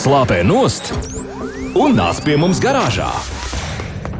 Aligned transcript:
slāpē 0.00 0.40
nost 0.46 0.92
un 1.76 1.94
nāc 1.98 2.20
pie 2.24 2.36
mums 2.40 2.60
garāžā. 2.62 3.10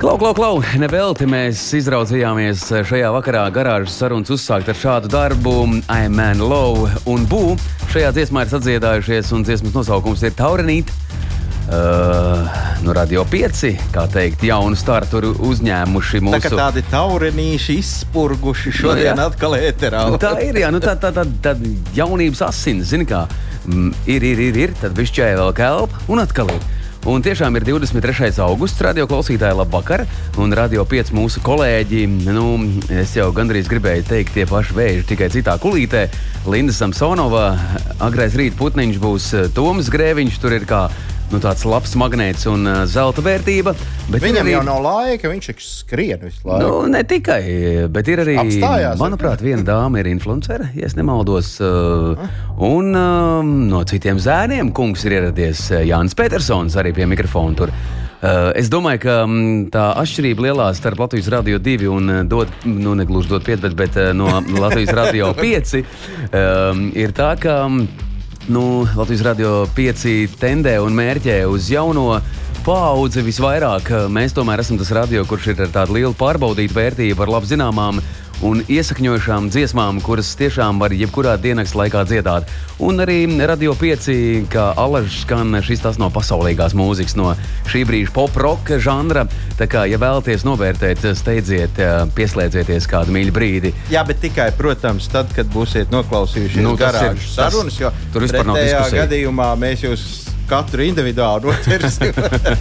Klau, 0.01 0.15
klau, 0.21 0.33
klau! 0.37 0.61
Nevelti 0.81 1.27
mēs 1.29 1.61
izraudzījāmies 1.77 2.63
šajā 2.89 3.11
vakarā 3.13 3.43
garāžas 3.53 3.99
sarunas 4.01 4.33
uzsākt 4.33 4.71
ar 4.73 4.79
šādu 4.81 5.11
darbu. 5.13 5.55
I'm 5.93 6.17
Man 6.17 6.41
Low 6.41 6.87
un 7.11 7.27
Bū. 7.29 7.57
Šajā 7.93 8.13
dziesmā 8.17 8.47
ir 8.47 8.53
sadziedājušies, 8.55 9.33
un 9.37 9.45
dziesmas 9.45 9.77
nosaukums 9.77 10.25
ir 10.25 10.37
Taurenīt. 10.39 10.93
Uh, 11.71 12.49
nu, 12.83 12.91
Radio 12.97 13.23
5, 13.31 13.61
kā 13.95 14.07
teikt, 14.11 14.41
jaunu 14.49 14.75
startu 14.81 15.21
uzņēmuši 15.47 16.19
Tā 16.19 16.25
mūsu. 16.27 16.41
kā 16.49 16.51
tādi 16.59 16.83
taurenīši 16.91 17.77
izspurguši 17.79 18.73
šodien 18.75 19.15
Nu, 19.15 19.23
jā. 19.23 19.29
atkal 19.31 19.55
ēterā. 19.61 20.01
Nu, 20.11 20.19
tā 20.19 20.33
ir, 20.43 20.59
jā, 20.65 20.73
nu, 20.75 20.81
tā, 20.83 20.97
tā, 20.99 21.13
tā, 21.15 21.23
tā 21.45 21.55
jaunības 21.95 22.43
asins, 22.49 22.89
zini 22.91 23.07
kā. 23.07 23.29
Mm, 23.71 23.95
ir, 24.11 24.23
ir, 24.27 24.39
ir, 24.51 24.57
ir, 24.67 24.77
tad 24.81 24.97
višķai 24.99 25.35
vēl 25.39 25.55
kelpa 25.55 26.05
un 26.11 26.23
atkal 26.23 26.51
ir. 26.51 26.63
Un 27.09 27.23
tiešām 27.25 27.55
ir 27.57 27.65
23. 27.65 28.35
augusts, 28.45 28.81
radio 28.85 29.07
klausītāji, 29.09 29.57
labvakar. 29.57 30.03
Un 30.43 30.53
radio 30.53 30.83
5 30.85 31.15
mūsu 31.17 31.41
kolēģi, 31.41 32.03
nu, 32.27 32.45
es 32.93 33.15
jau 33.17 33.31
gandrīz 33.33 33.71
gribēju 33.73 34.05
teikt, 34.11 34.35
tie 34.37 34.45
paši 34.49 34.77
vēži, 34.77 35.07
tikai 35.09 35.31
citā 35.33 35.55
kulītē. 35.63 36.09
Linda 36.51 36.75
Samsonova, 36.77 37.47
agrais 38.05 38.37
rīt 38.37 38.59
putniņš 38.59 39.01
būs 39.01 39.31
eh, 39.33 39.49
Toms 39.57 39.89
Grēviņš, 39.93 40.37
tur 40.43 40.59
ir 40.59 40.69
kā 40.69 40.89
nu, 41.31 41.39
tāds 41.43 41.63
labs 41.69 41.95
magnēts 41.99 42.47
un 42.51 42.67
uh, 42.67 42.83
zelta 42.91 43.23
vērtība. 43.25 43.75
Viņam 44.11 44.49
ir 44.49 44.57
jau 44.57 44.63
nav 44.67 44.81
laika, 44.85 45.31
viņš 45.31 45.51
taču 45.53 45.67
skrien 45.69 46.25
visu 46.25 46.43
laiku. 46.49 46.65
Nu, 46.65 46.91
ne 46.91 47.03
tikai, 47.07 47.41
bet 47.93 48.11
ir 48.11 48.25
arī. 48.25 48.37
Apstājās, 48.43 48.99
manuprāt, 49.01 49.45
viena 49.45 49.65
dāma 49.67 50.03
ir 50.03 50.11
influencere, 50.11 50.71
ja 50.77 50.91
es 50.91 50.97
nemaldos. 50.99 51.57
Uh, 51.63 52.19
un 52.67 52.91
uh, 52.95 53.41
no 53.45 53.85
citiem 53.89 54.21
zēniem 54.23 54.75
kungs 54.77 55.07
ir 55.07 55.21
ieradies 55.21 55.69
Jānis 55.87 56.19
Petersons 56.19 56.79
arī 56.81 56.95
pie 56.97 57.09
mikrofona. 57.11 57.59
Tur. 57.61 57.75
Uh, 58.21 58.51
es 58.59 58.69
domāju, 58.69 59.01
ka 59.07 59.15
mm, 59.25 59.71
tā 59.73 59.87
atšķirība 60.03 60.51
lielā 60.51 60.69
starp 60.77 61.01
Latvijas 61.07 61.31
Rādio 61.33 61.63
2 61.63 61.89
un 61.89 62.13
dod, 62.29 62.53
nu, 62.69 62.93
negluži 62.99 63.33
dot 63.33 63.47
5, 63.47 63.65
bet, 63.65 63.79
bet 63.79 63.99
no 64.19 64.29
Latvijas 64.61 64.93
Rādio 64.99 65.33
5 65.39 65.75
um, 65.81 66.87
ir 66.99 67.17
tā, 67.17 67.33
ka. 67.41 67.63
mm, 67.71 68.09
Nu, 68.51 68.83
Latvijas 68.99 69.21
Rādio 69.23 69.51
5 69.77 70.33
tendē 70.41 70.73
un 70.83 70.97
mērķē 70.99 71.37
uz 71.47 71.69
jauno 71.71 72.17
paudzi 72.67 73.23
visvairāk. 73.23 73.93
Mēs 74.11 74.35
tomēr 74.35 74.59
esam 74.65 74.79
tas 74.81 74.91
radio, 74.97 75.23
kurš 75.29 75.53
ir 75.53 75.63
ar 75.69 75.71
tādu 75.77 75.95
lielu 75.95 76.11
pārbaudītu 76.19 76.75
vērtību, 76.75 77.23
ar 77.23 77.31
labi 77.37 77.51
zināmām 77.53 78.01
un 78.47 78.63
iesakņojušām 78.69 79.51
dziesmām, 79.53 80.01
kuras 80.05 80.33
tiešām 80.39 80.81
var 80.81 80.95
jebkurā 80.97 81.37
dienas 81.41 81.75
laikā 81.77 82.05
dziedāt. 82.09 82.49
Un 82.81 83.03
arī 83.05 83.19
Radio 83.47 83.75
5, 83.77 84.09
kā 84.53 84.71
alažs 84.81 85.21
skan 85.25 85.59
šis 85.65 85.83
tas 85.85 85.99
no 86.01 86.09
pasaulīgās 86.13 86.75
mūzikas, 86.79 87.17
no 87.21 87.35
šī 87.69 87.85
brīža 87.89 88.15
pop-rock 88.17 88.73
žanra. 88.81 89.27
Tā 89.61 89.69
kā, 89.71 89.85
ja 89.91 90.01
vēlaties 90.01 90.47
novērtēt, 90.49 91.05
steidziet, 91.21 91.81
pieslēdzieties 92.17 92.89
kādu 92.91 93.13
mīļu 93.17 93.37
brīdi. 93.37 93.75
Jā, 93.93 94.05
bet 94.09 94.23
tikai, 94.25 94.51
protams, 94.57 95.11
tad, 95.13 95.33
kad 95.37 95.51
būsiet 95.53 95.93
noklausījušies 95.93 96.65
Nu, 96.65 96.77
garāžas 96.81 97.35
sarunas, 97.37 97.77
jo 97.81 97.93
tur 98.15 98.25
vispār 98.25 98.49
nav 98.49 98.61
diskusija. 98.61 99.05
gadījumā 99.05 99.53
mēs 99.61 99.85
jūs 99.85 100.07
katru 100.51 100.85
individuāli 100.85 101.47
noķersim. 101.49 102.13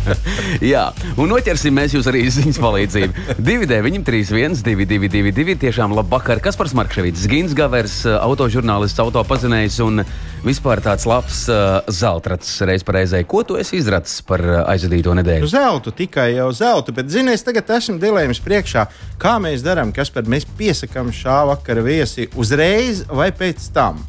Jā, 0.73 0.85
un 1.19 1.31
noķersim 1.33 1.75
mēs 1.75 1.95
jūs 1.97 2.07
arī 2.11 2.23
ziņas 2.31 2.59
palīdzību. 2.61 3.27
291, 3.41 4.05
31, 4.05 4.59
222, 4.63 5.57
tiešām 5.65 5.95
labi 5.97 6.13
vakar. 6.13 6.41
Kaspars 6.43 6.75
Markevits, 6.77 7.25
Gins 7.29 7.55
Gavers, 7.57 8.01
autožurnālists, 8.19 9.01
autopazinējs 9.03 9.79
un 9.85 10.03
vispār 10.45 10.79
tāds 10.85 11.03
labs 11.09 11.41
uh, 11.51 11.79
zeltrats 11.91 12.53
reiz 12.69 12.85
par 12.87 12.99
reizē. 12.99 13.23
Ko 13.27 13.41
tu 13.43 13.57
esi 13.59 13.79
izracis 13.81 14.21
par 14.27 14.43
uh, 14.45 14.61
aizvadīto 14.71 15.11
Nu, 15.11 15.19
nedēļu? 15.19 15.49
zeltu, 15.51 15.91
tikai 15.95 16.29
jau 16.37 16.47
zeltu, 16.55 16.93
bet 16.95 17.09
zini, 17.11 17.33
es 17.35 17.43
tagad 17.43 17.69
esmu 17.79 17.97
dilemmas 17.99 18.39
priekšā. 18.45 18.85
Kā 19.19 19.35
mēs 19.43 19.65
darām, 19.65 19.91
kas 19.95 20.13
par 20.13 20.29
mēs 20.29 20.45
piesakām 20.59 21.11
šā 21.15 21.41
vakara 21.51 21.83
viesi 21.83 22.29
uzreiz 22.39 23.03
vai 23.09 23.31
pēc 23.35 23.67
tam? 23.75 23.99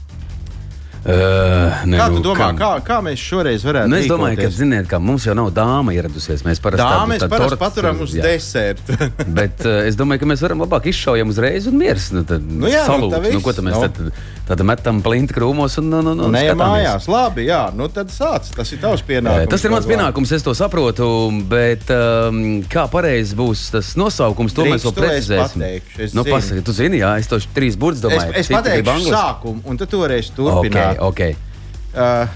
Uh, 1.00 1.80
ne, 1.88 1.96
Kā 1.96 2.10
nu, 2.12 2.18
domā, 2.20 2.50
kā, 2.58 2.68
kā 2.84 2.98
mēs 3.00 3.22
šoreiz 3.24 3.62
varētu 3.64 3.88
Nu, 3.88 3.96
es 3.96 4.08
domāju, 4.10 4.36
ka, 4.36 4.42
rīkoties? 4.44 4.56
ziniet, 4.60 4.88
ka 4.90 4.98
mums 5.00 5.24
jau 5.24 5.32
nav 5.38 5.46
dāma 5.56 5.94
ieradusies. 5.96 6.42
Mēs 6.44 6.60
parasti 6.60 6.84
tādu- 6.84 7.14
tādu 7.16 7.30
parasti 7.32 7.56
tortu- 7.56 7.60
paturam 7.62 8.02
uz 8.04 8.12
jā. 8.18 8.20
desertu. 8.26 8.96
Bet 9.40 9.64
uh, 9.64 9.78
es 9.88 9.96
domāju, 9.96 10.20
ka 10.20 10.28
mēs 10.28 10.42
varam 10.44 10.60
labāk 10.60 10.90
izšaujam 10.92 11.32
uzreiz 11.32 11.70
un 11.72 11.78
miers. 11.80 12.10
Nu, 12.12 12.20
tad, 12.28 12.44
Nu 12.44 12.68
jā, 12.68 12.84
nu, 12.84 12.92
salūt. 12.92 13.16
tā 13.16 13.32
nu, 13.32 13.40
ko 13.40 13.54
tad 13.56 13.64
mēs 13.64 13.78
nu. 13.80 13.88
tad, 13.88 14.12
tad 14.50 14.62
metam 14.66 14.98
plinti 15.04 15.34
krūmos 15.36 15.76
un, 15.78 15.92
un, 16.00 16.08
un, 16.12 16.22
un 16.26 16.34
Nē, 16.34 16.42
skatāmies? 16.48 16.60
mājās, 16.74 17.06
labi, 17.10 17.44
jā, 17.46 17.60
nu 17.78 17.86
tad 17.94 18.10
sāc. 18.10 18.48
Tas 18.56 18.72
ir 18.74 18.80
tavs 18.82 19.04
pienākums. 19.06 19.50
Tas 19.52 19.64
ir 19.66 19.74
mans 19.74 19.86
pienākums, 19.88 20.32
es 20.34 20.42
to 20.46 20.54
saprotu, 20.58 21.06
bet 21.50 21.86
um, 21.94 22.40
kā 22.70 22.84
pareizi 22.90 23.38
būs 23.38 23.68
tas 23.76 23.92
nosaukums, 24.00 24.56
to 24.56 24.66
mēs 24.66 24.82
vēl 24.88 24.92
es 24.92 24.98
precizēsim. 24.98 25.62
pateikšu, 25.64 26.02
es 26.08 26.16
nu, 26.18 26.26
pasaki, 26.26 26.64
tu 26.66 26.74
zini, 26.76 27.00
jā, 27.04 27.14
es 27.22 27.30
to 27.30 27.38
trīs 27.54 27.78
burts 27.78 28.02
Es, 28.02 28.06
domāju. 28.08 28.36
es 28.42 28.50
pateikšu 28.50 29.14
sākumu, 29.14 29.62
un 29.70 29.80
tad 29.80 29.92
tu 29.92 30.02
varēsi 30.02 30.34
turpināt. 30.36 30.98
ok. 30.98 31.20
Uh, 31.90 32.26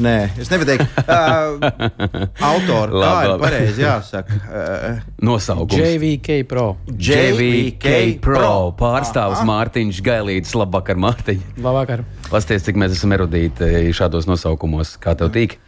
nē, 0.00 0.14
es 0.40 0.50
nepateikšu. 0.52 0.86
Uh, 1.04 1.60
Autori, 2.50 2.96
kā 2.96 3.12
ir 3.26 3.34
pareizi 3.42 3.84
jāsaka? 3.84 4.38
Uh, 4.46 5.02
Nosaukums. 5.24 5.76
JVK 5.78 6.40
Pro. 6.50 6.66
JVK 6.90 7.94
Pro 8.24 8.70
pārstāvs 8.80 9.40
Aha. 9.40 9.48
Mārtiņš 9.52 10.02
Gailīts. 10.06 10.56
Labvakar, 10.58 11.00
Mārtiņ. 11.00 11.44
Labvakar. 11.64 12.04
Pasties, 12.30 12.64
cik 12.66 12.80
mēs 12.80 12.96
esam 12.96 13.16
erudīti 13.16 13.90
šādos 13.96 14.28
nosaukumos. 14.30 14.96
Kā 15.02 15.16
tev 15.18 15.32
tīk? 15.34 15.60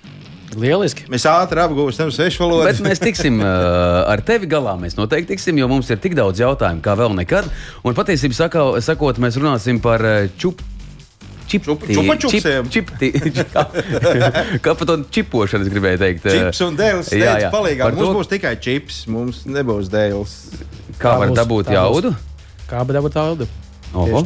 Lieliski. 0.58 1.06
mēs 1.12 1.24
ātri 1.28 1.62
apgūstam 1.62 2.10
svešu 2.12 2.42
valodu. 2.44 2.66
Bet 2.68 2.80
mēs 2.84 3.00
tiksim 3.02 3.40
uh, 3.40 4.02
ar 4.10 4.22
tevi 4.26 4.48
galā. 4.50 4.74
Mēs 4.80 4.98
noteikti 4.98 5.34
tiksim, 5.34 5.58
jo 5.60 5.68
mums 5.70 5.88
ir 5.92 6.00
tik 6.02 6.16
daudz 6.18 6.42
jautājumu, 6.42 6.82
kā 6.84 6.96
vēl 6.98 7.14
nekad. 7.22 7.48
Un 7.86 7.96
patiesībā 7.96 8.50
sakot, 8.84 9.22
mēs 9.22 9.38
runāsim 9.40 9.80
par 9.82 10.04
uh, 10.04 10.26
čup. 11.52 11.66
Čup- 11.68 11.84
čupačupsiem. 11.94 12.70
Čip, 12.72 12.90
čipti, 12.98 13.32
kā, 13.54 13.64
kā 14.64 14.74
par 14.78 14.88
to 14.88 14.96
čipošanu 15.12 15.66
es 15.66 15.72
gribēju 15.72 16.00
teikt. 16.00 16.26
uh, 16.26 16.32
Čips 16.38 16.62
un 16.66 16.78
dēls 16.80 17.12
Jā, 17.12 17.36
jā. 17.44 17.50
palīgā. 17.52 17.84
Par 17.90 17.98
Mums 17.98 18.08
to- 18.08 18.16
būs 18.20 18.32
tikai 18.32 18.54
čips, 18.62 19.02
mums 19.12 19.44
nebūs 19.44 19.92
dēls. 19.92 20.34
Kā 20.96 21.12
Tā 21.12 21.18
var 21.26 21.36
dabūt 21.36 21.70
jaudu? 21.74 22.14
Kā 22.70 22.80
bet 22.88 22.96
dabūt 22.96 23.12
tādu? 23.18 23.48
Oho. 23.92 24.24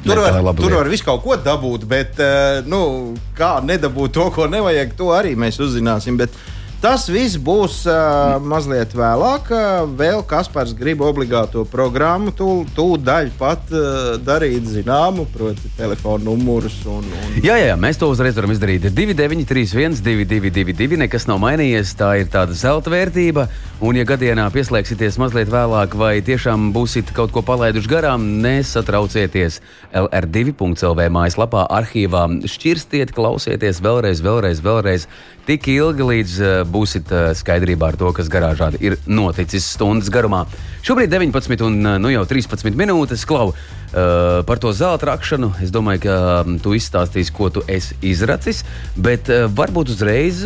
Tur 0.00 0.16
var, 0.16 0.54
tur 0.56 0.72
var 0.78 0.88
visu 0.88 1.04
kaut 1.04 1.20
ko 1.24 1.34
dabūt, 1.36 1.82
bet 1.90 2.16
uh, 2.24 2.62
nu, 2.64 3.16
kā 3.36 3.58
nedabūt 3.60 4.14
to, 4.16 4.30
ko 4.32 4.46
nevajag, 4.48 4.94
to 4.96 5.10
arī 5.12 5.34
mēs 5.36 5.58
uzzināsim. 5.60 6.16
Bet 6.16 6.32
tas 6.80 7.04
viss 7.12 7.36
būs 7.40 7.82
uh, 7.88 8.38
mazliet 8.40 8.94
vēlāk. 8.96 9.50
Uh, 9.52 9.84
vēl 9.98 10.22
Kaspars 10.28 10.72
grib 10.76 11.02
obligāto 11.04 11.64
programmu, 11.68 12.32
tūdaļ 12.36 13.30
pat 13.38 13.72
uh, 13.74 14.16
darīt 14.24 14.68
zināmu, 14.70 15.26
proti, 15.34 15.70
telefonu 15.76 16.32
numurus. 16.32 16.78
Un, 16.88 17.04
un... 17.04 17.38
Jā, 17.44 17.58
jā, 17.60 17.76
mēs 17.80 18.00
to 18.00 18.08
uzreiz 18.12 18.38
varam 18.38 18.54
izdarīt. 18.54 18.88
2931, 18.96 20.00
222, 20.04 21.00
nekas 21.04 21.28
nav 21.30 21.42
mainījies. 21.44 21.92
Tā 22.00 22.14
ir 22.22 22.30
tāda 22.32 22.56
zelta 22.56 22.92
vērtība. 22.92 23.46
Un, 23.80 23.96
ja 23.96 24.06
gadienā 24.08 24.46
pieslēgsieties 24.52 25.20
mazliet 25.20 25.52
vēlāk, 25.52 25.96
vai 25.96 26.14
tiešām 26.24 26.70
būsiet 26.76 27.12
kaut 27.16 27.32
ko 27.32 27.44
palaiduši 27.44 27.92
garām, 27.92 28.26
nesatraucieties. 28.44 29.60
LR2.CLV 29.96 31.08
mājaslapā, 31.12 31.66
arhīvā 31.80 32.26
šķirstiet, 32.48 33.12
klausieties 33.16 33.80
vēlreiz, 33.84 34.24
vēlreiz, 34.24 34.64
vēlreiz. 34.64 35.08
Tik 35.50 35.64
ilgi, 35.66 36.04
līdz 36.06 36.34
uh, 36.38 36.50
būsiet 36.62 37.08
uh, 37.10 37.32
skaidrībā 37.34 37.88
ar 37.90 37.96
to, 37.98 38.12
kas 38.14 38.28
garāžā 38.30 38.68
ir 38.78 38.94
noticis 39.10 39.64
stundas 39.74 40.06
garumā. 40.14 40.44
Šobrīd 40.86 41.10
19 41.10 41.64
un 41.66 41.78
uh, 41.82 41.96
nu 41.98 42.12
jau 42.12 42.22
13 42.22 42.70
minūtes 42.78 43.26
klau. 43.26 43.48
Uh, 43.90 44.44
par 44.46 44.60
to 44.62 44.70
zelta 44.70 45.08
rakšanu 45.08 45.48
es 45.64 45.72
domāju, 45.74 46.04
ka 46.04 46.16
um, 46.46 46.58
tu 46.62 46.76
izstāstīsi, 46.78 47.34
ko 47.34 47.48
tu 47.50 47.64
esi 47.66 47.96
izracis. 48.06 48.62
Bet 48.94 49.26
uh, 49.32 49.48
varbūt 49.50 49.90
uzreiz, 49.96 50.44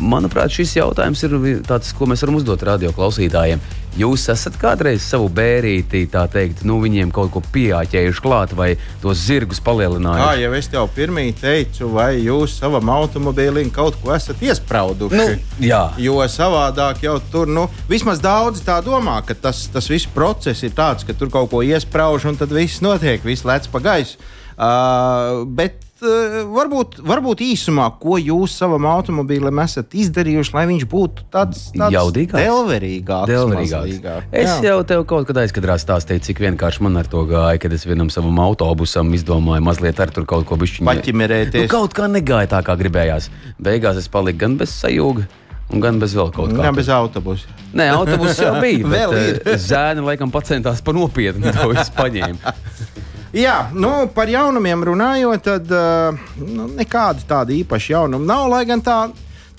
manuprāt, 0.00 0.54
šis 0.56 0.78
jautājums 0.78 1.24
ir 1.26 1.36
tāds, 1.68 1.92
ko 1.92 2.08
mēs 2.08 2.24
varam 2.24 2.40
uzdot 2.40 2.64
radio 2.64 2.94
klausītājiem. 2.96 3.60
Jūs 3.96 4.26
esat 4.28 4.58
kādreiz 4.60 5.00
savu 5.08 5.30
bērīti, 5.32 6.02
tā 6.12 6.26
teikt, 6.28 6.60
nu, 6.68 6.74
viņiem 6.82 7.08
kaut 7.16 7.30
ko 7.32 7.40
pieāķējuši 7.40 8.20
klāt 8.20 8.50
vai 8.52 8.74
tos 9.00 9.22
zirgus 9.24 9.62
palielinājuši? 9.64 10.42
jau 10.42 10.50
es 10.58 10.68
tev 10.68 10.90
pirmie 10.92 11.30
teicu, 11.40 11.88
vai 11.94 12.18
jūs 12.20 12.58
savam 12.60 12.90
automobīlim 12.92 13.70
kaut 13.72 13.96
ko 14.02 14.12
esat 14.12 14.42
iesprauduši? 14.44 15.16
Nu, 15.16 15.64
jā. 15.64 15.80
Jo 15.96 16.18
savādāk 16.28 17.06
jau 17.06 17.14
tur, 17.32 17.48
nu, 17.48 17.64
vismaz 17.88 18.20
daudzi 18.20 18.66
tā 18.66 18.76
domā, 18.84 19.16
ka 19.24 19.32
tas, 19.46 19.62
tas 19.72 19.88
viss 19.88 20.12
process 20.12 20.60
ir 20.68 20.76
tāds, 20.76 21.06
ka 21.08 21.16
tur 21.16 21.32
kaut 21.32 21.48
ko 21.54 21.64
iesprāž 21.64 22.28
un 22.28 22.36
tad 22.36 22.45
viss 22.54 22.82
notiek, 22.84 23.22
viss 23.24 23.46
lec 23.46 23.66
pa 23.72 23.82
gaisu. 23.82 24.18
Uh, 24.56 25.42
bet 25.44 25.82
uh, 26.00 26.38
varbūt, 26.48 26.94
varbūt 27.04 27.42
īsumā, 27.44 27.90
ko 28.00 28.16
jūs 28.16 28.54
savam 28.56 28.86
automobīlim 28.88 29.60
esat 29.60 29.92
izdarījuši, 29.92 30.54
lai 30.56 30.64
viņš 30.70 30.86
būtu 30.88 31.26
tāds, 31.32 31.66
Jaudīgāks? 31.76 32.40
delverīgāks. 32.40 33.28
Delverīgāks. 33.28 34.30
Es 34.32 34.48
Jā. 34.48 34.56
jau 34.70 34.78
tev 34.88 35.04
kaut 35.10 35.28
kad 35.28 35.42
aizkadrā 35.44 35.76
stāstīju, 35.80 36.24
cik 36.24 36.40
vienkārši 36.46 36.86
man 36.88 36.96
ar 37.02 37.10
to 37.12 37.26
gāja, 37.28 37.60
kad 37.60 37.76
es 37.76 37.84
vienam 37.84 38.08
savam 38.12 38.40
autobusam 38.46 39.12
izdomāju 39.16 39.66
mazliet 39.68 40.00
ar 40.00 40.12
tur 40.14 40.24
kaut 40.24 40.48
ko 40.48 40.56
bišķiņu. 40.62 40.88
Paķimerēties. 40.88 41.66
Nu, 41.66 41.72
kaut 41.76 41.96
kā 41.96 42.08
negāja 42.08 42.54
tā, 42.56 42.64
kā 42.64 42.78
gribējās. 42.80 43.28
Beigās 43.60 44.00
es 44.00 44.08
paliku 44.08 44.46
gan 44.46 44.56
bez 44.62 44.72
sajūga. 44.80 45.28
Un 45.74 45.82
gan 45.82 45.98
bez 45.98 46.14
vēl 46.14 46.30
kaut 46.34 46.52
kā. 46.54 46.62
Jā, 46.62 46.72
bez 46.76 46.88
autobusa. 46.94 47.50
Nē, 47.76 47.88
autobuss 47.96 48.38
jau 48.40 48.52
bija. 48.62 48.86
Vēl 48.96 49.14
bet, 49.14 49.26
ir. 49.28 49.40
eh, 49.54 49.58
Zēni 49.68 50.04
laikam 50.06 50.30
pacentās 50.32 50.82
pa 50.84 50.94
nopietnu 50.96 51.52
to 51.56 51.70
visu 51.72 51.96
paņēma. 51.96 52.54
Jā, 53.36 53.56
nu, 53.74 53.90
par 54.14 54.30
jaunumiem 54.32 54.84
runājot, 54.86 55.42
tad 55.44 55.72
uh, 55.74 56.28
nu, 56.40 56.68
nekāda 56.78 57.20
tāda 57.28 57.52
īpaša 57.52 57.90
jaunuma 57.96 58.24
nav. 58.30 58.46
Lai 58.48 58.62
gan 58.64 58.80
tā, 58.80 59.00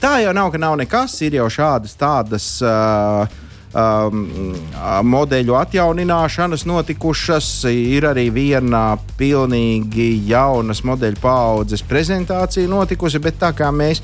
tā 0.01 0.15
jau 0.23 0.31
nav, 0.33 0.47
ka 0.55 0.61
nav 0.63 0.77
nekas, 0.79 1.19
ir 1.27 1.37
jau 1.37 1.49
šādas 1.59 1.99
tādas. 1.99 2.47
Uh, 2.63 3.43
Um, 3.77 4.55
modeļu 5.03 5.53
atjaunināšanas 5.59 6.63
notikušas. 6.65 7.49
Ir 7.69 8.07
arī 8.09 8.29
viena 8.33 8.95
pilnīgi 9.19 10.07
jaunas 10.29 10.79
modeļu 10.87 11.19
paudzes 11.21 11.83
prezentācija 11.85 12.69
notikusi, 12.71 13.19
bet 13.21 13.37
tā 13.43 13.51
kā 13.53 13.67
mēs 13.75 13.99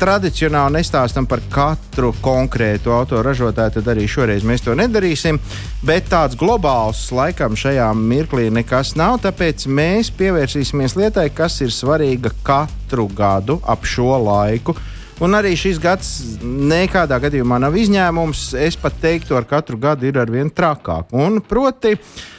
tradicionāli 0.00 0.78
nestāstam 0.78 1.26
par 1.28 1.40
katru 1.52 2.12
konkrētu 2.22 2.92
autoražotāju, 2.94 3.76
tad 3.78 3.90
arī 3.92 4.06
šoreiz 4.10 4.44
mēs 4.46 4.64
to 4.64 4.74
nedarīsim. 4.78 5.40
Bet 5.86 6.10
tāds 6.12 6.38
globāls 6.38 7.06
laikam 7.14 7.56
šajā 7.58 7.88
mirklī 7.96 8.48
nekas 8.54 8.94
nav, 8.98 9.18
tāpēc 9.24 9.66
mēs 9.68 10.12
pievērsīsimies 10.18 10.96
lietai, 11.00 11.28
kas 11.34 11.60
ir 11.64 11.74
svarīga 11.74 12.34
katru 12.46 13.08
gadu 13.08 13.60
ap 13.64 13.88
šo 13.88 14.14
laiku. 14.26 14.76
Un 15.24 15.32
arī 15.32 15.54
šis 15.56 15.80
gads 15.80 16.08
nekādā 16.44 17.16
gadījumā 17.22 17.56
nav 17.62 17.76
izņēmums. 17.80 18.50
Es 18.60 18.76
pat 18.76 18.98
teiktu, 19.00 19.38
ar 19.38 19.48
katru 19.48 19.80
gadu 19.80 20.10
ir 20.10 20.20
ar 20.20 20.32
vien 20.32 20.52
trakāk. 20.52 21.14
Un 21.16 21.40
proti, 21.40 21.96
Uh, 21.96 22.35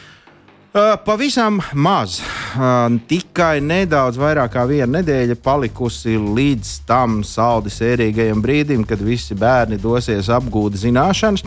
pavisam 1.05 1.61
maz, 1.73 2.19
uh, 2.19 2.91
tikai 3.07 3.61
nedaudz 3.63 4.19
vairāk 4.19 4.51
kā 4.53 4.65
viena 4.67 4.99
nedēļa 4.99 5.37
palikusi 5.43 6.17
līdz 6.19 6.73
tam 6.87 7.21
saldi 7.23 7.71
sērīgajam 7.71 8.41
brīdim, 8.43 8.83
kad 8.87 9.01
visi 9.01 9.37
bērni 9.37 9.79
dosies 9.81 10.29
apgūt 10.33 10.75
zināšanas. 10.81 11.45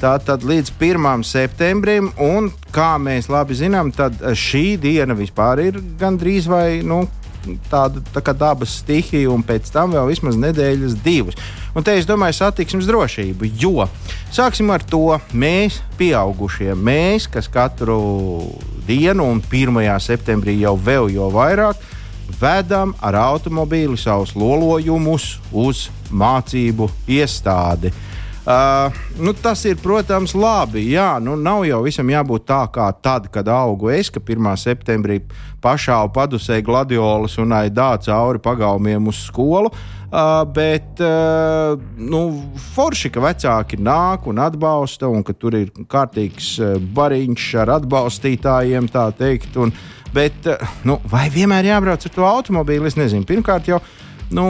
Tātad 0.00 0.44
līdz 0.48 0.72
1. 0.80 1.24
septembrim, 1.28 2.12
un 2.20 2.48
kā 2.72 2.94
mēs 3.00 3.28
labi 3.28 3.56
zinām, 3.58 3.90
šī 3.92 4.78
diena 4.80 5.16
vispār 5.16 5.60
ir 5.66 5.80
gandrīz 6.00 6.48
vai 6.48 6.80
nu, 6.80 7.02
tāda 7.70 8.02
tā 8.14 8.22
kā 8.24 8.34
dabas 8.36 8.80
stihija, 8.80 9.30
un 9.32 9.44
pēc 9.46 9.70
tam 9.74 9.94
vēl 9.96 10.10
vismaz 10.10 10.38
nedēļas 10.40 10.98
divas. 11.04 11.38
Un 11.74 11.86
te 11.86 11.94
es 11.98 12.08
domāju, 12.08 12.38
satiksmes 12.40 12.88
drošību, 12.88 13.50
jo 13.60 13.86
sāksim 14.34 14.72
ar 14.74 14.82
to 14.82 15.18
mēs, 15.32 15.80
pieaugušie, 16.00 16.74
mēs, 16.74 17.28
kas 17.30 17.50
katru 17.52 18.00
dienu, 18.88 19.28
un 19.30 19.42
1. 19.42 19.80
septembrī 20.02 20.58
jau 20.60 20.76
vēl 20.76 21.10
jau 21.14 21.30
vairāk, 21.34 21.78
vedam 22.40 22.94
ar 23.02 23.18
automobīli 23.18 23.98
savus 23.98 24.34
lolojumus 24.38 25.36
uz 25.52 25.88
mācību 26.10 26.90
iestādi. 27.10 27.92
Uh, 28.50 28.92
nu, 29.18 29.32
tas 29.32 29.60
ir, 29.64 29.76
protams, 29.78 30.32
labi. 30.34 30.82
Jā, 30.90 31.20
nu, 31.22 31.36
nav 31.38 31.62
jau 31.68 31.84
visam 31.84 32.08
jābūt 32.10 32.48
tā 32.48 32.64
kā 32.74 32.88
tad, 32.98 33.28
kad 33.30 33.46
augu 33.46 33.92
es, 33.94 34.08
ka 34.10 34.18
1. 34.18 34.48
septembrī 34.58 35.20
pašā 35.62 36.00
padusē 36.10 36.58
gladiolas 36.66 37.36
un 37.38 37.54
aidā 37.54 37.92
cauri 38.02 38.42
pagalmiem 38.42 39.06
uz 39.12 39.20
skolu. 39.28 39.70
Uh, 40.10 40.40
bet 40.50 40.98
uh, 40.98 41.78
nu, 41.94 42.24
forši, 42.74 43.12
ka 43.14 43.22
vecāki 43.22 43.78
nāk 43.78 44.26
un 44.26 44.42
atbalsta, 44.42 45.06
un 45.06 45.22
ka 45.22 45.36
tur 45.38 45.54
ir 45.54 45.70
kārtīgs 45.86 46.56
uh, 46.58 46.74
bariņš 46.96 47.48
ar 47.62 47.76
atbalstītājiem, 47.76 48.90
tā 48.90 49.06
teikt. 49.14 49.54
Un, 49.62 49.70
bet, 50.16 50.42
uh, 50.50 50.78
nu, 50.82 50.98
vai 51.12 51.28
vienmēr 51.30 51.70
jābrauc 51.70 52.08
ar 52.08 52.18
to 52.18 52.26
automobīli? 52.26 52.90
Es 52.90 52.98
nezinu. 52.98 53.28
Pirmkārt, 53.30 53.70
jau 53.70 53.78
Nu, 54.30 54.44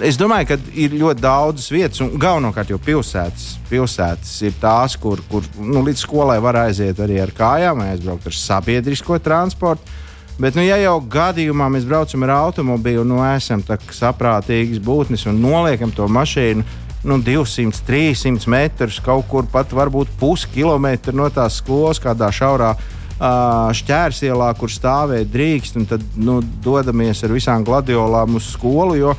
es 0.00 0.16
domāju, 0.16 0.54
ka 0.54 0.56
ir 0.72 0.94
ļoti 0.96 1.20
daudzas 1.20 1.68
vietas, 1.68 2.00
un 2.00 2.14
galvenokārt 2.20 2.70
jau 2.72 2.78
pilsētas, 2.80 3.58
pilsētas 3.68 4.30
ir 4.48 4.54
tās, 4.60 4.94
kur, 4.96 5.20
kur 5.28 5.44
nu, 5.60 5.82
līdz 5.84 6.06
skolai 6.06 6.38
var 6.40 6.62
aiziet 6.62 7.02
arī 7.04 7.18
ar 7.20 7.34
kājām, 7.36 7.82
aizbraukt 7.84 8.30
ar 8.30 8.36
sabiedrisko 8.36 9.18
transportu. 9.20 9.98
Bet, 10.40 10.56
nu, 10.56 10.64
ja 10.64 10.78
jau 10.80 10.94
gadījumā 11.12 11.66
mēs 11.68 11.84
braucam 11.84 12.24
ar 12.24 12.32
automobīlu, 12.38 13.04
nu, 13.04 13.18
esam 13.28 13.60
saprātīgas 13.92 14.80
būtnes 14.80 15.26
un 15.28 15.42
noliekam 15.44 15.92
to 15.92 16.08
mašīnu 16.08 16.64
nu, 17.04 17.18
200, 17.20 17.82
300 17.84 18.48
metrus, 18.48 19.00
kaut 19.04 19.28
kur 19.28 19.44
pat 19.52 19.72
varbūt 19.76 20.16
puskilometru 20.20 21.16
no 21.16 21.28
tās 21.32 21.60
skolas, 21.60 22.00
kādā 22.00 22.32
šaurā 22.32 22.74
šķērsielā, 23.20 24.48
kur 24.56 24.72
stāvēt 24.72 25.28
drīkst, 25.32 25.76
un 25.76 25.84
tad 25.90 26.04
nu, 26.16 26.38
dodamies 26.64 27.20
ar 27.26 27.34
visām 27.36 27.66
gladiolām 27.66 28.38
uz 28.40 28.48
skolu. 28.54 28.96
Jo, 28.96 29.14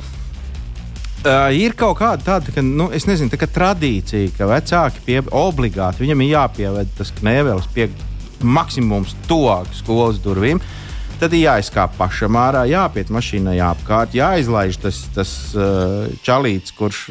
Uh, 1.22 1.52
ir 1.54 1.70
kaut 1.78 2.00
kāda 2.00 2.24
tāda, 2.26 2.50
ka, 2.50 2.62
nu, 2.66 2.88
nezinu, 2.90 3.30
tā 3.30 3.38
kā 3.38 3.46
tradīcija, 3.46 4.32
ka 4.34 4.48
vecāki 4.50 5.04
pie, 5.06 5.20
obligāti 5.38 6.02
viņam 6.02 6.24
ir 6.24 6.32
jāpieved 6.32 6.96
tas 6.98 7.12
knēvelis 7.20 7.68
pie 7.70 7.86
maksimums 8.42 9.14
tuvāk 9.28 9.70
skolas 9.78 10.18
durvīm. 10.24 10.58
Tad 11.22 11.36
ir 11.38 11.44
jāizkāp 11.44 11.94
pašam 11.94 12.34
ārā, 12.34 12.64
jāpiet 12.66 13.12
mašīnai 13.14 13.54
apkārt, 13.62 14.16
jāizlaiž 14.18 14.80
tas, 14.82 14.98
tas 15.14 15.30
uh, 15.54 16.10
čalīts, 16.26 16.74
kurš 16.74 17.04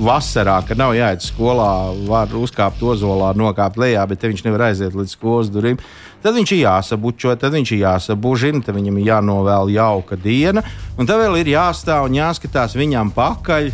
vasarā, 0.00 0.56
kad 0.64 0.80
nav 0.80 0.94
jāiet 0.96 1.20
skolā, 1.20 1.68
var 2.08 2.32
uzkāpt 2.32 2.80
ozolā, 2.80 3.34
nokāpt 3.36 3.76
lejā, 3.76 4.08
bet 4.08 4.24
viņš 4.24 4.46
nevar 4.48 4.70
aiziet 4.70 4.96
līdz 4.96 5.18
skolas 5.18 5.52
durvīm. 5.52 5.76
Tad 6.20 6.36
viņš 6.36 6.52
ir 6.52 6.62
jāsabučo, 6.66 7.34
tad 7.40 7.54
viņš 7.56 7.70
ir 7.72 7.82
jāsabužina, 7.84 8.60
tad 8.64 8.76
viņam 8.76 8.98
ir 9.00 9.06
jānovēl 9.08 9.70
jauka 9.72 10.18
diena, 10.20 10.62
un 10.98 11.08
tad 11.08 11.22
vēl 11.22 11.38
ir 11.40 11.54
jāstāv 11.54 12.10
un 12.10 12.18
jāskatās 12.18 12.76
viņam 12.76 13.14
pakaļ. 13.16 13.70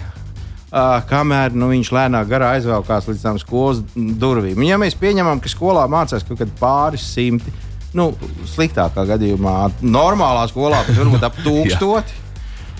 Uh, 0.67 0.99
kamēr 1.09 1.55
nu, 1.55 1.69
viņš 1.71 1.89
lēnāk 1.95 2.27
garā 2.29 2.51
aizvelkās 2.57 3.07
līdz 3.07 3.21
tam 3.23 3.37
skolas 3.41 3.79
durvīm. 3.95 4.59
Un, 4.59 4.67
ja 4.67 4.77
mēs 4.83 4.97
pieņemam, 4.99 5.39
ka 5.41 5.49
skolā 5.49 5.87
mācās 5.89 6.27
kaut 6.27 6.41
kādi 6.41 6.53
pāris 6.59 7.07
simti, 7.07 7.55
nu, 7.97 8.11
sliktākā 8.51 9.07
gadījumā, 9.09 9.55
normālā 9.87 10.43
skolā 10.51 10.83
tas 10.85 10.99
varbūt 10.99 11.27
ap 11.31 11.39
tūkstoti. 11.47 12.26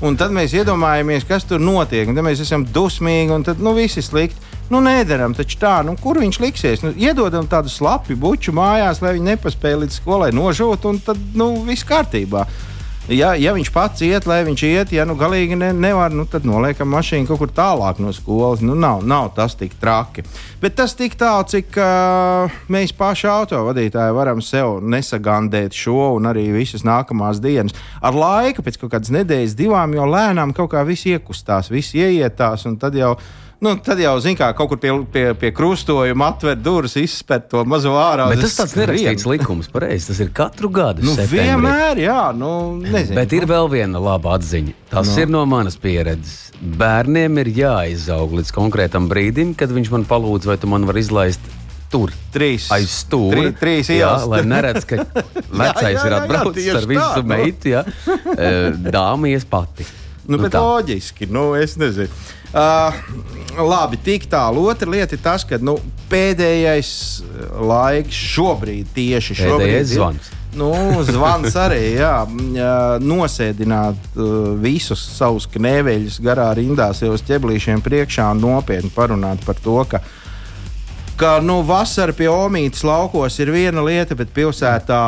Un 0.05 0.17
tad 0.21 0.33
mēs 0.37 0.53
iedomājamies, 0.53 1.25
kas 1.25 1.47
tur 1.49 1.63
notiek. 1.63 2.11
Tad 2.13 2.27
mēs 2.27 2.43
esam 2.45 2.67
dusmīgi, 2.69 3.33
un 3.33 3.47
tad 3.47 3.63
nu, 3.65 3.73
viss 3.79 3.97
ir 3.97 4.05
slikti. 4.05 4.55
Nu, 4.69 4.81
nedaram 4.83 5.33
taču 5.37 5.61
tā, 5.63 5.79
nu, 5.87 5.95
kur 6.03 6.19
viņš 6.21 6.41
liksies. 6.43 6.83
Nu, 6.83 6.91
iedodam 6.99 7.47
tādu 7.49 7.71
slapu 7.73 8.17
buču 8.19 8.53
mājās, 8.57 9.01
lai 9.01 9.15
viņi 9.17 9.31
nepaspēja 9.31 9.81
līdz 9.85 10.01
skolai 10.01 10.33
nožūt, 10.37 10.89
un 10.91 10.99
tad 11.07 11.21
nu, 11.39 11.53
viss 11.65 11.87
kārtībā. 11.87 12.45
Ja, 13.07 13.37
ja 13.39 13.53
viņš 13.55 13.69
pats 13.71 14.03
iet, 14.03 14.25
lai 14.27 14.41
viņš 14.43 14.63
iet, 14.67 14.93
ja 14.97 15.05
nu 15.07 15.15
galīgi 15.15 15.55
ne, 15.55 15.69
nevar, 15.71 16.11
nu, 16.11 16.25
tad 16.27 16.43
noliekam 16.49 16.91
mašīnu 16.91 17.29
kaut 17.29 17.39
kur 17.39 17.53
tālāk 17.55 18.01
no 18.03 18.11
skolas. 18.11 18.65
Nu, 18.67 18.75
nav, 18.75 19.05
nav 19.07 19.29
tas 19.37 19.55
tik 19.55 19.77
traki. 19.79 20.25
Bet 20.59 20.75
tas 20.81 20.97
tik 20.99 21.15
tālu, 21.21 21.47
cik 21.47 21.79
uh, 21.79 22.57
mēs 22.73 22.91
paši 22.99 23.29
autovadītāji 23.31 24.17
varam 24.17 24.43
sev 24.43 24.81
nesagandēt 24.83 25.77
šo 25.79 26.17
un 26.17 26.27
arī 26.33 26.49
visas 26.57 26.83
nākamās 26.87 27.39
dienas. 27.45 27.79
Ar 28.03 28.19
laiku, 28.19 28.67
pēc 28.67 28.81
kaut 28.83 28.97
kādas 28.97 29.15
nedēļas, 29.15 29.55
divām, 29.55 29.95
jau 29.95 30.11
lēnām 30.11 30.57
kaut 30.57 30.73
kā 30.75 30.83
viss 30.89 31.07
iekustās, 31.07 31.71
viss 31.71 31.95
ieietās, 31.95 32.67
un 32.67 32.75
tad 32.83 32.99
jau. 32.99 33.15
Nu, 33.65 33.73
tad 33.81 33.97
jau, 34.03 34.13
zināmā 34.21 34.51
mērā, 34.51 34.55
kaut 34.59 34.69
kur 34.69 34.79
pie, 34.81 34.91
pie, 35.13 35.23
pie 35.41 35.51
krustojuma 35.57 36.29
atver 36.35 36.59
durvis, 36.61 36.99
izspērt 37.01 37.47
to 37.55 37.63
mazo 37.69 37.95
ārā. 37.97 38.29
Bet 38.29 38.43
tas 38.45 38.57
tāds 38.59 38.75
nerakstīts 38.77 39.25
likums, 39.31 39.71
pareizi. 39.73 40.11
Tas 40.11 40.21
ir 40.27 40.33
katru 40.37 40.69
gadu. 40.69 41.05
Nu, 41.07 41.15
septembrī. 41.17 41.47
vienmēr, 41.47 42.03
jā, 42.05 42.21
nu, 42.37 42.51
nezinu. 42.85 43.17
Bet 43.17 43.33
ir 43.33 43.49
vēl 43.49 43.71
viena 43.73 44.03
laba 44.03 44.37
atziņa. 44.37 44.77
Tas 44.93 45.09
no. 45.09 45.17
ir 45.25 45.33
no 45.33 45.47
manas 45.49 45.81
pieredzes. 45.81 46.51
Bērniem 46.57 47.41
ir 47.45 47.53
jāizaug 47.63 48.37
līdz 48.37 48.53
konkrētam 48.57 49.09
brīdim, 49.09 49.57
kad 49.57 49.73
viņš 49.73 49.93
man 49.95 50.05
palūdz, 50.09 50.53
vai 50.53 50.61
tu 50.61 50.69
man 50.73 50.85
vari 50.89 51.05
izlaist 51.05 51.49
tur. 51.93 52.13
Trīs. 52.35 52.69
Aiz 52.77 52.93
stūra. 53.07 53.41
Trī- 53.41 53.57
trīs 53.61 53.89
jā, 53.89 54.03
ielas. 54.03 54.29
lai 54.29 54.43
neredz, 54.45 54.85
ka 54.89 55.01
vecais 55.01 55.95
jā, 55.95 55.97
jā, 55.97 56.01
ir 56.05 56.13
jā, 56.13 56.23
atbraucis 56.23 56.59
tieši 56.61 56.77
ar 56.77 56.89
visu 56.93 57.23
nu. 57.23 57.29
meitu. 57.33 57.73
Jā. 57.73 57.85
Dāma 58.93 59.33
ies 59.33 59.49
pati. 59.49 59.87
Nu, 60.27 60.41
bet 60.43 60.57
tā. 60.57 60.61
loģiski, 60.61 61.29
nu, 61.31 61.53
es 61.57 61.77
nezinu. 61.79 62.11
Uh, 62.55 62.95
labi, 63.67 63.99
tik 64.01 64.29
tālu. 64.31 64.69
Otra 64.71 64.89
lieta 64.91 65.17
ir 65.17 65.23
tas, 65.25 65.45
ka 65.45 65.59
nu, 65.61 65.77
pēdējais 66.11 66.91
uh, 67.25 67.61
laiks 67.69 68.17
šobrīd, 68.37 68.89
tieši 68.97 69.37
šobrīd, 69.43 69.61
Pēdējais 69.67 69.93
ir- 69.93 70.01
zvans. 70.01 70.33
Nu, 70.57 70.71
zvans 71.05 71.53
arī, 71.61 71.83
jā, 71.99 72.13
m, 72.25 72.55
jā, 72.57 72.71
nosēdināt 73.05 74.07
uh, 74.17 74.55
visus 74.63 75.03
savus 75.19 75.45
knēveļus 75.53 76.17
garā 76.25 76.47
rindā 76.57 76.87
sev 76.97 77.13
uz 77.19 77.25
ķeblīšiem 77.29 77.83
priekšā 77.85 78.31
un 78.33 78.41
nopietni 78.47 78.89
parunāt 78.95 79.45
par 79.45 79.59
to, 79.61 79.77
ka 79.91 80.01
ka 81.17 81.41
nu, 81.41 81.63
vasara 81.65 82.13
pie 82.13 82.27
Omītas 82.29 82.83
laukos 82.85 83.39
ir 83.41 83.49
viena 83.55 83.81
lieta, 83.81 84.13
bet 84.17 84.35
pilsētā 84.37 85.01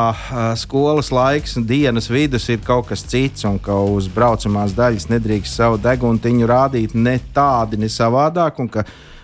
skolas 0.57 1.11
laiks 1.13 1.53
un 1.59 1.67
dienas 1.69 2.09
vidus 2.09 2.47
ir 2.49 2.63
kaut 2.65 2.87
kas 2.89 3.03
cits, 3.05 3.45
un 3.45 3.59
ka 3.61 3.75
uz 3.77 4.07
braucamās 4.09 4.73
daļas 4.77 5.05
nedrīkst 5.11 5.59
savu 5.61 5.77
deguntiņu 5.83 6.49
rādīt 6.49 6.97
ne 6.97 7.19
tādi, 7.35 7.77
ne 7.77 7.91
savādāk. 7.93 8.57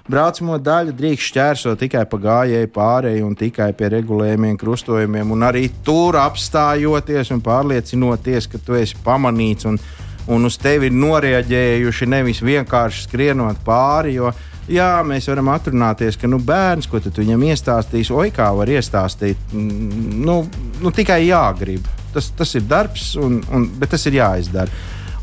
Braucamo 0.06 0.60
daļu 0.62 0.94
drīkst 0.94 1.32
šķērsot 1.32 1.82
tikai 1.82 2.06
pa 2.06 2.22
gājēju 2.22 2.70
pārēju 2.76 3.26
un 3.26 3.38
tikai 3.40 3.72
pie 3.74 3.90
regulējumiem, 3.96 4.58
krustojumiem, 4.62 5.32
un 5.34 5.46
arī 5.48 5.72
tur 5.86 6.20
apstājoties 6.22 7.34
un 7.34 7.42
pārliecinoties, 7.42 8.46
ka 8.52 8.62
tu 8.62 8.78
esi 8.78 9.00
pamanīts 9.06 9.66
un, 9.66 9.82
un 10.30 10.46
uz 10.46 10.60
tevi 10.62 10.92
ir 10.92 11.00
noreaģējuši, 11.02 12.12
nevis 12.14 12.46
vienkārši 12.46 13.08
skrienot 13.08 13.66
pāri. 13.66 14.20
Jo, 14.20 14.36
Jā, 14.66 15.04
mēs 15.06 15.28
varam 15.30 15.52
atrunāties, 15.54 16.18
ka 16.18 16.30
nu, 16.30 16.40
bērns, 16.42 16.88
ko 16.90 16.98
viņam 16.98 17.44
iestāstīsi, 17.52 18.14
oi 18.18 18.32
kā 18.34 18.48
var 18.58 18.70
iestāstīt, 18.74 19.38
mm, 19.54 20.22
nu, 20.26 20.40
nu, 20.82 20.92
tikai 20.96 21.22
jāgrib. 21.28 21.86
Tas, 22.16 22.32
tas 22.34 22.56
ir 22.58 22.64
darbs, 22.66 23.12
un, 23.22 23.44
un, 23.54 23.68
bet 23.78 23.94
tas 23.94 24.06
ir 24.10 24.18
jāizdara. 24.18 24.74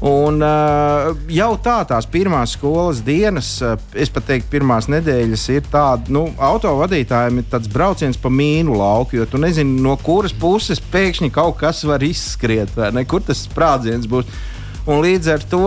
Un, 0.03 0.41
uh, 0.43 1.13
jau 1.31 1.53
tā, 1.63 1.77
tās 1.87 2.07
pirmās 2.11 2.57
skolas 2.57 3.01
dienas, 3.07 3.51
uh, 3.63 3.77
es 3.95 4.11
pat 4.11 4.27
teiktu, 4.31 4.51
pirmās 4.51 4.89
nedēļas 4.91 5.47
ir 5.55 5.67
tāda, 5.71 6.11
nu, 6.15 6.25
autovadītājiem 6.43 7.39
ir 7.39 7.47
tāds 7.51 7.71
brauciens 7.71 8.19
pa 8.19 8.31
mīnu 8.31 8.75
lauku, 8.79 9.21
jo 9.21 9.27
tu 9.31 9.39
nezini, 9.43 9.79
no 9.83 9.95
kuras 10.03 10.35
puses 10.35 10.83
pēkšņi 10.93 11.31
kaut 11.35 11.59
kas 11.63 11.83
var 11.87 12.03
izskriet, 12.03 12.75
vai 12.79 12.91
ne, 12.95 13.07
kur 13.07 13.23
tas 13.27 13.45
sprādziens 13.47 14.11
būs. 14.11 14.31
Un 14.91 15.03
līdz 15.03 15.35
ar 15.37 15.47
to 15.47 15.67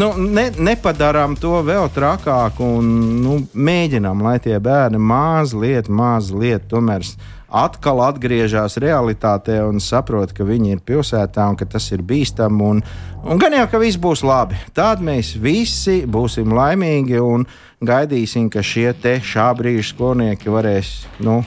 nu, 0.00 0.10
ne, 0.18 0.48
nepadarām 0.58 1.36
to 1.40 1.60
vēl 1.66 1.88
trakāku 1.94 2.66
un 2.78 2.90
nu, 3.22 3.38
mēģinām, 3.54 4.24
lai 4.26 4.38
tie 4.42 4.58
bērni 4.62 4.98
mazliet, 4.98 5.88
mazliet 5.88 6.68
tomēr 6.70 7.06
atkal 7.54 8.02
atgriežas 8.02 8.78
realitātē 8.82 9.60
un 9.62 9.78
saprot, 9.82 10.32
ka 10.34 10.46
viņi 10.46 10.74
ir 10.74 10.82
pilsētā 10.86 11.46
un 11.50 11.58
ka 11.58 11.68
tas 11.70 11.86
ir 11.94 12.02
bīstami. 12.02 12.70
Un, 12.70 12.82
un 13.22 13.42
gan 13.42 13.54
jau, 13.54 13.66
ka 13.70 13.80
viss 13.82 14.00
būs 14.00 14.24
labi. 14.26 14.58
Tad 14.74 15.04
mēs 15.04 15.36
visi 15.38 16.02
būsim 16.10 16.50
laimīgi 16.56 17.22
un 17.22 17.46
gaidīsim, 17.84 18.50
ka 18.50 18.64
šie 18.64 18.90
te 18.98 19.20
šā 19.22 19.52
brīža 19.58 19.92
skolnieki 19.92 20.50
varēs. 20.50 20.94
Nu, 21.22 21.42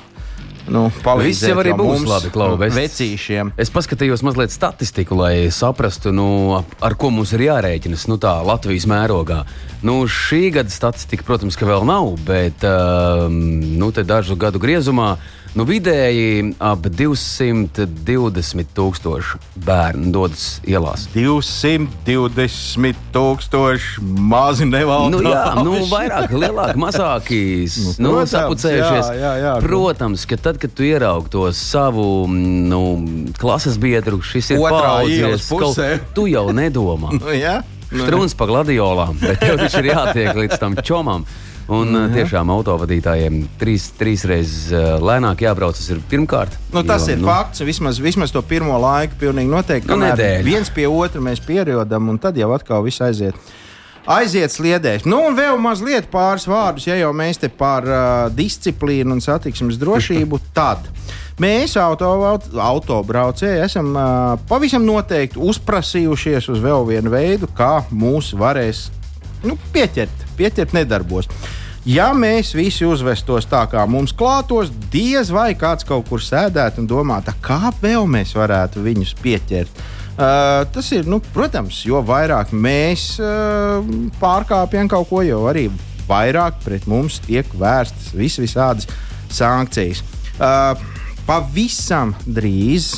nu, 0.71 0.88
Viss 1.21 1.45
jau 1.45 1.57
arī 1.62 1.74
būs 1.77 2.03
labi, 2.07 2.31
Klau. 2.33 2.55
Es, 2.65 2.75
vecīšiem. 2.75 3.53
es 3.59 3.71
paskatījos 3.74 4.24
mazliet 4.25 4.53
statistiku, 4.53 5.17
lai 5.19 5.47
saprastu, 5.53 6.13
nu, 6.15 6.27
ar 6.57 6.97
ko 7.00 7.12
mums 7.13 7.33
ir 7.38 7.47
jārēķinas 7.47 8.07
nu, 8.12 8.19
tā, 8.21 8.36
Latvijas 8.47 8.88
mērogā. 8.89 9.43
Nu, 9.86 10.00
šī 10.09 10.47
gada 10.57 10.74
statistika, 10.74 11.25
protams, 11.27 11.57
ka 11.59 11.67
vēl 11.69 11.86
nav, 11.88 12.13
bet 12.27 12.65
uh, 12.67 13.27
nu, 13.31 13.91
dažu 13.97 14.38
gadu 14.39 14.62
griezumā 14.62 15.15
nu, 15.56 15.63
vidēji 15.68 16.56
ap 16.60 16.86
220 16.89 18.66
tūkstoši 18.75 19.39
bērnu 19.66 20.12
dodas 20.16 20.46
ielās. 20.68 21.06
220 21.13 22.96
tūkstoši 23.16 24.01
mazi 24.32 24.66
nevaldoši. 24.70 25.24
Nu, 25.24 25.32
jā, 25.32 25.46
nu, 25.63 25.75
vairāk, 25.92 26.34
lielāk, 26.34 26.75
mazākīs. 26.82 27.77
Nu, 27.98 28.08
Nu, 28.08 28.13
protams, 28.18 28.32
sapucējušies. 28.34 29.10
jā, 29.13 29.16
jā, 29.22 29.32
jā. 29.44 29.54
Protams, 29.63 30.25
ka 30.30 30.38
tad, 30.42 30.58
kad 30.62 30.74
tu 30.74 30.84
ieraugi 30.88 31.30
to 31.34 31.46
savu 31.54 32.27
nu, 32.32 32.82
klases 33.38 33.77
biedru, 33.82 34.22
šis 34.22 34.51
ir 34.56 34.60
ielas 34.62 35.48
kaut- 35.50 35.75
pusē. 35.75 36.00
Tu 36.16 36.27
jau 36.34 36.48
nedomā. 36.56 37.12
Nu, 37.18 37.34
jā? 37.46 37.62
Nu, 37.92 38.04
Strūns 38.04 38.34
pa 38.36 38.46
gladiolām, 38.50 39.16
bet 39.22 39.39
tev 39.39 39.58
taču 39.62 39.80
ir 39.80 39.94
jātiek 39.94 40.36
līdz 40.36 40.58
tam 40.60 40.75
čomam. 40.84 41.24
Un 41.67 41.91
uh, 41.91 42.07
tiešām 42.13 42.47
autovadītājiem 42.53 43.41
trīs, 43.59 43.89
trīs 44.00 44.24
reizes 44.27 44.69
uh, 44.71 44.95
lēnāk 45.03 45.43
jābrauc. 45.43 45.75
Tas 45.75 45.89
ir 45.91 46.00
pirmkārt. 46.07 46.55
Nu, 46.71 46.83
tas 46.88 47.09
jo, 47.09 47.17
ir 47.17 47.21
nu, 47.24 47.27
fakts. 47.27 47.63
Vismaz, 47.67 48.00
vismaz 48.03 48.31
to 48.31 48.43
pirmo 48.47 48.77
laiku 48.79 49.19
pilnīgi 49.19 49.51
noteikti. 49.51 49.91
Nu, 49.91 50.12
viens 50.47 50.71
pie 50.71 50.88
otra 50.88 51.24
mēs 51.24 51.43
pierodam, 51.43 52.07
un 52.13 52.19
tad 52.24 52.39
jau 52.39 52.53
atkal 52.55 52.86
viss 52.88 53.03
aiziet. 53.03 53.36
Aiziet 54.07 54.53
sliedēs. 54.53 55.03
Nu, 55.03 55.19
un 55.27 55.36
vēl 55.36 55.57
mazliet 55.59 56.05
pāris 56.07 56.47
vārdus, 56.47 56.86
ja 56.88 56.95
jau 56.95 57.12
mēs 57.12 57.41
te 57.41 57.50
par 57.51 57.83
uh, 57.83 58.01
disciplīnu 58.31 59.17
un 59.17 59.24
satiksmes 59.24 59.75
drošību, 59.81 60.39
tad 60.57 60.88
mēs, 61.43 61.75
auto, 61.75 62.13
autobraucēji, 62.63 63.65
esam 63.65 63.91
uh, 63.91 64.38
pavisam 64.47 64.88
noteikti 64.88 65.43
uzprasījušies 65.43 66.47
uz 66.53 66.63
vēl 66.63 66.88
vienu 66.88 67.12
veidu, 67.12 67.51
kā 67.57 67.81
mūs 67.91 68.31
varēs 68.39 68.88
nu, 69.46 69.58
pieķert, 69.74 70.25
pieķert 70.39 70.75
nedarbos. 70.77 71.29
Ja 71.88 72.10
mēs 72.12 72.50
visi 72.58 72.84
uzvestos 72.84 73.46
tā, 73.48 73.62
kā 73.72 73.86
mums 73.88 74.12
klātos, 74.12 74.74
diez 74.91 75.29
vai 75.32 75.53
kāds 75.56 75.88
kaut 75.88 76.10
kur 76.10 76.20
sēdētu 76.24 76.84
un 76.84 76.89
domātu, 76.89 77.32
kā 77.44 77.72
vēl 77.79 78.03
mēs 78.12 78.34
varētu 78.36 78.84
viņus 78.84 79.13
pieķert. 79.22 79.86
Uh, 80.17 80.65
tas 80.74 80.89
ir, 80.98 81.06
nu, 81.08 81.22
protams, 81.32 81.84
jo 81.86 82.01
vairāk 82.03 82.51
mēs 82.51 83.20
uh, 83.22 83.86
pārkāpjam 84.20 84.89
kaut 84.89 85.08
ko, 85.12 85.22
jo 85.24 85.44
arī 85.48 85.67
vairāk 86.10 86.58
pret 86.63 86.88
mums 86.89 87.22
tiek 87.24 87.48
vērstas 87.56 88.12
vis 88.17 88.39
visādas 88.41 88.89
sankcijas. 89.29 90.01
Uh, 90.41 90.74
pavisam 91.27 92.15
drīz 92.25 92.98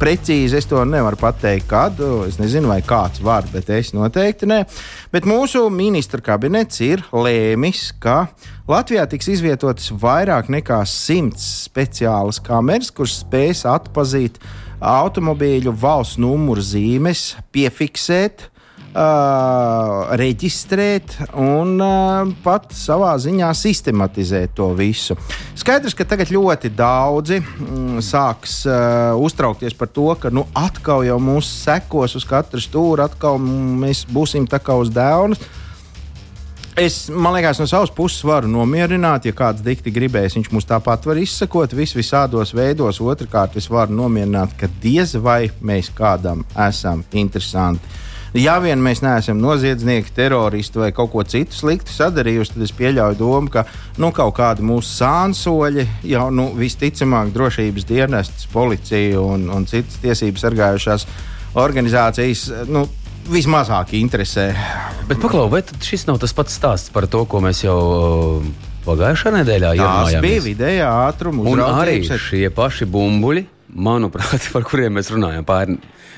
precīzi 0.00 0.58
es 0.58 0.68
to 0.70 0.82
nevaru 0.88 1.18
pateikt, 1.20 1.68
kad. 1.70 2.00
Es 2.26 2.38
nezinu, 2.40 2.70
vai 2.72 2.80
kāds 2.86 3.22
var, 3.24 3.46
bet 3.52 3.70
es 3.74 3.92
noteikti 3.96 4.48
ne. 4.50 4.62
Bet 5.12 5.28
mūsu 5.28 5.66
ministra 5.72 6.22
kabinets 6.24 6.82
ir 6.84 7.04
lēmis, 7.12 7.88
ka 8.02 8.26
Latvijā 8.70 9.06
tiks 9.10 9.30
izvietotas 9.36 9.92
vairāk 9.94 10.50
nekā 10.52 10.80
simts 10.90 11.46
speciālas 11.68 12.40
kameras, 12.42 12.90
kuras 12.94 13.20
spēs 13.22 13.64
atpazīt 13.70 14.40
automobīļu 14.82 15.72
valsts 15.80 16.20
numuru 16.20 16.64
zīmes, 16.64 17.32
piefiksēt. 17.54 18.50
Uh, 18.96 20.06
reģistrēt 20.16 21.18
un 21.36 21.74
uh, 21.84 22.30
pat 22.40 22.70
savā 22.72 23.10
ziņā 23.20 23.50
sistematizēt 23.52 24.54
to 24.56 24.70
visu. 24.78 25.12
Skaidrs, 25.52 25.92
ka 25.92 26.06
tagad 26.08 26.32
ļoti 26.32 26.70
daudzi 26.72 27.42
mm, 27.42 27.98
sāks 28.00 28.62
uh, 28.64 29.12
uztraukties 29.20 29.76
par 29.76 29.90
to, 29.92 30.06
ka 30.22 30.30
nu, 30.32 30.46
atkal 30.56 31.04
jau 31.04 31.18
mūs 31.20 31.50
sekos 31.66 32.16
uz 32.16 32.24
katru 32.24 32.62
stūri, 32.64 33.04
atkal 33.04 33.36
mēs 33.36 34.06
būsim 34.08 34.48
tā 34.48 34.62
kā 34.64 34.78
uz 34.80 34.88
dēlnes. 34.96 35.44
Es, 36.80 37.02
man 37.12 37.36
liekas, 37.36 37.60
no 37.60 37.68
savas 37.68 37.92
puses 37.92 38.24
varu 38.24 38.48
nomierināt, 38.48 39.28
ja 39.28 39.36
kāds 39.36 39.60
dikti 39.66 39.92
gribēs, 39.92 40.38
viņš 40.40 40.50
mums 40.56 40.70
tāpat 40.72 41.04
var 41.04 41.20
izsakot 41.20 41.76
vis 41.76 41.92
visādos 41.96 42.56
veidos. 42.56 43.04
Otrakārt, 43.04 43.60
es 43.60 43.68
varu 43.68 44.00
nomierināt, 44.00 44.56
ka 44.56 44.72
diez 44.80 45.18
vai 45.20 45.50
mēs 45.60 45.92
kādam 45.92 46.48
esam 46.70 47.04
interesanti. 47.12 48.05
Ja 48.36 48.58
vien 48.60 48.82
mēs 48.84 49.00
neesam 49.04 49.38
noziedznieki, 49.40 50.12
teroristi 50.16 50.80
vai 50.82 50.90
kaut 50.96 51.12
ko 51.14 51.24
citu 51.24 51.56
sliktu 51.56 51.94
sadarījuši, 51.94 52.52
tad 52.54 52.66
es 52.66 52.74
pieļauju 52.76 53.18
domu, 53.20 53.52
ka 53.52 53.64
nu, 54.02 54.10
kaut 54.16 54.34
kādi 54.36 54.66
mūsu 54.66 54.90
sānsoļi 54.98 55.86
jau 56.10 56.26
nu, 56.34 56.50
visticamāk 56.58 57.32
drošības 57.34 57.88
dienestas, 57.88 58.46
policija 58.52 59.22
un, 59.22 59.48
un 59.52 59.66
citas 59.70 59.98
tiesības 60.04 60.46
sargājušās 60.46 61.08
organizācijas. 61.56 62.46
Nu, 62.68 62.86
Vismazāk 63.26 63.90
interesē. 63.98 64.52
Bet 65.08 65.18
paklau, 65.18 65.48
vai 65.50 65.58
šis 65.82 66.04
nav 66.06 66.20
tas 66.22 66.30
pats 66.36 66.54
stāsts 66.54 66.92
par 66.94 67.08
to, 67.10 67.24
ko 67.26 67.40
mēs 67.42 67.64
jau 67.64 67.74
uh, 67.74 68.44
pagājušā 68.86 69.32
nedēļā 69.40 69.72
ierunājām? 69.80 70.22
bija 70.22 70.44
vidējā 70.44 70.90
ātruma 71.08 71.42
Un 71.42 71.62
arī 71.64 71.96
uzraudzības. 72.04 72.26
šie 72.28 72.50
paši 72.54 72.86
bumbuļi, 72.90 73.42
manuprāt, 73.82 74.46
par 74.54 74.66
kuriem 74.68 74.94
mēs 75.00 75.10
runājam, 75.10 75.46
pār, 75.48 75.74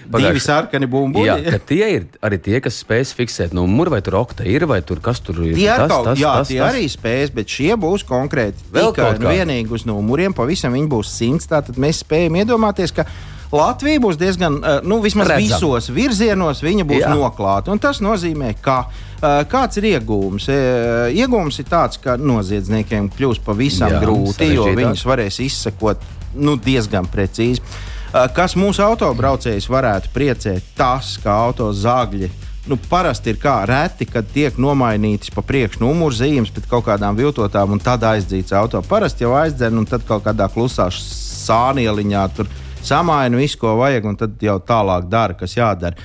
Divi 0.09 0.41
sarkani 0.41 0.89
bumbuļi. 0.89 1.27
Jā, 1.29 1.59
tie 1.69 1.89
ir 1.97 2.05
arī 2.25 2.39
tie, 2.41 2.59
kas 2.65 2.81
spēs 2.81 3.13
fiksēt 3.19 3.53
numuru, 3.57 3.93
vai 3.93 4.01
tur 4.05 4.17
okta 4.23 4.47
ir, 4.49 4.65
vai 4.69 4.81
tur 4.81 5.03
kas 5.05 5.21
tur 5.21 5.43
ir. 5.45 5.57
Tie, 5.59 5.69
tas, 5.69 5.91
kaut, 5.91 6.07
tas, 6.09 6.21
jā, 6.21 6.35
tas, 6.41 6.49
tie 6.49 6.61
tas. 6.63 6.73
arī 6.73 6.87
spēs, 6.89 7.33
bet 7.35 7.49
šie 7.53 7.75
būs 7.77 8.07
konkrēti 8.09 8.71
Vēl 8.73 8.95
tikai 8.97 9.11
un 9.19 9.27
vienīgi 9.29 9.75
uz 9.77 9.85
numuriem. 9.89 10.37
Pavisam 10.37 10.73
viņi 10.73 10.89
būs 10.89 11.13
simts. 11.13 11.51
Tātad 11.51 11.77
mēs 11.81 12.01
spējam 12.05 12.41
iedomāties, 12.41 12.95
ka 12.97 13.05
Latvija 13.53 14.01
būs 14.05 14.19
diezgan, 14.21 14.59
eh, 14.61 14.81
nu, 14.85 15.01
vismaz 15.01 15.29
Redzama. 15.29 15.57
visos 15.57 15.89
virzienos, 15.89 16.61
viņa 16.61 16.85
būs 16.85 17.05
Jā. 17.05 17.15
noklāta. 17.17 17.73
Un 17.73 17.79
tas 17.79 18.01
nozīmē, 18.05 18.55
ka 18.61 18.85
eh, 18.89 19.45
kāds 19.49 19.81
ir 19.81 19.85
iegūms? 19.95 20.49
Eh, 20.49 21.15
Iegūms 21.17 21.59
ir 21.59 21.65
tāds, 21.65 22.01
ka 22.01 22.17
noziedzniekiem 22.17 23.09
kļūs 23.11 23.41
pavisam 23.45 23.91
Jā, 23.91 24.01
grūti, 24.03 24.53
jo 24.53 24.65
sarežģītāk. 24.65 24.77
viņus 24.77 25.05
varēs 25.09 25.41
izsekot 25.41 25.97
nu, 26.37 26.57
diezgan 26.57 27.09
precīzi. 27.09 27.61
Eh, 28.09 28.29
Kas 28.33 28.55
mūsu 28.57 28.81
autobraucējus 28.81 29.67
varētu 29.69 30.13
priecēt, 30.15 30.71
tas, 30.77 31.17
ka 31.21 31.35
auto 31.45 31.69
zāģi 31.77 32.31
nu, 32.69 32.79
parasti 32.89 33.35
ir 33.35 33.41
kā 33.41 33.59
reti, 33.69 34.07
kad 34.09 34.29
tiek 34.33 34.57
nomainītas 34.61 35.33
pa 35.33 35.45
priekšu 35.45 35.83
numuru 35.83 36.17
zīmes 36.17 36.53
pret 36.53 36.69
kaut 36.71 36.87
kādām 36.87 37.17
viltotām, 37.17 37.75
un 37.77 37.83
tad 37.85 38.05
aizdzīts 38.09 38.55
auto. 38.57 38.81
Parasti 38.85 39.27
jau 39.27 39.35
aizdzen, 39.37 39.77
un 39.77 39.85
tad 39.89 40.07
kaut 40.09 40.25
kādā 40.25 40.49
klusā 40.53 40.89
sānieliņā 40.93 42.25
tur 42.37 42.49
samaina 42.85 43.37
visu, 43.37 43.61
ko 43.61 43.77
vajag, 43.83 44.09
un 44.09 44.17
tad 44.21 44.41
jau 44.41 44.57
tālāk 44.61 45.09
dara, 45.13 45.37
kas 45.37 45.57
jādara. 45.57 45.97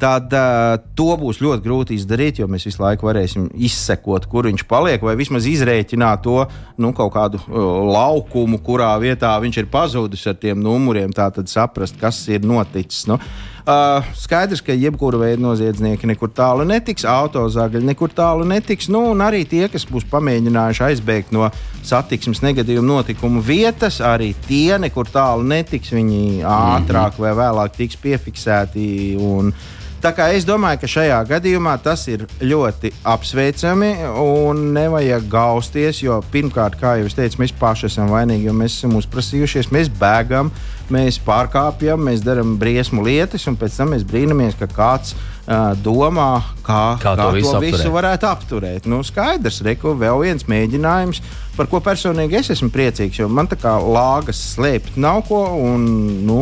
Tad 0.00 0.32
uh, 0.32 0.78
to 0.96 1.10
būs 1.20 1.42
ļoti 1.44 1.64
grūti 1.64 1.98
izdarīt, 1.98 2.40
jo 2.40 2.48
mēs 2.50 2.66
visu 2.68 2.82
laiku 2.82 3.10
varēsim 3.10 3.50
izsekot, 3.68 4.26
kur 4.30 4.48
viņš 4.48 4.64
paliek, 4.70 5.02
vai 5.04 5.16
vismaz 5.20 5.48
izrēķināt 5.50 6.24
to 6.24 6.40
nu, 6.80 6.94
kaut 6.96 7.12
kādu 7.16 7.42
uh, 7.44 7.60
laukumu, 7.92 8.62
kurā 8.64 8.94
vietā 9.02 9.34
viņš 9.42 9.62
ir 9.62 9.70
pazudis 9.72 10.26
ar 10.30 10.40
tiem 10.40 10.60
numuriem, 10.64 11.12
tā 11.14 11.28
tad 11.34 11.52
saprast, 11.52 12.00
kas 12.00 12.24
ir 12.32 12.46
noticis. 12.46 13.06
Nu, 13.10 13.20
Uh, 13.60 14.04
skaidrs, 14.16 14.62
ka 14.64 14.72
jebkura 14.72 15.18
veida 15.20 15.42
noziedznieki 15.44 16.08
nekur 16.08 16.30
tālu 16.32 16.64
netiks, 16.66 17.04
autozāģi 17.04 17.82
nekur 17.84 18.10
tālu 18.16 18.46
netiks. 18.48 18.88
Nu, 18.90 19.02
un 19.12 19.20
arī 19.20 19.42
tie, 19.46 19.66
kas 19.70 19.84
būs 19.86 20.06
pamēģinājuši 20.10 20.84
aizbēgt 20.86 21.34
no 21.36 21.50
satiksmes 21.86 22.40
negadījuma 22.42 22.88
notikumu 22.88 23.42
vietas, 23.44 24.00
arī 24.00 24.32
tie 24.46 24.78
nekur 24.80 25.12
tālu 25.12 25.44
netiks. 25.46 25.92
Viņi 25.92 26.40
ātrāk 26.48 27.20
vai 27.20 27.34
vēlāk 27.36 27.76
tiks 27.76 28.00
piefiksēti. 28.00 28.88
Un, 29.20 29.52
Tā 30.00 30.14
kā 30.16 30.30
es 30.32 30.46
domāju, 30.48 30.78
ka 30.80 30.88
šajā 30.88 31.16
gadījumā 31.28 31.74
tas 31.84 32.06
ir 32.08 32.22
ļoti 32.40 32.88
apsveicami 33.04 33.90
un 34.16 34.62
nevajag 34.72 35.26
gausties, 35.28 35.98
jo 36.00 36.14
pirmkārt, 36.32 36.78
kā 36.80 36.94
jau 36.96 37.08
es 37.10 37.16
teicu, 37.18 37.42
mēs 37.42 37.52
paši 37.60 37.90
esam 37.90 38.08
vainīgi, 38.08 38.46
jo 38.48 38.54
mēs 38.56 38.78
esam 38.78 38.94
uzprasījušies, 38.96 39.68
mēs 39.76 39.90
bēgam, 40.00 40.48
mēs 40.88 41.18
pārkāpjam, 41.26 42.00
mēs 42.08 42.24
darām 42.24 42.54
briesmu 42.60 43.04
lietas, 43.04 43.44
un 43.50 43.58
pēc 43.60 43.76
tam 43.76 43.92
mēs 43.92 44.06
brīnamies, 44.08 44.56
ka 44.56 44.70
kāds 44.72 45.12
uh, 45.12 45.74
domā, 45.84 46.30
kā, 46.64 46.80
Kā 47.02 47.12
to 47.20 47.26
kā 47.26 47.34
visu 47.36 47.52
to 47.52 47.60
visu 47.66 47.76
apturēt. 47.82 47.96
varētu 47.98 48.30
apturēt. 48.30 48.88
Nu, 48.88 49.02
skaidrs, 49.04 49.60
reko 49.68 49.92
vēl 50.00 50.22
viens 50.24 50.48
mēģinājums, 50.48 51.20
par 51.58 51.68
ko 51.68 51.82
personīgi 51.84 52.40
es 52.40 52.48
esmu 52.56 52.72
priecīgs, 52.72 53.20
jo 53.20 53.28
man 53.28 53.52
tā 53.52 53.60
kā 53.60 53.76
lāgas 53.76 54.40
slēpt 54.54 54.96
nav 54.96 55.26
ko. 55.28 55.44
Un, 55.60 55.84
nu, 56.24 56.40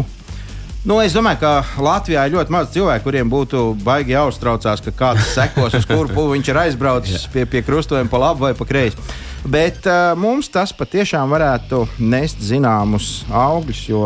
Nu, 0.87 1.00
es 1.02 1.11
domāju, 1.11 1.40
ka 1.42 1.82
Latvijā 1.82 2.23
ir 2.28 2.37
ļoti 2.37 2.54
maz 2.54 2.68
cilvēku, 2.70 3.02
kuriem 3.08 3.30
būtu 3.32 3.62
baigi 3.82 4.14
jāuztraucās, 4.14 4.82
ka 4.85 4.92
kāds 4.94 5.32
sekos, 5.35 5.75
uz 5.75 5.88
kuru 5.88 6.28
viņš 6.30 6.50
ir 6.52 6.61
aizbraucis 6.62 7.25
pie, 7.32 7.42
pie 7.50 7.64
krustojuma 7.66 8.11
pa 8.12 8.20
labi 8.23 8.47
vai 8.47 8.52
pa 8.54 8.66
kreisi. 8.68 9.08
Bet 9.42 9.82
uh, 9.90 10.14
mums 10.18 10.50
tas 10.54 10.70
patiešām 10.78 11.35
varētu 11.35 11.82
nest 11.99 12.38
zināmus 12.47 13.25
augļus, 13.26 13.82
jo 13.90 14.04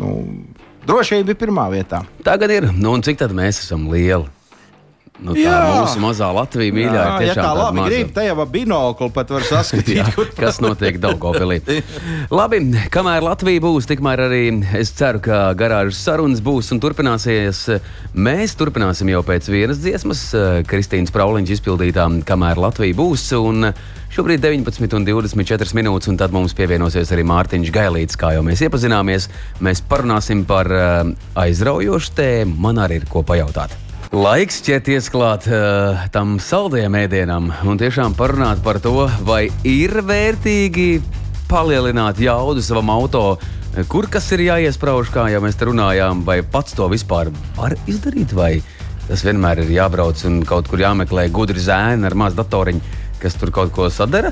nu, 0.00 0.14
drošība 0.88 1.34
ir 1.34 1.40
pirmā 1.44 1.68
vietā. 1.72 2.00
Tagad 2.24 2.56
ir. 2.56 2.70
Nu, 2.72 2.96
un 2.96 3.04
cik 3.04 3.20
tad 3.20 3.36
mēs 3.36 3.60
esam 3.66 3.84
lieli? 3.92 4.33
Nu, 5.22 5.30
tā 5.30 5.44
Jā. 5.44 5.58
mūsu 5.78 6.00
mazā 6.02 6.26
Latvija 6.34 6.74
mīļā 6.74 7.02
ir 7.22 7.28
ja 7.28 7.34
tā 7.38 7.50
labi 7.54 7.78
maza. 7.78 7.90
grib, 7.92 8.08
te 8.16 8.24
jau 8.26 8.34
ar 8.42 8.48
binoklu 8.50 9.06
pat 9.14 9.28
var 9.30 9.44
saskatīt. 9.46 9.98
Jā, 10.00 10.24
kas 10.34 10.58
notiek 10.58 10.98
Daugopilī. 10.98 11.60
Labi, 12.40 12.58
kamēr 12.90 13.22
Latvija 13.22 13.62
būs, 13.62 13.86
tikmēr 13.86 14.24
arī 14.26 14.42
es 14.74 14.90
ceru, 14.98 15.22
ka 15.22 15.52
garāžas 15.58 16.00
sarunas 16.02 16.42
būs 16.42 16.72
un 16.74 16.82
turpināsies. 16.82 17.62
Mēs 18.18 18.56
turpināsim 18.58 19.12
jau 19.14 19.22
pēc 19.26 19.46
vienas 19.54 19.78
dziesmas, 19.84 20.24
Kristīnas 20.66 21.14
Prauliņš 21.14 21.54
izpildītā, 21.60 22.08
kamēr 22.26 22.58
Latvija 22.66 22.98
būs. 22.98 23.28
Un 23.38 23.70
šobrīd 24.18 24.42
19,24 24.42 25.78
minūtes, 25.78 26.10
un 26.10 26.18
tad 26.18 26.34
mums 26.34 26.58
pievienosies 26.58 27.14
arī 27.14 27.22
Mārtiņš 27.30 27.70
Gailīts, 27.78 28.18
kā 28.18 28.34
jau 28.34 28.42
mēs 28.50 28.66
iepazināmies. 28.66 29.30
Mēs 29.62 29.86
parunāsim 29.86 30.42
par 30.50 30.74
uh, 30.74 31.14
aizraujošu 31.38 32.18
tēmu. 32.18 32.58
Man 32.66 32.82
arī 32.82 32.98
ir 33.04 33.10
ko 33.14 33.22
pajautāt. 33.22 33.83
Laiks 34.14 34.60
ķerties 34.62 35.08
klāt 35.10 35.48
uh, 35.50 36.04
tam 36.14 36.36
saldajam 36.38 36.94
ēdienam 36.94 37.48
un 37.66 37.80
tiešām 37.80 38.12
parunāt 38.14 38.60
par 38.62 38.78
to, 38.78 39.08
vai 39.26 39.48
ir 39.66 39.90
vērtīgi 40.06 41.00
palielināt 41.50 42.20
jaudu 42.22 42.62
savam 42.62 42.92
auto, 42.94 43.24
kur 43.90 44.06
kas 44.06 44.30
ir 44.36 44.44
jāiesprāž, 44.44 45.10
kā 45.10 45.26
jau 45.32 45.42
mēs 45.42 45.58
te 45.58 45.66
runājām, 45.66 46.22
vai 46.28 46.38
pats 46.46 46.76
to 46.78 46.86
vispār 46.92 47.32
var 47.58 47.74
izdarīt, 47.90 48.36
vai 48.38 48.52
tas 49.08 49.26
vienmēr 49.26 49.64
ir 49.64 49.74
jābrauc 49.80 50.22
un 50.30 50.44
kaut 50.46 50.70
kur 50.70 50.84
jāmeklē 50.84 51.26
gudri 51.34 51.66
zēni 51.66 52.06
ar 52.06 52.14
mazu 52.14 52.38
datoriņu, 52.38 52.94
kas 53.18 53.34
tur 53.40 53.50
kaut 53.56 53.74
ko 53.74 53.90
sadara. 53.90 54.30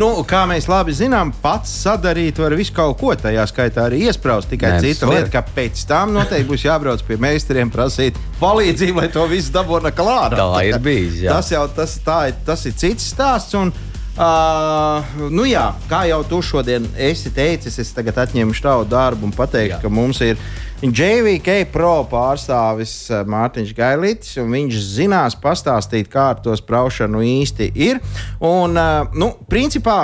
Nu, 0.00 0.08
kā 0.24 0.46
mēs 0.48 0.68
labi 0.70 0.94
zinām, 0.96 1.34
pats 1.42 1.70
sadarīt 1.82 2.38
var 2.40 2.54
visu 2.56 2.72
kaut 2.76 2.96
ko, 3.00 3.12
tajā 3.18 3.44
skaitā 3.50 3.86
arī 3.90 4.06
iesprāst. 4.08 4.48
Tikai 4.52 4.76
Nē, 4.76 4.80
cita 4.86 5.08
lieta, 5.10 5.28
ka 5.34 5.42
pēc 5.44 5.84
tam 5.88 6.14
noteikti 6.16 6.48
būs 6.48 6.64
jābrauc 6.64 7.04
pie 7.04 7.18
meistariem, 7.20 7.72
prasīt 7.72 8.16
palīdzību, 8.40 9.02
lai 9.02 9.10
to 9.12 9.26
visu 9.28 9.52
dabūtu 9.52 9.92
klārā. 9.98 10.38
Tā 10.40 10.64
ir 10.64 10.78
bijis, 10.82 11.20
jā. 11.26 11.36
Tas 11.36 11.52
jau 11.52 11.66
tas, 11.76 11.98
tā, 12.06 12.18
ir, 12.32 12.38
tas 12.46 12.64
ir 12.68 12.76
cits 12.80 13.10
stāsts. 13.12 13.56
Un, 13.58 13.74
Uh, 14.12 15.00
nu 15.32 15.46
jā, 15.48 15.70
kā 15.88 16.02
jau 16.04 16.18
tu 16.28 16.42
šodien 16.44 16.84
esi 17.00 17.30
teicis, 17.32 17.78
es 17.80 17.94
tagad 17.96 18.18
atņemšu 18.26 18.60
tavu 18.60 18.84
darbu 18.84 19.24
un 19.24 19.32
pateikšu, 19.32 19.78
Jā. 19.78 19.80
ka 19.80 19.88
mums 19.88 20.20
ir 20.20 20.36
JVK 20.84 21.54
Pro 21.72 21.94
pārstāvis 22.10 22.92
uh, 23.08 23.22
Mārtiņš 23.24 23.70
Gailītis, 23.78 24.34
viņš 24.36 24.82
zinās 24.98 25.38
pastāstīt, 25.40 26.10
kā 26.12 26.26
ar 26.34 26.42
to 26.44 26.52
spraušanu 26.60 27.22
īsti 27.24 27.70
ir. 27.72 28.02
Un, 28.44 28.76
uh, 28.76 29.08
nu, 29.16 29.30
principā, 29.48 30.02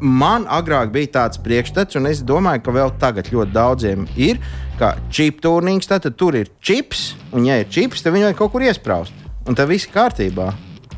man 0.00 0.48
agrāk 0.48 0.94
bija 0.96 1.12
tāds 1.18 1.40
priekšstats, 1.44 2.00
un 2.00 2.08
es 2.08 2.24
domāju, 2.24 2.64
ka 2.64 2.72
vēl 2.72 2.96
tagad 3.02 3.28
ļoti 3.34 3.52
daudziem 3.52 4.08
ir, 4.16 4.40
ka 4.80 4.94
čip 5.12 5.44
turnīgs, 5.44 5.92
tad 5.92 6.08
tur 6.16 6.40
ir 6.40 6.48
čips, 6.64 7.10
un 7.36 7.44
ja 7.52 7.60
ir 7.60 7.68
čips, 7.68 8.00
tad 8.00 8.16
viņu 8.16 8.30
vajag 8.30 8.40
kaut 8.40 8.56
kur 8.56 8.64
iesprāst. 8.64 9.28
Un 9.44 9.52
tad 9.52 9.68
viss 9.68 9.92
kārtībā. 9.92 10.54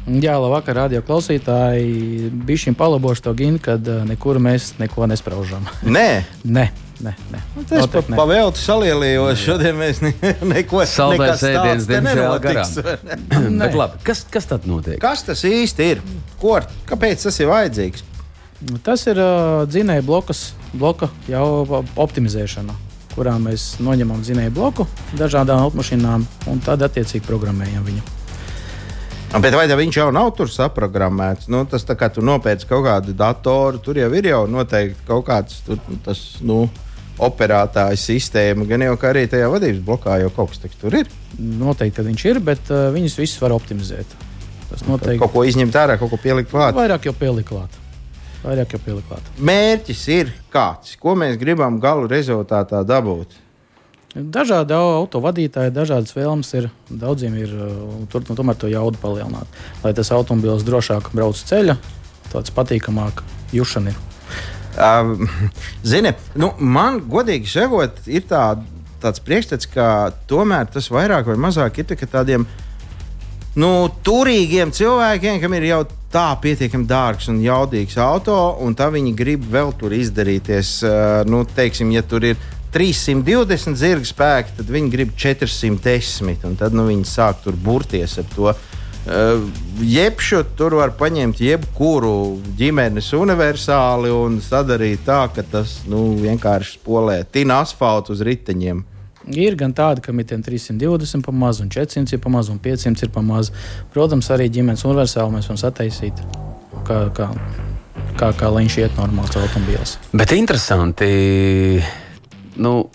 Jā, 0.09 0.39
labvakar, 0.41 0.79
radio 0.87 1.03
klausītāji. 1.05 2.31
Bija 2.49 2.65
šim 2.65 2.77
palabošu 2.79 3.27
to 3.27 3.33
ginu, 3.37 3.61
kad 3.61 3.85
uh, 3.85 4.05
nekur 4.09 4.39
mēs 4.41 4.71
neko 4.81 5.05
nespraužam. 5.11 5.67
Nē, 5.85 6.23
Nē, 6.57 6.65
nē, 7.05 7.13
nē. 7.33 7.41
Pa, 7.53 7.61
Noteikti 7.61 8.15
nē. 8.15 8.17
pa 8.17 8.25
velti 8.31 8.63
salielījos. 8.63 9.43
Šodien 9.43 9.77
mēs 9.77 10.01
ne, 10.01 10.15
neko 10.55 10.81
ēdiens, 10.87 11.85
te 11.85 11.93
diemžēl, 11.93 12.23
nenotiks. 12.25 12.75
Bet 13.61 13.77
labi, 13.77 14.01
kas, 14.09 14.25
kas 14.33 14.49
tad 14.49 14.65
notiek? 14.71 14.97
Kas 15.03 15.27
tas 15.29 15.45
īsti 15.45 15.91
ir? 15.93 16.05
Ko, 16.41 16.57
kāpēc 16.89 17.29
tas 17.29 17.41
ir 17.45 17.53
vajadzīgs? 17.53 18.07
Tas 18.87 19.05
ir 19.07 19.21
uh, 19.23 19.69
dzinēja 19.71 20.03
blokas, 20.09 20.49
bloka 20.73 21.13
jau 21.29 21.85
optimizēšana, 22.01 22.75
kurā 23.13 23.37
mēs 23.43 23.75
noņemam 23.85 24.25
dzinēju 24.25 24.57
bloku 24.57 24.89
dažādām 25.21 25.69
automašīnām 25.69 26.25
un 26.49 26.65
tad 26.65 26.83
attiecīgi 26.89 27.29
programmējam 27.29 27.85
viņu. 27.87 28.18
Bet 29.29 29.53
vai 29.53 29.67
viņš 29.69 29.97
jau 29.99 30.09
nav 30.15 30.31
tur 30.39 30.49
saprogrammēts? 30.49 31.51
Nu, 31.53 31.61
tas 31.69 31.85
tā 31.85 31.93
kā 32.01 32.09
tu 32.09 32.23
nopērci 32.25 32.65
kaut 32.71 32.87
kādu 32.87 33.13
datoru, 33.13 33.77
tur 33.85 33.99
jau 34.01 34.09
ir 34.17 34.31
jau 34.31 34.47
noteikti 34.49 35.05
kaut 35.07 35.27
kāds 35.27 35.59
tur, 35.67 35.77
tas, 36.07 36.23
nu, 36.41 36.63
operētāja 37.21 37.99
sistēma. 38.01 38.65
Gan 38.71 38.87
jau 38.87 38.95
kā 39.01 39.11
arī 39.13 39.27
tajā 39.29 39.51
vadības 39.53 39.83
blokā 39.85 40.17
jau 40.23 40.31
kaut 40.33 40.55
kas 40.55 40.63
tāds 40.63 40.79
tur 40.81 40.97
ir. 40.97 41.11
Noteikti, 41.39 42.07
viņš 42.07 42.25
ir, 42.31 42.41
bet 42.47 42.73
uh, 42.73 42.89
viņus 42.95 43.19
visus 43.21 43.43
var 43.43 43.53
optimizēt. 43.57 44.17
Tas 44.71 44.87
noteikti 44.89 45.21
Kaut 45.21 45.35
ko 45.35 45.45
izņemt 45.49 45.77
ārā, 45.77 45.99
kaut 46.01 46.13
ko 46.13 46.21
pielikt 46.23 46.49
klāt. 46.53 46.77
vairāk 46.77 47.11
jau 47.11 47.15
pielikt 47.17 47.51
klāt. 47.53 47.77
Vairāk 48.45 48.73
jau 48.77 48.81
pielikt 48.85 49.11
klāt. 49.11 49.29
Mērķis 49.45 50.07
ir 50.15 50.33
kāds, 50.53 50.95
ko 51.01 51.13
mēs 51.19 51.37
gribam 51.41 51.77
galu 51.83 52.09
rezultātā 52.09 52.81
dabūt. 52.87 53.37
Dažādi 54.17 54.73
auto 54.73 55.21
vadītāji, 55.21 55.73
dažādas 55.77 56.15
vēlmes 56.17 56.49
ir. 56.57 56.71
Daudziem 56.89 57.35
ir 57.37 57.51
uh, 57.53 57.73
tur, 58.09 58.25
nu, 58.25 58.37
tomēr 58.39 58.57
to 58.57 58.71
jaudu 58.73 58.97
palielināt. 59.03 59.59
Lai 59.83 59.93
tas 59.97 60.09
automobilis 60.17 60.65
drošāk 60.65 61.11
brauc 61.13 61.37
ceļa, 61.37 61.77
tāds 62.33 62.55
patīkamāk 62.57 63.21
jušana 63.53 63.93
ir. 63.93 64.01
Um, 64.79 65.29
Zini, 65.91 66.15
nu, 66.41 66.55
man 66.59 67.03
godīgi 67.11 67.51
sakot, 67.53 68.01
ir 68.09 68.25
tā, 68.31 68.47
tāds 69.03 69.21
priekšstats, 69.27 69.69
ka 69.75 69.91
tomēr 70.31 70.73
tas 70.73 70.89
vairāk 70.95 71.29
vai 71.29 71.37
mazāk 71.45 71.83
ir 71.83 71.91
tikai 71.93 72.09
tādiem 72.09 72.49
nu, 73.61 73.71
turīgiem 74.07 74.73
cilvēkiem, 74.73 75.41
kam 75.43 75.57
ir 75.59 75.69
jau 75.69 75.83
tā 76.09 76.31
pietiekami 76.41 76.89
dārgs 76.89 77.29
un 77.29 77.43
jaudīgs 77.45 77.99
auto, 78.01 78.39
un 78.65 78.73
tā 78.79 78.89
viņi 78.95 79.13
grib 79.19 79.45
vēl 79.53 79.75
tur 79.77 79.93
izdarīties. 79.93 80.79
Uh, 80.81 81.27
nu, 81.29 81.45
teiksim, 81.45 81.93
ja 81.93 82.01
tur 82.07 82.25
ir 82.25 82.41
320 82.75 83.79
zirga 83.79 84.09
spēki, 84.09 84.57
tad 84.59 84.73
viņi 84.73 84.93
grib 84.93 85.15
410, 85.17 86.45
un 86.49 86.59
tad 86.61 86.77
nu, 86.77 86.89
viņi 86.89 87.07
sāk 87.09 87.41
tur 87.45 87.57
burties 87.57 88.19
ar 88.21 88.29
to. 88.35 88.53
Uh, 89.09 89.47
jebšu 89.81 90.43
tur 90.59 90.75
var 90.77 90.93
paņemt 90.99 91.39
jebkuru 91.41 92.43
ģimenes 92.59 93.09
universāli 93.17 94.11
un 94.13 94.37
sadarīt 94.45 95.07
tā, 95.07 95.23
ka 95.33 95.45
tas 95.47 95.79
nu, 95.89 96.11
vienkārši 96.21 96.77
spolē 96.77 97.23
tina 97.33 97.63
asfaltu 97.65 98.13
uz 98.13 98.21
riteņiem. 98.27 98.83
Ir 99.29 99.57
gan 99.61 99.73
tādi, 99.77 100.03
kam 100.05 100.21
ir 100.21 100.29
tiem 100.29 100.43
320 100.45 101.25
pa 101.25 101.33
maz, 101.33 101.61
un 101.61 101.69
400 101.73 102.17
ir 102.17 102.21
pa 102.25 102.33
maz, 102.33 102.49
un 102.53 102.61
500 102.65 103.05
ir 103.05 103.11
pa 103.13 103.23
maz. 103.25 103.51
Protams, 103.93 104.29
arī 104.33 104.49
ģimenes 104.53 104.85
universāli 104.89 105.35
mēs 105.35 105.49
varam 105.51 105.61
sataisīt, 105.61 106.23
kā, 106.89 107.01
kā, 107.17 107.29
kā, 108.21 108.31
kā 108.33 108.53
lai 108.53 108.65
viņš 108.65 108.79
iet 108.81 109.01
normāls 109.01 109.37
automobilis. 109.37 109.97
Bet 110.17 110.33
interesanti, 110.37 111.11
nu, 112.59 112.89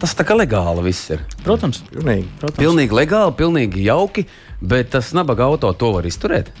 tas 0.00 0.14
tā 0.16 0.26
kā 0.28 0.36
legāli 0.36 0.84
viss 0.88 1.10
ir. 1.14 1.24
Protams, 1.44 1.82
Pilnīgi. 1.92 2.28
protams. 2.40 2.60
Pilnīgi 2.60 2.96
legāli, 2.96 3.34
pilnīgi 3.38 3.86
jauki, 3.86 4.26
bet 4.60 4.92
tas 4.96 5.12
nabaga 5.16 5.48
auto 5.48 5.72
to 5.72 5.92
var 5.96 6.08
izturēt. 6.08 6.52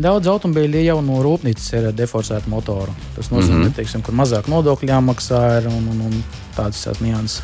Daudz 0.00 0.28
automobīļu 0.30 0.84
jau 0.86 1.00
no 1.02 1.18
rūpnīcas 1.24 1.72
ir 1.74 1.88
deforsēta 1.98 2.50
motora. 2.50 2.92
Tas 3.16 3.32
nozīmē, 3.32 3.56
mm 3.56 3.64
-hmm. 3.64 3.74
teiksim, 3.74 4.02
ka 4.06 4.12
mazāk 4.12 4.46
nodokļu 4.46 4.88
jāmaksā 4.88 5.40
ir 5.58 5.66
un, 5.66 5.88
un, 5.90 6.04
un 6.06 6.22
tādas 6.56 6.84
tās 6.84 7.00
nianses. 7.02 7.42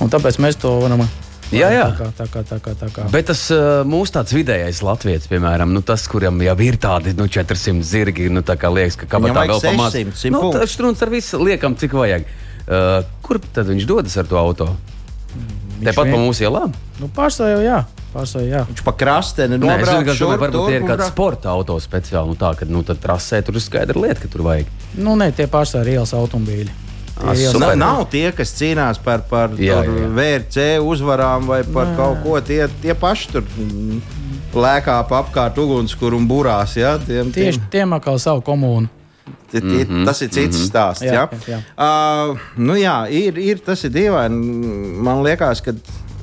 Un 0.00 0.08
tāpēc 0.10 0.38
mēs 0.38 0.60
to 0.62 0.78
varam 0.80 1.02
Jā, 1.50 1.66
jā. 1.74 1.86
Tā 1.90 1.98
kā, 1.98 2.08
tā 2.14 2.26
kā, 2.30 2.42
tā 2.46 2.58
kā, 2.62 2.74
tā 2.78 2.88
kā. 2.94 3.04
Bet 3.10 3.26
tas 3.26 3.40
uh, 3.50 3.82
mūsu 3.88 4.14
tāds 4.14 4.34
vidējais 4.34 4.82
latviečs, 4.86 5.26
piemēram, 5.30 5.72
nu, 5.74 5.82
tas, 5.82 6.04
kuram 6.10 6.38
jau 6.44 6.54
ir 6.62 6.78
tādi 6.78 7.14
nu, 7.18 7.26
400 7.26 7.82
zirgi, 7.82 8.28
nu, 8.30 8.44
tā 8.46 8.54
kā 8.60 8.70
liekas, 8.70 8.94
ka 9.00 9.08
kabatā 9.10 9.48
vēl 9.50 9.62
pamazs. 9.64 9.98
600, 9.98 10.14
100 10.14 10.30
Nu, 10.30 10.44
punktu. 10.44 10.60
tas 10.60 10.76
strūns 10.76 11.02
ar 11.02 11.10
visu 11.10 11.42
liekam, 11.42 11.74
cik 11.74 11.96
vajag. 11.98 12.28
Uh, 12.70 13.00
kur 13.26 13.40
tad 13.52 13.66
viņš 13.66 13.86
dodas 13.88 14.14
ar 14.20 14.28
to 14.30 14.36
auto? 14.38 14.68
Tepat 15.80 16.04
vien- 16.06 16.14
pa 16.14 16.18
mūsu 16.20 16.44
ielām? 16.46 16.70
Nu, 17.00 17.08
pārsvarā 17.10 17.56
jau 17.56 17.62
jā. 17.64 17.78
Pārsvarā 18.14 18.46
jā. 18.46 18.60
Viņš 18.68 18.82
pa 18.84 18.92
krasteni 18.92 19.56
Nē, 19.58 19.78
es 19.80 19.88
nobrauc 19.88 20.06
domāju, 20.20 20.38
varbūt 20.44 20.68
tie 20.68 20.76
ir 20.76 20.84
kādi 20.86 21.06
sporta 21.08 21.50
auto 21.50 21.78
speciāli. 21.82 22.28
Nu, 22.30 22.36
tā, 22.38 22.52
ka 22.58 22.68
nu, 22.68 22.82
tad 22.86 23.00
trasē 23.02 23.40
tur 23.46 23.54
ir 23.58 23.64
skaidra 23.64 23.98
lieta, 23.98 24.20
ka 24.22 24.28
tur 24.28 24.42
vajag. 24.46 24.66
Nu, 24.98 25.16
nē, 25.18 25.32
tie 25.34 25.46
pārsvarā 25.50 25.86
ir 25.88 25.92
ielas 25.98 26.12
automobīļi. 26.14 26.70
Ah, 27.20 27.32
Tie 27.34 27.42
ielas 27.42 27.52
super. 27.56 27.74
Na, 27.74 27.74
nav 27.74 28.04
tie, 28.12 28.30
kas 28.32 28.52
cīnās 28.56 29.00
par, 29.02 29.22
par 29.28 29.50
Jā, 29.58 29.80
tur 29.84 29.90
jā, 29.98 30.04
jā. 30.06 30.12
VRC 30.20 30.68
uzvarām 30.86 31.46
vai 31.50 31.62
par 31.64 31.90
Nē. 31.90 31.96
kaut 31.96 32.22
ko. 32.22 32.38
Tie, 32.40 32.62
tie 32.82 32.94
paši 32.94 33.28
tur 33.34 33.44
lēkā 34.54 34.96
pa 35.08 35.20
apkārt 35.24 35.58
ugunskura 35.60 36.16
un 36.16 36.26
burās. 36.28 36.76
Ja? 36.80 36.96
Tiem, 36.98 37.32
Tieši 37.34 37.60
tiem 37.72 37.92
atkal 37.96 38.18
savu 38.22 38.42
komūnu. 38.46 38.88
Mm 39.52 39.86
-hmm. 39.86 40.04
Tas 40.04 40.22
ir 40.22 40.28
cits 40.28 40.56
mm 40.56 40.62
-hmm. 40.62 40.68
stāsts. 40.68 41.02
Jā, 41.02 41.12
Jā, 41.12 41.28
jā. 41.46 41.58
Uh, 41.76 42.38
nu 42.56 42.74
jā 42.74 43.08
ir, 43.10 43.38
ir, 43.38 43.58
tas 43.58 43.84
ir 43.84 43.90
dīvaini. 43.90 45.02
Man 45.02 45.22
liekas, 45.22 45.60
ka. 45.60 45.72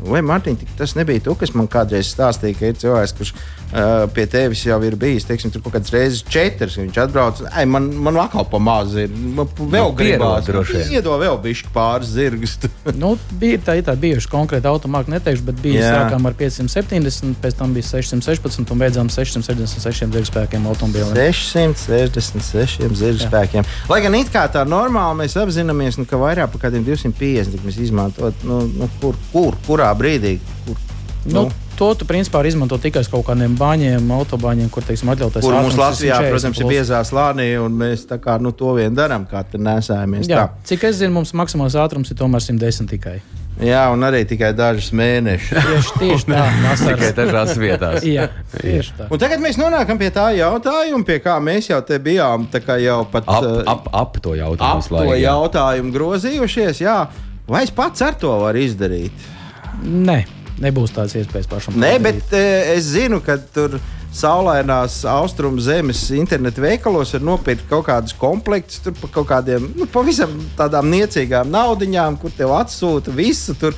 Vai 0.05 0.21
Mārtiņ, 0.21 0.57
tik 0.61 0.69
tas 0.77 0.93
nebija 0.97 1.23
tu, 1.25 1.33
kas 1.39 1.53
man 1.57 1.67
kādreiz 1.71 2.09
stāstīja, 2.13 2.57
ka 2.59 2.69
ir 2.69 2.75
cilvēks, 2.81 3.13
kurš 3.17 3.31
uh, 3.33 4.05
pie 4.13 4.25
tevis 4.29 4.61
jau 4.67 4.77
ir 4.85 4.95
bijis, 4.99 5.25
teiksim, 5.25 5.51
tur 5.53 5.63
kaut 5.65 5.73
kādas 5.77 5.93
reizes 5.95 6.21
četras, 6.29 6.75
ka 6.77 6.83
viņš 6.85 6.99
atbrauc, 7.05 7.41
ai, 7.51 7.65
man, 7.65 7.87
man 8.05 8.19
atkal 8.21 8.45
pa 8.51 8.59
maz 8.61 8.93
ir, 8.99 9.09
man 9.09 9.47
p- 9.49 9.65
vēl 9.73 9.89
Nu, 9.91 9.95
gribās, 9.97 10.45
droši 10.47 10.77
vien. 10.77 10.91
iedod 10.99 11.17
vēl 11.23 11.39
bišķi 11.47 11.73
pāris 11.73 12.13
zirgus. 12.13 12.57
Nu, 12.97 13.15
bija 13.41 13.57
tā, 13.67 13.75
tā 13.85 13.93
bijuši 13.99 14.29
konkrēti 14.31 14.69
automāti, 14.69 15.11
neteikšu, 15.13 15.43
bet 15.49 15.59
bija 15.61 15.81
Jā. 15.81 15.89
sākām 16.03 16.25
ar 16.29 16.33
570, 16.39 17.35
pēc 17.43 17.57
tam 17.59 17.73
bija 17.75 17.85
616 17.89 18.71
un 18.73 18.79
beidzām 18.81 19.09
666 19.13 20.09
degspēkiem 20.13 20.65
automobīliem. 20.71 21.13
666 21.17 22.95
zirga 22.97 23.27
spēkiem. 23.27 23.67
Lai 23.91 23.99
gan 24.03 24.15
it 24.17 24.31
kā 24.33 24.45
tā 24.51 24.63
normāli 24.67 25.21
mēs 25.23 25.35
apzināmies, 25.39 25.97
nu, 25.99 26.05
ka 26.09 26.19
vairāk 26.21 26.51
par 26.53 26.65
kādiem 26.67 26.85
250 26.87 27.53
tik 27.55 27.65
mēs 27.67 27.79
izmantot, 27.87 28.43
nu, 28.47 28.61
nu, 28.71 28.89
kur, 29.01 29.17
kur, 29.33 29.57
kurā 29.67 29.86
brīdī. 29.97 30.37
Kur, 30.65 30.83
Nu, 31.27 31.49
to 31.75 31.89
tu 31.99 32.05
principā 32.07 32.39
vari 32.39 32.47
izmantot 32.53 32.79
tikai 32.79 33.01
uz 33.03 33.09
kaut 33.11 33.25
kādiem 33.27 33.51
baņiem, 33.59 34.05
autobaņiem, 34.15 34.69
kur 34.71 34.85
teiksim, 34.87 35.09
atļauties. 35.11 35.43
Kur 35.43 35.57
mums 35.57 35.75
Latvijā, 35.75 36.21
140 36.23 36.31
protams, 36.31 36.61
ir 36.63 36.69
biezā 36.71 37.01
slānī, 37.03 37.47
un 37.59 37.75
mēs 37.75 38.05
tā 38.07 38.15
kā 38.23 38.37
nu, 38.39 38.53
to 38.55 38.71
vien 38.77 38.95
darām, 38.95 39.25
kā 39.27 39.41
tur 39.43 39.59
nesājamies. 39.59 40.29
Jā, 40.31 40.45
Tā. 40.45 40.63
cik 40.71 40.85
es 40.87 41.01
zinu, 41.01 41.11
mums 41.17 41.33
maksimālais 41.35 41.75
ātrums 41.75 42.13
ir 42.13 42.19
tomēr 42.21 42.39
110 42.45 42.87
tikai. 42.93 43.17
Jā, 43.59 43.83
un 43.91 44.07
arī 44.07 44.21
tikai 44.29 44.53
dažus 44.55 44.91
mēnešus. 44.95 45.51
Tieši, 45.67 45.93
tieši 45.99 46.25
tā, 46.31 46.41
Tikai 46.47 46.63
vasaras. 46.69 47.13
dažās 47.19 47.55
vietās. 47.59 48.03
Jā, 48.07 48.27
tieši 48.55 48.91
tā. 49.01 49.11
Un 49.11 49.19
tagad 49.19 49.43
mēs 49.43 49.59
nonākam 49.59 49.99
pie 49.99 50.11
tā 50.15 50.29
jautājuma, 50.37 51.03
pie 51.03 51.19
kā 51.19 51.35
mēs 51.43 51.67
jau 51.73 51.81
te 51.83 51.99
bijām 51.99 52.47
tā 52.53 52.63
kā 52.63 52.79
jau 52.79 53.01
pat 53.11 53.27
Ap, 53.27 53.43
uh, 53.43 53.63
ap, 53.67 53.89
ap 53.91 54.19
to 54.23 54.37
jautājumu. 54.39 54.85
ap 54.85 55.09
to 55.09 55.17
jautājumu 55.19 55.91
grozījušies. 55.91 56.85
Jā. 56.85 57.01
Vai 57.49 57.65
es 57.67 57.71
pats 57.75 58.01
ar 58.05 58.15
to 58.15 58.31
varu 58.39 58.63
izdarīt? 58.63 59.33
Nē, 59.83 60.21
nebūs 60.63 60.95
tādas 60.95 61.15
iespējas 61.19 61.49
pašam. 61.51 61.77
Nē, 61.77 61.97
padarīt. 61.97 62.23
bet 62.29 62.37
e, 62.37 62.75
es 62.77 62.89
zinu, 62.95 63.19
ka 63.23 63.37
tur 63.53 63.77
saulainās 64.17 65.01
austrumu 65.09 65.61
zemes 65.61 66.05
internetu 66.15 66.63
veikalos 66.63 67.11
var 67.13 67.25
nopirkt 67.27 67.67
kaut 67.69 67.85
kādus 67.89 68.15
komplektus 68.17 68.79
tur 68.81 68.95
par 68.97 69.11
kaut 69.13 69.27
kādiem 69.29 69.67
nu, 69.75 69.85
pavisam 69.91 70.31
tādām 70.57 70.89
niecīgām 70.93 71.51
naudiņām, 71.53 72.17
kur 72.21 72.33
tev 72.33 72.55
atsūta 72.57 73.13
visu. 73.13 73.57
Tur, 73.59 73.77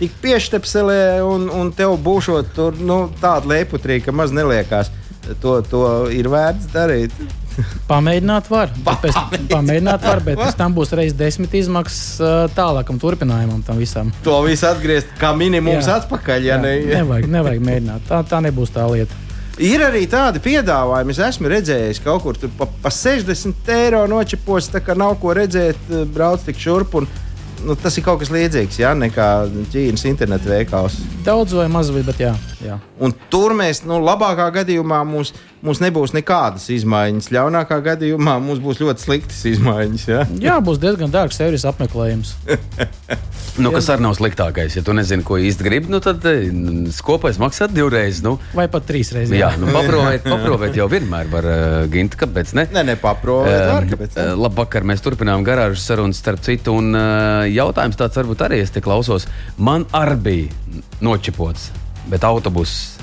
Tik 0.00 0.14
pieštepselē, 0.22 1.20
un, 1.20 1.42
un 1.52 1.68
tev 1.76 1.92
būšot 2.00 2.54
tur 2.56 2.78
nu, 2.80 3.02
tāda 3.20 3.50
leputrīka, 3.50 4.06
ka 4.06 4.14
maz 4.16 4.32
neliekās. 4.32 4.88
To, 5.42 5.58
to 5.60 5.82
ir 6.16 6.24
vērts 6.32 6.70
darīt. 6.72 7.12
Pamēģināt 7.88 8.50
var. 8.50 8.74
Pēc, 9.02 9.16
pamēģināt 9.50 10.04
var, 10.06 10.22
bet 10.26 10.40
pēc 10.40 10.58
tam 10.58 10.76
būs 10.76 10.94
reizes 10.98 11.16
desmit 11.18 11.56
izmaksas 11.60 12.52
tālākam 12.56 13.00
turpinājumam 13.02 13.64
tam 13.66 13.80
visam. 13.80 14.12
To 14.26 14.40
visu 14.46 14.68
atgriezt 14.70 15.10
kā 15.20 15.32
minimums 15.36 15.88
Jā. 15.88 16.00
atpakaļ. 16.02 16.46
Ja 16.46 16.60
ne, 16.62 16.76
nevajag, 16.90 17.28
nevajag 17.30 17.66
mēģināt. 17.70 18.06
Tā, 18.10 18.22
tā 18.28 18.42
nebūs 18.44 18.72
tā 18.74 18.86
lieta. 18.90 19.26
Ir 19.60 19.82
arī 19.84 20.06
tādi 20.08 20.40
piedāvājumi, 20.40 21.12
es 21.12 21.18
esmu 21.20 21.50
redzējis 21.52 21.98
kaut 22.00 22.22
kur 22.24 22.38
pa, 22.56 22.64
pa 22.80 22.92
60 22.94 23.68
eiro 23.74 24.06
nočipos, 24.08 24.70
tā 24.72 24.80
kā 24.80 24.94
nav 24.96 25.18
ko 25.20 25.34
redzēt, 25.36 25.90
brauc 26.14 26.46
tik 26.46 26.56
šurp. 26.60 26.96
Un, 26.96 27.08
nu, 27.66 27.76
tas 27.76 27.98
ir 27.98 28.06
kaut 28.06 28.22
kas 28.22 28.30
līdzīgs, 28.32 28.78
ja 28.80 28.94
nekā 28.96 29.26
Ķīnas 29.74 30.06
internetu 30.08 30.48
veikals. 30.48 30.96
Daudz 31.26 31.52
vai 31.58 31.66
maz, 31.72 31.90
bet 31.92 32.22
jā. 32.22 32.32
jā. 32.64 32.78
Un 33.04 33.12
tur 33.32 33.52
mēs, 33.58 33.82
nu, 33.84 34.00
labākā 34.00 34.48
gadījumā 34.60 35.02
mums, 35.08 35.34
mums 35.62 35.80
nebūs 35.82 36.14
nekādas 36.16 36.68
izmaiņas. 36.72 37.30
Ļaunākā 37.34 37.80
gadījumā 37.84 38.38
mums 38.42 38.62
būs 38.64 38.80
ļoti 38.82 39.04
sliktas 39.06 39.42
izmaiņas. 39.50 40.06
Ja? 40.10 40.24
jā 40.50 40.56
būs 40.64 40.80
diezgan 40.82 41.12
dārgs 41.12 41.40
servis 41.40 41.66
apmeklējums. 41.68 42.36
Nu, 43.60 43.72
kas 43.74 43.88
arī 43.92 44.04
nav 44.04 44.14
sliktākais. 44.16 44.76
Ja 44.78 44.82
tu 44.86 44.94
nezini, 44.96 45.24
ko 45.26 45.34
īsti 45.36 45.64
gribi, 45.66 45.90
nu, 45.92 45.98
tad 46.00 46.22
eh, 46.30 46.46
kopais 47.04 47.36
maksā 47.42 47.66
divreiz. 47.68 48.20
Nu, 48.24 48.36
Vai 48.56 48.68
pat 48.72 48.86
trīs 48.88 49.10
reizes. 49.12 49.34
jā, 49.36 49.50
nu, 49.60 49.68
paprovēt, 49.74 50.22
paprovēt 50.24 50.78
jau 50.78 50.86
vienmēr 50.88 51.28
var 51.32 51.48
uh, 51.50 51.64
gint, 51.92 52.14
kāpēc 52.20 52.54
ne? 52.56 52.68
Nē, 52.72 52.84
nepaprovēt, 52.92 53.58
var, 53.66 53.84
Um, 53.84 53.90
kāpēc 53.90 54.16
ne? 54.16 54.28
uh, 54.30 54.38
Labvakar, 54.46 54.86
mēs 54.86 55.02
turpinām 55.04 55.44
garāžas 55.44 55.84
sarunas 55.90 56.22
starp 56.22 56.40
citu. 56.46 56.78
Un, 56.78 56.94
uh, 56.94 57.42
jautājums 57.50 57.98
tāds 58.00 58.16
varbūt 58.22 58.46
arī 58.46 58.62
es 58.64 58.72
te 58.72 58.80
klausos. 58.84 59.26
Man 59.58 59.84
arī 59.98 60.16
bija 60.30 60.82
nočipots, 61.04 61.68
bet 62.10 62.24
autobuss. 62.26 62.96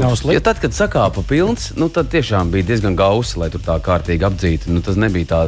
Nav 0.00 0.14
Jo 0.14 0.16
slikti. 0.16 0.44
tad, 0.44 0.60
kad 0.62 0.72
sakāpa 0.72 1.22
pilns, 1.28 1.72
nu, 1.76 1.88
tad 1.92 2.08
tiešām 2.12 2.50
bija 2.50 2.70
diezgan 2.70 2.96
gausi, 2.96 3.36
lai 3.38 3.50
tur 3.52 3.60
tā 3.64 3.76
kārtīgi 3.84 4.24
apdzītu. 4.24 4.72
Nu, 4.72 4.80
tas 4.84 4.96
nebija 4.96 5.26
tā. 5.28 5.40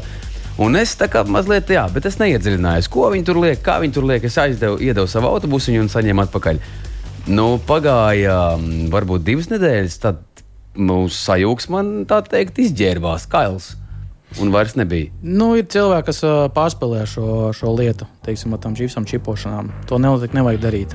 Un 0.60 0.76
es 0.76 0.92
tā 0.98 1.08
kā 1.08 1.22
mazliet, 1.24 1.70
jā, 1.72 1.86
bet 1.94 2.04
es 2.10 2.18
neiedziļinājos, 2.20 2.90
ko 2.92 3.08
viņi 3.14 3.24
tur 3.24 3.38
liek, 3.40 3.62
kā 3.64 3.78
viņi 3.80 3.96
tur 3.96 4.04
liek. 4.10 4.26
Es 4.28 4.36
aizdevu, 4.38 4.76
iedevu 4.82 5.08
savu 5.08 5.30
autobusu 5.30 5.72
un 5.80 5.88
saņēmu 5.88 6.26
atpakaļ. 6.26 6.60
Nu, 7.30 7.54
pagāja 7.66 8.56
mm, 8.58 8.90
varbūt 8.92 9.24
divas 9.24 9.48
nedēļas, 9.52 9.96
tad 10.02 10.20
mūsu 10.76 11.16
sajūgs 11.16 11.70
man 11.72 11.92
tā 12.10 12.20
teikt 12.26 12.60
izģērbās 12.60 13.26
kails. 13.30 13.76
Un 14.38 14.52
vairs 14.54 14.76
nebija. 14.78 15.10
Nu, 15.22 15.54
ir 15.58 15.66
cilvēki, 15.70 16.06
kas 16.12 16.20
pārspēlē 16.54 17.02
šo, 17.08 17.50
šo 17.56 17.72
lietu, 17.74 18.06
teiksim, 18.26 18.52
ar 18.54 18.60
tām 18.62 18.76
čipsām 18.78 19.08
čipošanām. 19.08 19.72
To 19.90 19.98
nevajag, 19.98 20.36
nevajag 20.38 20.62
darīt. 20.62 20.94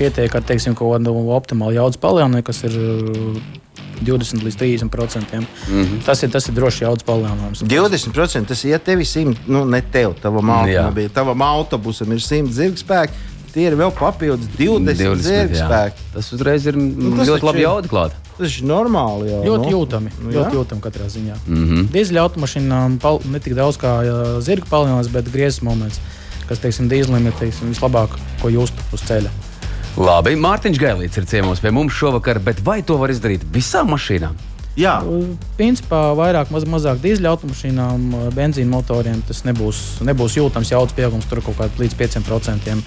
Pietiek 0.00 0.34
ar 0.34 0.44
teiksim, 0.48 0.74
kaut 0.78 0.94
kādu 0.96 1.12
optimālu 1.36 1.76
jaudas 1.76 2.00
palielinājumu, 2.00 2.44
kas 2.46 2.62
ir 2.64 2.76
ā, 2.80 3.40
20 4.00 4.44
līdz 4.46 4.56
30 4.56 4.88
procentiem. 4.92 5.44
Mm. 5.68 5.82
-hmm. 5.82 6.04
tas, 6.06 6.22
ir, 6.22 6.30
tas 6.32 6.48
ir 6.48 6.54
droši 6.56 6.84
jaudas 6.84 7.04
palielinājums. 7.04 7.62
20% 7.62 8.48
tas 8.48 8.64
ir 8.64 8.78
tev 8.78 9.04
simt, 9.04 9.48
nu 9.48 9.64
ne 9.64 9.82
tev, 9.82 10.14
tavam 10.22 10.48
Jā. 10.48 10.56
automobilim, 10.60 11.10
tavam 11.10 11.42
autobusam 11.42 12.12
ir 12.12 12.20
100 12.20 12.48
zirgspēki. 12.48 13.12
Tie 13.52 13.66
ir 13.66 13.74
vēl 13.74 13.90
papildus 13.90 14.46
20, 14.58 14.94
20 14.94 15.00
jā. 15.02 15.16
zirgspēki. 15.26 16.04
Tas 16.14 16.32
uzreiz 16.32 16.66
ir 16.66 16.76
nu, 16.76 17.16
tas 17.18 17.28
ļoti 17.28 17.46
labi 17.48 17.58
ir- 17.58 17.66
jauda 17.66 17.88
klāt. 17.88 18.12
Tas 18.38 18.58
ir 18.58 18.64
normāli. 18.64 19.28
Jau, 19.30 19.42
Ļoti 19.44 19.66
nu. 19.66 19.72
jūtami. 19.74 20.10
Nu, 20.22 20.30
ļoti 20.30 20.54
jā. 20.54 20.58
jūtami 20.60 20.80
katrā 20.80 21.08
ziņā. 21.10 21.34
Mm 21.46 21.66
-hmm. 21.66 21.88
Dīzeļa 21.92 22.20
automašīnām 22.24 22.98
pal- 22.98 23.20
ne 23.26 23.38
tik 23.38 23.54
daudz 23.54 23.76
kā 23.76 23.90
ā, 24.06 24.40
zirga 24.40 24.66
palielinājums, 24.70 25.12
bet 25.12 25.32
griezes 25.32 25.62
moments, 25.62 26.00
kas, 26.48 26.58
teiksim, 26.58 26.88
dīzelim 26.88 27.26
ir 27.26 27.32
teiksim, 27.32 27.74
vislabāk, 27.74 28.08
ko 28.42 28.48
just 28.48 28.74
uz 28.92 29.02
ceļa. 29.02 29.49
Labi, 30.00 30.32
Mārtiņš 30.40 30.78
Gailīts 30.80 31.18
ir 31.20 31.26
ciemos 31.28 31.60
pie 31.60 31.68
mums 31.76 31.92
šovakar, 31.92 32.38
bet 32.40 32.62
vai 32.64 32.78
to 32.80 32.94
var 32.96 33.12
izdarīt 33.12 33.42
visām 33.52 33.90
mašīnām? 33.92 34.38
Jā, 34.80 34.94
Principā 35.58 35.98
vairāk, 36.16 36.48
maz, 36.54 36.64
mazāk 36.64 37.02
dīzeļa 37.02 37.34
automašīnām, 37.34 38.06
benzīna 38.32 38.70
motoriem 38.72 39.18
tas 39.28 39.42
nebūs, 39.44 40.00
nebūs 40.06 40.38
jūtams 40.38 40.72
jaudas 40.72 40.96
pieaugums 40.96 41.28
tur 41.28 41.42
kaut 41.44 41.58
kādā 41.58 41.82
līdz 41.82 41.98
5%, 41.98 42.78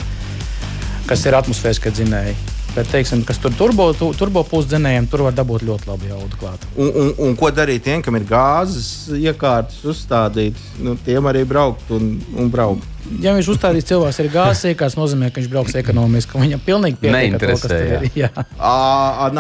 kas 1.12 1.26
ir 1.30 1.38
atmosfēriskie 1.38 1.94
dzinēji. 1.94 2.34
Bet, 2.74 2.90
teiksim, 2.90 3.22
kas 3.22 3.38
tur 3.38 3.54
turbo, 3.54 3.92
tu, 3.94 4.08
turbo 4.18 4.42
pusdzinējiem, 4.50 5.06
tur 5.12 5.28
var 5.28 5.36
dabūt 5.38 5.68
ļoti 5.68 5.92
labu 5.92 6.10
jaudu 6.10 6.40
klāt. 6.42 6.66
un, 6.74 6.90
un, 6.90 7.12
un 7.28 7.36
ko 7.38 7.52
darīt 7.54 7.86
tiem, 7.86 8.02
kam 8.02 8.18
ir 8.18 8.26
gāzes 8.26 9.12
iekārtas 9.14 9.84
uzstādītas? 9.94 10.66
Nu, 10.82 10.98
tiem 11.06 11.30
arī 11.30 11.46
braukt 11.46 11.94
un, 11.94 12.16
un 12.34 12.50
braukt. 12.50 12.90
Ja 13.24 13.34
viņš 13.36 13.50
uzstādīs 13.52 13.88
cilvēks 13.88 14.20
ar 14.24 14.30
gāzes 14.32 14.70
iekārtas, 14.72 14.96
nozīmē, 14.96 15.30
ka 15.34 15.42
viņš 15.42 15.50
brauks 15.52 15.76
ekonomiski, 15.80 16.40
viņam 16.40 16.62
pilnīgi 16.64 17.00
pietiek 17.02 17.36
kas 17.36 17.64
tur 17.64 17.74
Neinteresē, 17.74 18.12
ir. 18.16 18.30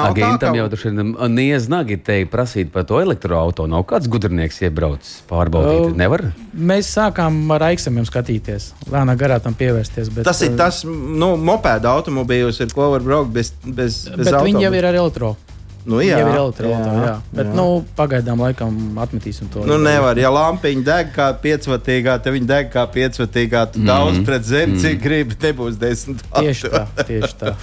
Agentam 0.04 0.58
jau 0.58 0.65
tur 0.73 0.84
ir 0.89 0.97
niezīgi 1.32 1.99
te 2.04 2.17
prasīt 2.30 2.73
par 2.73 2.88
to 2.89 2.99
elektroautorātu. 3.04 3.69
Nav 3.71 3.86
kāds 3.89 4.10
gudrnieks 4.12 4.60
iebraucis 4.65 5.21
pārbaudīt. 5.30 5.95
Nevar. 5.99 6.26
Mēs 6.54 6.91
sākām 6.91 7.39
ar 7.56 7.69
aiksamiem 7.71 8.08
skatīties, 8.10 8.73
lēnām 8.91 9.17
garā 9.19 9.39
tam 9.43 9.56
pievērsties. 9.58 10.12
Bet, 10.13 10.28
Tas 10.28 10.43
ir 10.45 10.58
tas, 10.60 10.84
nu, 10.84 11.34
mopēda 11.39 11.95
automobīļos, 11.97 12.62
ar 12.65 12.76
ko 12.76 12.91
var 12.97 13.06
braukt 13.06 13.34
bez, 13.34 13.56
bez, 13.63 14.04
bez 14.12 14.28
Bet 14.28 14.43
viņi 14.43 14.67
jau 14.67 14.76
ir 14.76 14.91
ar 14.91 15.02
elektro. 15.06 15.36
Nu, 15.84 16.00
jā, 16.00 16.17
jau 16.22 16.28
ir 16.30 16.38
elektroautorāta. 16.39 16.91
Jā, 16.96 17.08
jā. 17.08 17.15
Bet 17.36 17.50
jā. 17.50 17.56
Nu, 17.58 17.65
pagaidām 17.98 18.43
laikam 18.43 19.00
atmetīsim 19.04 19.50
to. 19.52 19.65
Nu, 19.67 19.76
nevar, 19.82 20.19
ja 20.19 20.32
lampiņa 20.32 20.86
deg 20.88 21.10
kā 21.15 21.28
piecvatīgā, 21.43 22.15
tad 22.24 22.36
viņa 22.38 22.50
deg 22.54 22.69
kā 22.72 22.86
piecvatīgā. 22.93 23.65
Tu 23.74 23.82
mm. 23.82 23.89
daudz 23.89 24.22
pret 24.28 24.48
zemi, 24.48 24.80
cik 24.84 25.02
gribi, 25.04 25.39
nebūs 25.43 25.80
desmit. 25.82 26.24
Tieši 26.32 26.72
tā, 26.72 26.86
tieši 27.04 27.39
tā. 27.41 27.56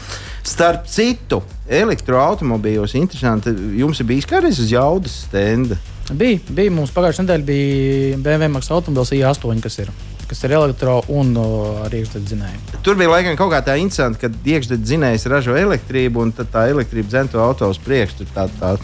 Starp 0.51 0.85
citu, 0.91 1.41
elektroautomobīļos 1.81 2.97
interesanti, 3.01 3.55
jums 3.81 4.03
ir 4.03 4.11
bijis 4.13 4.29
kādreiz 4.29 4.61
uz 4.61 4.73
jaudas 4.73 5.23
stenda. 5.27 5.81
Bija, 6.11 6.41
bija 6.51 6.73
mums 6.75 6.93
pagājušajā 6.93 7.25
nedēļā 7.25 7.47
bija 7.47 8.21
BMW 8.21 8.51
Max 8.53 8.71
automobilis 8.75 9.13
i8, 9.15 9.61
kas 9.63 9.79
ir, 9.85 9.93
kas 10.31 10.45
ir 10.47 10.55
elektro 10.55 11.01
un 11.11 11.33
o, 11.41 11.49
ar 11.85 11.95
iekšdedzinēju. 11.95 12.81
Tur 12.87 12.99
bija 13.01 13.11
laikam 13.11 13.39
kaut 13.39 13.51
kā 13.55 13.61
tā 13.67 13.75
interesanti, 13.83 14.21
ka 14.23 14.31
iekšdedzinējs 14.55 15.27
ražo 15.31 15.57
elektrību, 15.59 16.23
un 16.23 16.35
tad 16.37 16.53
tā 16.55 16.69
elektrība 16.71 17.11
dzēn 17.11 17.33
to 17.33 17.43
auto 17.43 17.71
uz 17.73 17.81
priekšu. 17.83 18.23
Tur 18.23 18.31
tā, 18.37 18.47
tā, 18.61 18.77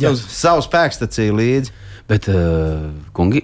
Jā. 0.00 0.14
uz 0.14 0.24
savu 0.32 0.64
spēkstaciju 0.64 1.36
līdzi. 1.36 1.76
Bet, 2.08 2.24
uh, 2.32 2.86
kungi, 3.12 3.42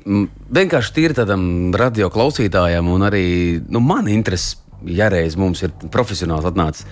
vienkārši 0.56 0.94
tīri 0.96 1.16
tādam 1.18 1.42
radio 1.76 2.08
klausītājam, 2.12 2.88
un 2.88 3.04
arī 3.04 3.26
nu, 3.68 3.82
man 3.84 4.08
interesi, 4.08 4.56
ja 4.88 5.10
reiz 5.12 5.36
mums 5.36 5.60
ir 5.66 5.74
profesionāls 5.92 6.48
atnācis. 6.48 6.88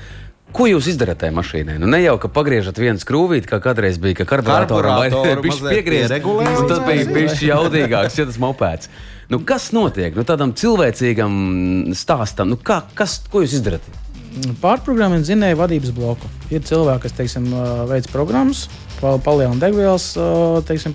Ko 0.52 0.66
jūs 0.68 0.90
izdarāt 0.92 1.22
tajā 1.22 1.32
mašīnā? 1.32 1.78
Nu, 1.80 1.88
ne 1.88 2.02
jau 2.02 2.18
ka 2.20 2.28
pagriežat 2.28 2.76
vienu 2.76 3.00
skrūvīti, 3.00 3.48
kā 3.48 3.56
kādreiz 3.64 3.96
bija, 4.02 4.18
ka 4.20 4.28
karburātoram 4.34 5.00
Karburātoru 5.00 5.40
bija 5.46 5.54
mazliet 5.54 5.78
piegriezt. 5.78 6.68
Tas 6.68 6.82
bija 6.84 7.06
bijis 7.08 7.40
jaudīgāks, 7.48 8.20
ja 8.20 8.28
tas 8.28 8.36
mopēts. 8.42 8.92
Nu, 9.33 9.38
kas 9.49 9.71
notiek? 9.73 10.12
Nu, 10.12 10.27
tādam 10.29 10.51
cilvēcīgam 10.53 11.35
stāstam, 11.97 12.51
nu, 12.53 12.59
kā, 12.61 12.83
kas, 12.99 13.23
ko 13.33 13.40
jūs 13.40 13.55
izdarāt? 13.57 13.87
Pārprogrammēt 14.61 15.25
zinēju 15.25 15.57
vadības 15.57 15.92
bloku. 15.97 16.29
Ir 16.53 16.61
cilvēki, 16.68 17.01
kas 17.07 17.16
teiksim, 17.16 17.47
veids 17.88 18.11
programmas, 18.12 18.66
pa- 18.99 19.16
palielina 19.25 19.57
degvielas 19.62 20.11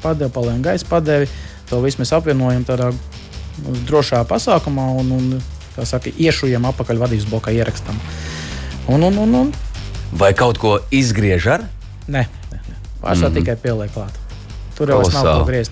padevi, 0.04 0.30
palielina 0.34 0.66
gaisa 0.70 0.86
padevi. 0.90 1.30
To 1.72 1.82
visu 1.82 2.04
mēs 2.04 2.14
apvienojam 2.14 2.62
tādā 2.68 2.92
drošā 3.90 4.22
pasākumā 4.30 4.86
un, 5.02 5.12
un 5.18 5.42
saka, 5.82 6.14
iešujam 6.14 6.70
apakaļ 6.70 7.02
vadības 7.08 7.28
blokā 7.34 7.58
ierakstam. 7.58 7.98
Un, 8.88 9.02
un, 9.02 9.18
un, 9.26 9.36
un 9.42 9.54
Vai 10.14 10.32
kaut 10.38 10.62
ko 10.62 10.78
izgriež 10.94 11.50
ar? 11.58 11.66
Nē, 12.08 12.22
nē, 12.54 12.58
nē. 12.62 12.76
pārsvarā 13.02 13.18
mm 13.18 13.34
-hmm. 13.34 13.40
tikai 13.42 13.56
pieliek 13.66 13.92
klāt. 13.98 14.14
Tur 14.78 14.90
jau 14.90 15.02
vairs 15.02 15.14
nav 15.14 15.40
ko 15.40 15.46
griezt. 15.50 15.72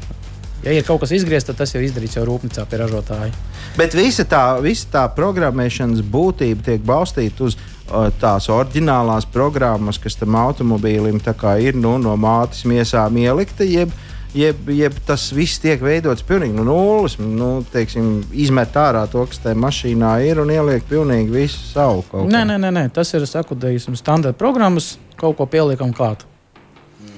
Ja 0.65 0.73
ir 0.73 0.85
kaut 0.85 1.03
kas 1.03 1.13
izgriezts, 1.13 1.51
tad 1.51 1.59
tas 1.61 1.75
jau 1.75 1.81
izdarīts 1.85 2.17
jau 2.17 2.23
rūpnīcā 2.25 2.63
pie 2.65 2.79
ražotāja. 2.81 3.29
Bet 3.77 3.93
visa 3.93 4.25
tā, 4.25 4.57
visa 4.65 4.89
tā 4.95 5.03
programmēšanas 5.13 6.01
būtība 6.01 6.65
tiek 6.65 6.81
balstīta 6.85 7.45
uz 7.45 7.57
uh, 7.59 8.07
tās 8.21 8.49
oriģinālās 8.49 9.29
programmas, 9.29 10.01
kas 10.01 10.17
tam 10.17 10.37
automobīlim 10.41 11.21
ir 11.61 11.77
nu, 11.77 11.97
no 12.01 12.15
mātes 12.17 12.65
miesām 12.65 13.17
ielikta. 13.21 13.63
Jeb, 13.63 13.93
Jeb, 14.35 14.67
jeb 14.67 14.91
tas 15.07 15.29
viss 15.31 15.61
tiek 15.63 15.79
veidots 15.79 16.25
pilnīgi 16.27 16.57
no 16.57 16.65
nulles. 16.67 17.13
Nu, 17.15 17.63
teiksim, 17.71 18.17
izmet 18.35 18.75
ārā 18.75 19.05
to, 19.07 19.23
kas 19.31 19.39
tajā 19.39 19.55
mašīnā 19.63 20.09
ir, 20.27 20.41
un 20.43 20.51
ieliek 20.51 20.83
pilnīgi 20.89 21.31
visu 21.31 21.61
savu. 21.69 22.03
kaut 22.09 22.27
Nē, 22.27 22.43
nē, 22.49 22.59
nē, 22.59 22.73
nē, 22.75 22.83
tas 22.91 23.15
ir 23.15 23.23
sakudējums, 23.31 23.95
standarta 23.95 24.35
programmas, 24.35 24.97
kaut 25.15 25.37
ko 25.39 25.47
pieliekam 25.47 25.95
klāt. 25.95 26.27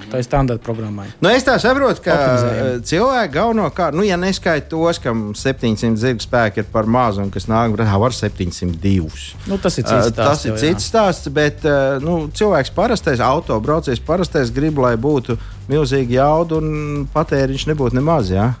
Tā 0.08 0.22
ir 0.22 0.24
standarta 0.24 0.64
programmai. 0.64 1.06
Nu, 1.20 1.28
es 1.28 1.44
tā 1.44 1.58
saprotu, 1.60 2.00
ka 2.04 2.14
cilvēki 2.88 3.32
galvenokārt, 3.34 3.96
nu, 3.96 4.06
ja 4.08 4.16
neskaita 4.20 4.70
tos, 4.70 5.00
kam 5.02 5.34
700 5.36 5.98
zirga 6.00 6.24
spēki 6.24 6.62
ir 6.62 6.70
par 6.72 6.88
mazu 6.88 7.20
un 7.24 7.32
kas 7.34 7.48
nāk 7.50 7.74
pretī, 7.74 7.98
var 8.00 8.16
702. 8.16 9.26
Nu, 9.50 9.58
tas 9.60 9.76
ir 9.76 9.84
cits 9.84 10.08
stāsts. 10.08 10.16
tas 10.22 10.46
ir 10.46 10.54
jau, 10.54 10.60
cits 10.62 10.88
stāsts, 10.88 11.28
bet 11.34 11.66
uh, 11.68 11.98
nu, 12.04 12.20
cilvēks 12.32 12.72
parastais, 12.76 13.20
autobraucējs 13.24 14.00
parastais 14.06 14.54
grib, 14.54 14.80
lai 14.80 14.94
būtu 14.96 15.36
milzīgi 15.68 16.16
jauda 16.16 16.62
un 16.62 17.04
patēriņš 17.12 17.68
nebūtu 17.72 18.00
nemaz. 18.00 18.32
Jā? 18.32 18.52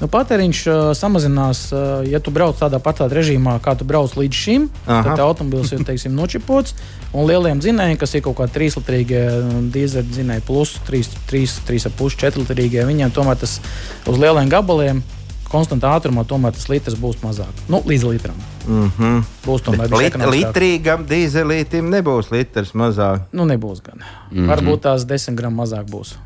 Nu, 0.00 0.08
patēriņš 0.10 0.60
uh, 0.66 0.80
samazinās, 0.98 1.68
uh, 1.72 2.02
ja 2.08 2.20
tu 2.22 2.32
brauc 2.34 2.58
tādā 2.58 2.80
patā 2.82 3.06
režīmā, 3.10 3.56
kā 3.62 3.76
tu 3.78 3.86
brauc 3.86 4.16
līdz 4.18 4.40
šim. 4.44 4.68
Aha. 4.86 5.02
Tad 5.10 5.22
automobilis 5.22 5.72
ir 5.74 5.84
teiksim, 5.86 6.14
nočipots. 6.18 6.74
Un 7.14 7.28
lieliem 7.28 7.60
dzinējiem, 7.62 7.98
kas 8.00 8.16
ir 8.16 8.24
kaut 8.26 8.40
kādi 8.40 8.56
3 8.56 8.78
litrīgie 8.80 9.24
dīzeļu 9.74 10.14
dzinēji, 10.16 10.46
plus 10.48 10.76
3,5, 10.88 11.92
4 11.94 12.42
litrīgie, 12.42 12.82
viņiem 12.88 13.14
tomēr 13.14 13.38
tas 13.38 13.60
uz 14.10 14.18
lieliem 14.18 14.50
gabaliem. 14.50 15.04
Konstantā 15.54 15.92
ātrumā 15.94 16.24
tomēr 16.26 16.54
tas 16.56 16.66
litrs 16.66 16.96
būs 16.98 17.20
mazāk. 17.22 17.62
Nu, 17.70 17.78
līdz 17.86 18.04
litram. 18.08 18.38
Mm 18.66 18.88
-hmm. 18.96 19.20
Būs 19.44 19.62
tomēr 19.62 19.92
Lit, 20.00 20.16
litrīgam 20.32 21.04
dīzelītam 21.06 21.90
nebūs 21.92 22.32
litrs 22.32 22.72
mazāk. 22.74 23.28
Nu, 23.32 23.46
nebūs 23.46 23.82
gan. 23.84 24.02
Mm 24.02 24.38
-hmm. 24.38 24.48
Varbūt 24.50 24.80
tās 24.86 25.06
10 25.06 25.38
gramu 25.38 25.62
mazāk 25.62 25.86
būs. 25.90 26.16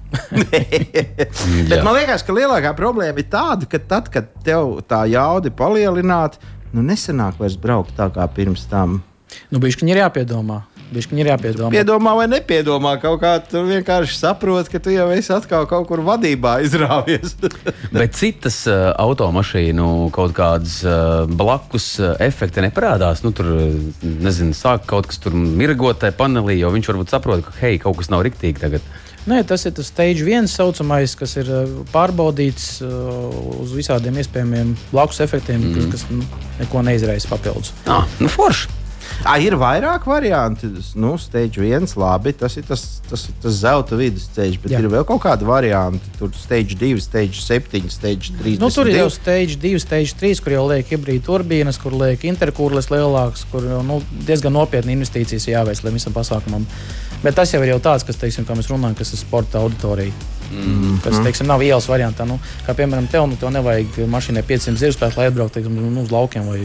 Bet 1.71 1.85
man 1.85 1.95
liekas, 1.95 2.23
ka 2.23 2.33
lielākā 2.33 2.73
problēma 2.77 3.19
ir 3.19 3.29
tāda, 3.31 3.69
ka 3.69 3.79
tad, 3.79 4.09
kad 4.09 4.33
tev 4.45 4.81
tā 4.89 5.05
jauda 5.11 5.51
palielināta, 5.51 6.39
nu 6.73 6.83
nesenāk 6.83 7.39
vairs 7.39 7.57
braukt 7.57 7.97
tā 7.97 8.09
kā 8.15 8.29
pirms 8.35 8.65
tam. 8.71 9.03
Nu, 9.51 9.59
Bišķiņi 9.59 9.91
ir 9.91 9.97
jāpiedomā. 9.97 10.63
Bišķiņi 10.89 11.21
ir 11.21 11.29
jāpiedomā. 11.33 11.71
Piedomā 11.75 12.15
vai 12.17 12.27
nepiedomā, 12.33 12.95
kaut 13.03 13.21
kā 13.21 13.35
tu 13.45 13.61
vienkārši 13.67 14.15
saproti, 14.17 14.73
ka 14.73 14.81
tu 14.81 14.95
jau 14.95 15.09
esi 15.13 15.33
atkal 15.35 15.67
kaut 15.69 15.85
kur 15.91 16.01
vadībā 16.07 16.59
izrāvies. 16.65 17.35
Bet 17.99 18.17
citas 18.17 18.63
uh, 18.71 18.89
automašīnu 18.97 20.09
kaut 20.17 20.33
kādas 20.37 20.79
uh, 20.87 21.27
blakus 21.29 21.91
uh, 22.01 22.15
efekti 22.25 22.65
neparādās. 22.65 23.21
Nu, 23.27 23.35
tur, 23.37 23.51
nezinu, 24.01 24.57
sāk 24.57 24.89
kaut 24.89 25.11
kas 25.11 25.21
tur 25.21 25.37
mirgot 25.37 26.01
tajā 26.01 26.17
panelī, 26.17 26.57
jo 26.63 26.73
viņš 26.73 26.91
varbūt 26.95 27.13
saprot, 27.13 27.45
ka 27.45 27.59
hei, 27.61 27.77
kaut 27.83 28.01
kas 28.01 28.09
nav 28.15 28.25
riktīgi 28.25 28.65
tagad. 28.65 28.89
Nē, 29.29 29.43
tas 29.45 29.67
ir 29.69 29.75
tas 29.77 29.91
stage 29.93 30.25
viens, 30.25 30.53
saucamais, 30.57 31.13
kas 31.19 31.37
ir 31.37 31.51
pārbaudīts 31.93 32.79
uh, 32.81 33.29
uz 33.61 33.77
visādiem 33.77 34.17
iespējamiem 34.23 34.73
blakus 34.89 35.21
efektiem, 35.21 35.69
mm. 35.69 35.77
kas, 35.77 35.93
kas 35.93 36.09
nu, 36.15 36.25
neko 36.63 36.87
neizraisa 36.89 37.29
papildus. 37.35 37.75
Ah, 37.85 38.09
nu 38.23 38.33
forši! 38.33 38.78
À, 39.27 39.35
ir 39.43 39.57
vairāk 39.59 40.07
variantu. 40.07 40.69
Nu, 40.99 41.17
stage 41.19 41.59
viens, 41.61 41.95
labi, 41.99 42.33
tas 42.39 42.55
ir 42.59 42.67
tas, 42.69 42.85
tas, 43.09 43.25
ir 43.31 43.35
tas 43.43 43.57
zelta 43.63 43.99
vidusceļš, 43.99 44.59
bet 44.63 44.75
Jā. 44.75 44.83
Ir 44.83 44.91
vēl 44.93 45.07
kaut 45.09 45.23
kāda 45.25 45.47
varianta. 45.49 46.13
Tur 46.21 46.31
stage 46.39 46.79
2, 46.79 47.01
stage 47.03 47.43
7, 47.43 47.91
stage 47.91 48.33
3. 48.39 48.57
Nu, 48.63 48.71
tur 48.75 48.91
ir 48.91 49.01
jau 49.01 49.11
stage 49.13 49.59
2, 49.59 49.83
stage 49.83 50.15
3, 50.21 50.43
kur 50.45 50.55
jau 50.55 50.65
liek 50.71 50.95
hibrīda 50.95 51.27
turbīnas, 51.27 51.81
kur 51.83 51.97
liek 51.99 52.25
interkūrlis 52.31 52.93
lielāks, 52.95 53.45
kur 53.51 53.67
jau 53.67 53.83
nu, 53.87 54.01
diezgan 54.29 54.55
nopietni 54.55 54.95
investīcijas 54.97 55.51
jāveic 55.51 55.83
tam 55.83 55.99
visam 55.99 56.15
pasākumam. 56.15 56.67
Bet 57.23 57.35
tas 57.35 57.51
jau 57.51 57.63
ir 57.65 57.73
jau 57.75 57.81
tāds, 57.83 58.07
kas, 58.07 58.19
teiksim, 58.21 58.47
kā 58.47 58.55
mēs 58.55 58.71
runājam, 58.71 58.95
kas 59.01 59.11
ir 59.15 59.19
sporta 59.25 59.59
auditorija. 59.59 60.15
Mm. 60.49 61.01
Kas, 61.05 61.19
teiksim, 61.25 61.49
nav 61.51 61.63
ielas 61.67 61.89
variantā. 61.91 62.25
Nu, 62.29 62.39
kā 62.65 62.73
piemēram, 62.79 63.09
tev, 63.11 63.27
nu, 63.29 63.37
tev 63.41 63.51
nevajag 63.53 63.99
mašīnai 64.09 64.45
500 64.49 64.81
zirgspēku, 64.81 65.21
lai 65.21 65.29
atbrauktu 65.29 65.59
teiksim, 65.59 65.77
nu, 65.83 66.07
uz 66.07 66.15
laukiem 66.15 66.47
vai 66.49 66.63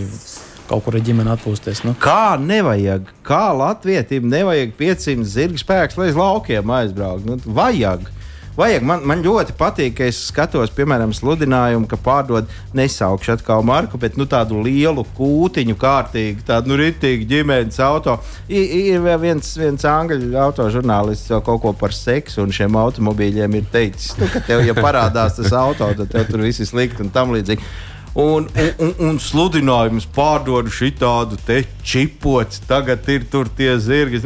kaut 0.73 0.88
kur 0.88 0.97
ar 0.97 1.05
ģimeni 1.05 1.33
atpūsties. 1.36 1.83
Nu. 1.86 1.93
Kā 2.01 2.33
nevajag, 2.41 3.12
kā 3.25 3.45
latvietim 3.53 4.27
nevajag 4.31 4.73
500 4.79 5.29
zirga 5.29 5.62
spēks, 5.62 5.99
lai 5.99 6.09
uz 6.13 6.19
laukiem 6.19 6.75
aizbrauktu. 6.81 7.29
Nu, 7.29 7.55
vajag. 7.62 8.09
Vajag. 8.53 8.83
Man, 8.86 9.01
man 9.09 9.23
ļoti 9.25 9.55
patīk, 9.57 9.95
ka 9.97 10.05
es 10.05 10.19
skatos, 10.27 10.69
piemēram, 10.77 11.09
sludinājumu, 11.17 11.88
ka 11.89 11.97
pārdod 11.97 12.49
nesaukšu 12.77 13.31
atkal 13.33 13.63
marku, 13.65 13.97
bet 14.01 14.17
nu, 14.19 14.27
tādu 14.29 14.59
lielu 14.62 15.01
kūtiņu, 15.17 15.77
kārtīgi, 15.81 16.45
tādu 16.45 16.69
nu, 16.69 16.77
rītīgu 16.81 17.25
ģimenes 17.31 17.81
auto. 17.81 18.19
I, 18.45 18.62
ir 18.93 19.07
viens, 19.21 19.55
viens 19.57 19.88
angļu 19.89 20.38
autožurnālists 20.43 21.33
jau 21.33 21.41
kaut 21.45 21.63
ko 21.65 21.73
par 21.77 21.97
seksu 21.97 22.45
un 22.45 22.53
šiem 22.53 22.77
automobīļiem 22.77 23.57
ir 23.57 23.71
teicis, 23.73 24.13
nu, 24.21 24.29
ka 24.29 24.43
tev, 24.45 24.62
ja 24.69 24.77
parādās 24.77 25.39
tas 25.39 25.49
auto, 25.57 25.89
tad 25.97 26.13
tev 26.13 26.29
tur 26.29 26.45
viss 26.45 26.62
ir 26.62 26.69
slikti 26.69 27.01
un 27.05 27.09
tam 27.13 27.33
līdzīgi. 27.33 27.73
Un, 28.13 28.45
un, 28.78 28.91
un, 29.02 29.15
sludinājums 29.17 30.06
pārdod 30.13 30.67
šitādu 30.69 31.39
te 31.47 31.63
čipots, 31.82 32.62
tagad 32.69 33.08
ir 33.10 33.26
tur 33.26 33.49
tie 33.49 33.71
zirgi. 33.82 34.21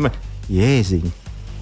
Jēziņ, 0.52 1.06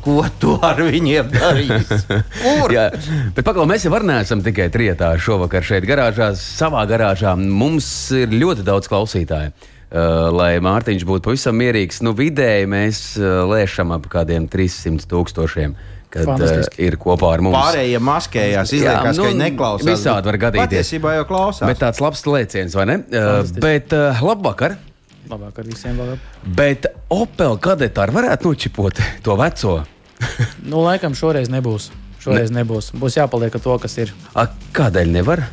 ko 0.01 0.23
tu 0.41 0.55
ar 0.65 0.81
viņiem 0.87 1.29
darīsi? 1.29 2.17
Jā, 2.75 2.87
bet 3.35 3.45
pagaidām 3.45 3.69
mēs 3.69 3.85
jau 3.85 4.01
neesam 4.01 4.41
tikai 4.45 4.71
trietā 4.73 5.11
šovakar 5.21 5.65
šeit, 5.65 5.85
garāžā, 5.85 6.31
savā 6.39 6.87
garāžā. 6.89 7.35
Mums 7.37 7.87
ir 8.17 8.33
ļoti 8.33 8.65
daudz 8.65 8.89
klausītāju. 8.89 9.53
Uh, 9.95 10.33
lai 10.33 10.57
Mārtiņš 10.65 11.05
būtu 11.07 11.27
pavisam 11.27 11.55
mierīgs, 11.61 12.01
nu 12.03 12.15
vidēji 12.17 12.65
mēs 12.67 13.03
uh, 13.21 13.45
lēšam 13.47 13.93
ap 13.93 14.09
kādiem 14.11 14.49
300 14.51 15.05
tūkstošiem. 15.11 15.77
Kad 16.15 16.23
uh, 16.23 16.29
Fantastiski. 16.31 16.79
ir 16.87 16.95
kopā 17.01 17.33
ar 17.35 17.43
mums. 17.43 17.57
Pārējie 17.57 17.99
maskējās, 17.99 18.71
izliekās, 18.77 18.95
Jā, 18.95 19.01
ka 19.03 19.13
nu, 19.17 19.25
viņi 19.27 19.41
neklausās. 19.41 19.87
visādi 19.89 20.31
var 20.31 20.37
gadīties. 20.45 20.69
Patiesībā 20.71 21.15
jau 21.17 21.25
klausās. 21.27 21.67
Bet 21.67 21.81
tāds 21.83 21.99
labs 22.03 22.23
lēciens, 22.29 22.77
vai 22.79 22.85
ne? 22.87 22.95
Uh, 23.03 23.17
Fantastiski. 23.19 23.63
bet 23.65 23.95
uh, 23.97 24.23
labvakar! 24.23 24.77
Labāk 25.25 25.59
ar 25.59 25.65
visiem 25.67 25.99
vēl. 25.99 26.15
Bet 26.55 26.85
Opel 27.11 27.57
kadetā 27.59 28.05
varētu 28.13 28.51
nočipot 28.51 29.03
to 29.25 29.35
veco. 29.41 29.75
Nu, 30.71 30.79
laikam 30.85 31.13
šoreiz 31.17 31.49
nebūs. 31.51 31.89
Šoreiz 32.23 32.49
ne. 32.53 32.61
nebūs. 32.63 32.93
Būs 32.97 33.17
jāpaliek 33.19 33.53
ar 33.57 33.61
to, 33.61 33.75
kas 33.83 33.97
ir. 34.01 34.13
A, 34.33 34.47
kādēļ 34.73 35.11
nevar? 35.11 35.43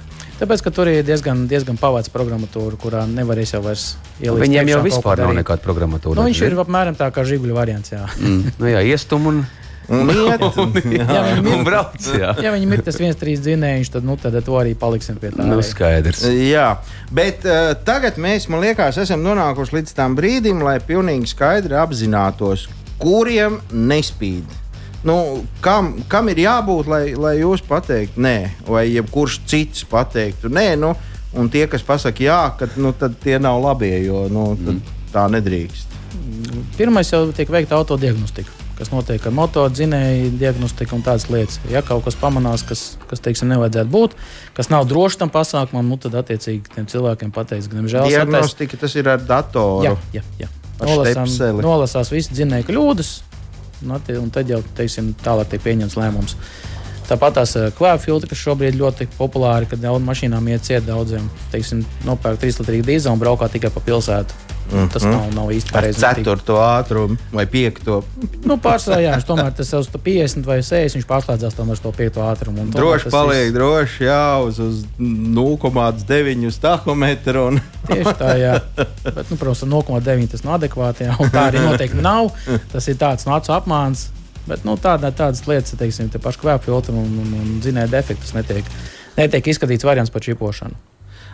Tāpēc, 0.42 0.62
ka 0.64 0.70
tur 0.74 0.88
ir 0.90 1.04
diezgan, 1.06 1.44
diezgan 1.50 1.76
pavāca 1.78 2.10
programmatūra, 2.14 2.78
kurā 2.80 3.02
nevarēs 3.06 3.52
jau 3.54 3.60
vairs 3.62 3.84
ielikt. 4.18 4.40
Viņiem 4.42 4.70
jau 4.72 4.80
vispār 4.82 5.20
nav 5.22 5.34
nekāda 5.38 5.62
programmatūra. 5.62 6.18
Nu, 6.18 6.24
viņš 6.26 6.40
ir 6.48 6.56
apmēram 6.58 6.96
tā 6.98 7.10
kā 7.14 7.22
žiguļu 7.28 7.54
variants. 7.54 7.92
Jā. 7.92 8.06
Mm, 8.18 8.54
nu 8.58 8.70
jā, 8.72 8.80
iestum 8.94 9.28
un 9.30 9.42
Un 9.90 10.10
iet, 10.14 10.40
jā, 10.86 11.04
Jā, 11.06 11.22
viņi 11.34 11.42
un 11.50 11.58
ir- 11.58 11.64
brauc. 11.66 11.96
Jā. 12.14 12.30
Ja 12.44 12.52
viņam 12.54 12.72
ir 12.76 12.82
tas 12.86 12.98
viens, 13.00 13.16
trīs 13.18 13.40
dzinējums, 13.42 13.90
tad, 13.92 14.04
nu, 14.06 14.14
tad 14.20 14.36
to 14.46 14.54
arī 14.60 14.76
paliksim 14.78 15.16
pie 15.18 15.32
tā. 15.34 15.42
Nu, 15.48 15.58
skaidrs. 15.66 16.22
Jā, 16.30 16.68
bet 17.10 17.42
uh, 17.48 17.72
tagad 17.86 18.16
mēs, 18.22 18.46
man 18.52 18.62
liekas, 18.62 19.00
esam 19.02 19.24
nonākuši 19.26 19.78
līdz 19.80 19.94
tam 19.98 20.14
brīdim, 20.18 20.62
lai 20.62 20.78
pilnīgi 20.80 21.32
skaidri 21.34 21.74
apzinātos, 21.82 22.68
kuriem 23.02 23.58
nespīd. 23.74 24.46
Nu, 25.02 25.42
kam, 25.64 25.96
kam 26.06 26.28
ir 26.30 26.38
jābūt, 26.44 26.86
lai, 26.86 27.02
lai 27.18 27.32
jūs 27.40 27.64
pateiktu 27.66 28.22
nē, 28.22 28.36
vai 28.70 28.84
jebkurš 28.92 29.40
cits 29.50 29.82
pateiktu 29.90 30.46
nē, 30.54 30.68
nu, 30.78 30.92
un 31.34 31.48
tie, 31.50 31.64
kas 31.66 31.82
pasakā 31.82 32.22
jā, 32.28 32.40
kad, 32.60 32.76
nu, 32.78 32.92
tad 32.94 33.16
tie 33.24 33.40
nav 33.42 33.58
labie, 33.64 33.96
jo 34.06 34.28
nu, 34.30 34.52
tad 34.62 34.78
tā 35.10 35.26
nedrīkst. 35.34 35.90
Pirmais 36.78 37.10
jau 37.10 37.24
tiek 37.34 37.50
veikta 37.50 37.74
autodiagnostika, 37.80 38.52
kas 38.82 38.90
notiek 38.92 39.22
ar 39.30 39.34
motordzinēju 39.38 40.32
diagnostiku 40.40 40.96
un 40.98 41.04
tādas 41.06 41.28
lietas. 41.30 41.60
Ja 41.70 41.80
kaut 41.86 42.02
kas 42.08 42.16
pamanās, 42.18 42.64
kas, 42.66 42.82
kas 43.10 43.22
teiksim, 43.22 43.48
nevajadzētu 43.54 43.92
būt, 43.94 44.16
kas 44.58 44.68
nav 44.74 44.88
drošs 44.90 45.20
tam 45.22 45.30
pasākumam, 45.32 45.86
nu, 45.88 45.98
tad 46.02 46.18
attiecīgi 46.18 46.74
tiem 46.74 46.88
cilvēkiem 46.90 47.30
pateiks, 47.34 47.70
ka, 47.70 47.78
diemžēl, 47.78 48.10
Diagnostika 48.10 48.80
tas 48.82 48.98
ir 48.98 49.08
ar 49.14 49.22
datoru. 49.22 49.86
Jā, 49.86 49.94
jā, 50.18 50.24
jā. 50.42 50.50
Nolasām, 50.82 51.28
nolasās 51.62 52.10
visas 52.10 52.34
dzinēja 52.34 52.66
kļūdas, 52.66 53.10
un, 53.84 53.94
attie- 53.94 54.18
un 54.18 54.30
tad 54.34 54.48
jau 54.50 54.58
teiksim, 54.76 55.12
tālāk 55.22 55.52
tiek 55.52 55.62
pieņemts 55.62 55.94
lēmums. 56.00 56.34
Tāpat 57.06 57.34
tās 57.36 57.52
klāja 57.76 57.98
filtri, 58.00 58.30
kas 58.30 58.40
šobrīd 58.40 58.76
ļoti 58.78 59.06
populāri, 59.18 59.68
kad 59.70 59.78
daudz 59.82 60.02
mašīnām 60.06 60.46
iet 60.48 60.64
ciet 60.66 60.86
daudziem. 60.86 61.26
Teiksim, 61.52 61.82
nopērk 62.08 62.40
3 62.40 62.62
litru 62.62 62.82
dīzeļu 62.88 63.12
un 63.14 63.20
braukā 63.20 63.50
tikai 63.52 63.70
pa 63.74 63.82
pilsētu. 63.84 64.51
Mm 64.72 64.78
-hmm. 64.78 64.92
Tas 64.92 65.02
nav, 65.02 65.34
nav 65.34 65.50
īsti 65.52 65.68
Ar 65.68 65.72
pareizi. 65.72 66.00
ceturto 66.00 66.54
ātrumu 66.56 67.16
vai 67.32 67.46
piekto. 67.46 68.02
Nu, 68.44 68.56
pārsvarā, 68.56 69.00
jā, 69.04 69.12
viņš 69.16 69.26
tomēr 69.26 69.52
tas 69.56 69.72
jau 69.72 69.82
50 69.82 70.46
vai 70.46 70.58
60, 70.62 70.96
viņš 70.96 71.06
pārslēdzās 71.06 71.54
tomēr 71.54 71.72
uz 71.72 71.80
to 71.80 71.92
piekto 71.92 72.20
ātrumu. 72.20 72.64
Droši 72.70 73.10
paliek, 73.10 73.44
viss- 73.44 73.54
droši 73.54 74.04
jā, 74.04 74.46
uz, 74.46 74.58
uz 74.58 74.84
0,9 74.98 76.58
tahometru. 76.60 77.46
Un... 77.46 77.60
Tieši 77.88 78.14
tā, 78.18 78.32
jā. 78.38 78.60
Bet, 79.04 79.30
nu, 79.30 79.36
protams, 79.36 79.62
ar 79.62 79.68
0,9 79.68 80.26
tas 80.26 80.44
nav 80.44 80.54
adekvāti. 80.54 81.04
Jā, 81.04 81.16
tā 81.18 81.46
arī 81.50 81.60
noteikti 81.60 82.00
nav. 82.00 82.30
Tas 82.72 82.88
ir 82.88 82.96
tāds 82.96 83.26
no 83.26 83.34
acu 83.34 83.52
apmāns. 83.52 84.08
Bet 84.46 84.64
nu, 84.64 84.74
tādā, 84.76 85.12
tādas 85.14 85.44
lietas, 85.46 85.76
teiksim, 85.78 86.08
te 86.10 86.18
paši 86.18 86.40
kvēpu 86.42 86.66
filtri 86.66 86.94
un, 86.94 87.12
un, 87.22 87.34
un 87.38 87.60
zinēja 87.62 87.90
defektus 87.92 88.34
netiek, 88.34 88.66
netiek 89.16 89.46
izskatīts 89.46 89.86
variants 89.86 90.10
par 90.10 90.24
čipošanu. 90.24 90.74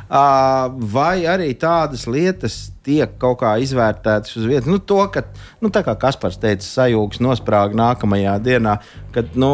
Vai 0.09 1.27
arī 1.29 1.51
tādas 1.61 2.07
lietas 2.09 2.55
tiek 2.88 3.11
kaut 3.21 3.42
kā 3.42 3.51
izvērtētas 3.61 4.38
uz 4.40 4.47
vietas? 4.49 4.68
Nu, 4.71 4.79
to, 4.81 5.03
ka, 5.12 5.21
nu, 5.61 5.68
tā 5.75 5.83
kā 5.85 5.92
Kaspars 6.01 6.38
teica, 6.40 6.64
sajūgs 6.64 7.21
nosprāga 7.21 7.77
nākamajā 7.77 8.38
dienā, 8.40 8.79
kad, 9.12 9.35
nu, 9.37 9.51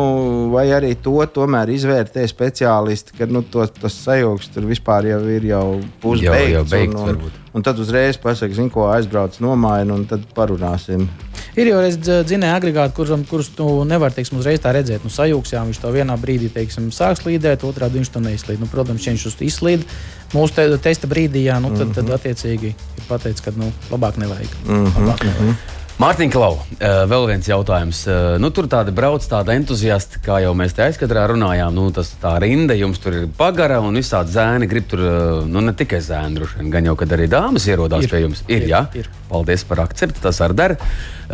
vai 0.55 0.69
arī 0.77 0.93
to 1.03 1.17
tomēr 1.35 1.73
izvērtē 1.75 2.23
speciālisti, 2.31 3.17
ka 3.19 3.27
nu, 3.27 3.43
to, 3.43 3.67
tas 3.81 3.99
sajūgs 4.05 4.53
tur 4.55 4.69
vispār 4.71 5.11
jau 5.11 5.21
ir 5.35 5.49
jau 5.51 5.65
pusbeigts. 6.05 6.53
Jau- 6.55 6.61
jau 6.61 6.65
beigts 6.71 6.95
un, 6.95 7.03
un, 7.03 7.11
varbūt. 7.11 7.43
un 7.59 7.67
tad 7.67 7.83
uzreiz 7.83 8.21
pasakā, 8.23 8.55
zinu, 8.61 8.71
ko 8.75 8.87
aizbrauc, 8.95 9.41
nomaina, 9.43 9.99
un 9.99 10.07
tad 10.11 10.23
parunāsim. 10.39 11.09
Ir 11.55 11.69
jau 11.71 11.83
dzinēja 12.27 12.57
agregāti, 12.59 12.97
kuram, 12.97 13.23
kurus 13.29 13.53
tu 13.55 13.67
nevari 13.87 14.17
teiksim, 14.17 14.41
uzreiz 14.41 14.59
tā 14.63 14.73
redzēt. 14.75 15.05
Nu, 15.07 15.13
sajūgs, 15.13 15.55
jā, 15.55 15.63
viņš 15.69 15.79
to 15.85 15.93
vienā 15.95 16.17
brīdī 16.19 16.51
teiksim, 16.55 16.89
sāks 16.95 17.23
slīdēt, 17.23 17.63
otrā 17.69 17.87
viņš 17.95 18.11
to 18.11 18.25
neizslīd. 18.25 18.59
Nu, 18.63 18.67
protams, 18.71 19.07
viņš 19.07 19.29
uz 19.31 19.39
izslīd 19.47 19.87
mūsu 20.35 20.57
te, 20.59 20.67
testa 20.83 21.11
brīdī, 21.11 21.47
jā, 21.47 21.61
nu, 21.63 21.71
tad, 21.79 21.95
tad 21.95 22.11
attiecīgi 22.19 22.75
ir 22.75 23.07
pateicis, 23.07 23.45
ka 23.45 23.55
nu, 23.55 23.71
labāk 23.95 24.19
nevajag. 24.19 24.59
Labāk 24.67 25.27
nevajag. 25.29 25.57
Mārtiņ, 25.95 26.31
Klau, 26.35 26.57
eh, 26.83 27.05
vēl 27.07 27.29
viens 27.29 27.47
jautājums. 27.47 28.01
Eh, 28.11 28.39
Nu, 28.43 28.51
tur 28.51 28.67
tāda 28.67 28.91
brauc, 28.91 29.23
tāda 29.23 29.55
entuziasta, 29.55 30.19
kā 30.19 30.41
jau 30.43 30.51
mēs 30.53 30.75
te 30.75 30.83
aizkadrā 30.83 31.29
runājām. 31.31 31.71
Nu, 31.73 31.85
tas 31.95 32.11
tā 32.21 32.33
rinda 32.43 32.75
jums 32.75 32.99
tur 32.99 33.13
ir 33.15 33.29
pagara 33.29 33.79
un 33.81 33.95
visādi 33.95 34.35
zēni 34.35 34.67
grib 34.69 34.89
tur, 34.91 34.99
eh, 34.99 35.47
nu, 35.47 35.61
ne 35.61 35.73
tikai 35.73 36.01
zēni, 36.03 36.35
droši 36.35 36.59
vien, 36.59 36.71
gan 36.71 36.85
jau, 36.85 36.97
kad 36.99 37.09
arī 37.15 37.29
dāmas 37.31 37.69
ierodās 37.71 38.03
Ir. 38.03 38.11
pie 38.11 38.21
jums. 38.27 38.43
Ir, 38.49 38.63
Ir, 38.63 38.69
jā. 38.69 38.83
ir. 38.97 39.07
Paldies 39.31 39.63
par 39.63 39.87
akceptu, 39.87 40.21
tas 40.21 40.41
arī 40.41 40.55
dara. 40.55 40.77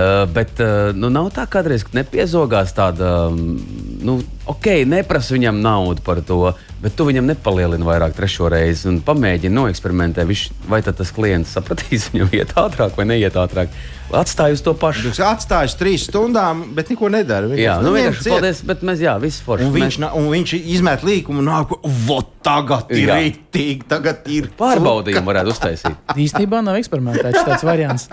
Uh, 0.00 0.24
bet 0.32 0.60
uh, 0.64 0.90
nu, 0.96 1.10
nav 1.12 1.28
tā, 1.34 1.44
ka 1.44 1.58
kādreiz 1.60 1.84
nepiezogās 1.92 2.72
tāda, 2.72 3.28
mm, 3.28 4.00
nu, 4.06 4.14
ok, 4.48 4.70
neprasa 4.88 5.34
viņam 5.36 5.60
naudu 5.60 6.00
par 6.06 6.22
to, 6.24 6.54
bet 6.80 6.96
tu 6.96 7.04
viņam 7.08 7.28
nepalielini 7.28 7.84
vairāk 7.84 8.14
trešo 8.16 8.48
reizi 8.52 8.88
un 8.88 9.00
pamēģini 9.04 9.52
noeksperimentēt, 9.52 10.24
viņš, 10.30 10.44
vai 10.70 10.80
tad 10.86 10.96
tas 11.00 11.12
klients 11.12 11.52
sapratīs, 11.56 12.08
viņam 12.14 12.32
iet 12.40 12.54
ātrāk 12.56 12.96
vai 12.96 13.08
neiet 13.12 13.36
ātrāk. 13.36 13.74
Atstāj 14.10 14.56
uz 14.56 14.62
to 14.66 14.72
pašu. 14.74 15.04
Viņš 15.06 15.20
atstājis 15.22 15.76
trīs 15.78 16.08
stundām, 16.08 16.64
bet 16.74 16.88
neko 16.90 17.10
nedara. 17.12 17.46
Vienkārši, 17.46 17.62
Jā, 17.62 17.76
nu 17.78 17.92
ņem 17.92 17.98
vienkārši 18.00 18.24
ciet. 18.24 18.32
paldies, 18.34 18.62
bet 18.66 18.80
mēs, 18.88 19.04
jā, 19.04 19.12
visi 19.22 19.44
forši. 19.46 19.68
Un 19.68 19.76
viņš, 19.76 19.98
Mēs 20.02 20.16
un 20.18 20.26
viņš 20.32 20.54
izmet 20.58 21.04
līkumu 21.06 21.44
un 21.44 21.50
nāk, 21.52 21.76
vot 22.08 22.32
tagad 22.42 22.90
ir 22.96 23.12
rītīgi, 23.12 23.86
tagad 23.86 24.26
ir 24.32 24.48
pārbaudījumu 24.58 25.30
varētu 25.30 25.54
uztaisīt. 25.54 26.10
Īstenībā 26.26 26.62
nav 26.66 26.80
eksperimentēts 26.80 27.44
šāds 27.44 27.66
variants. 27.68 28.08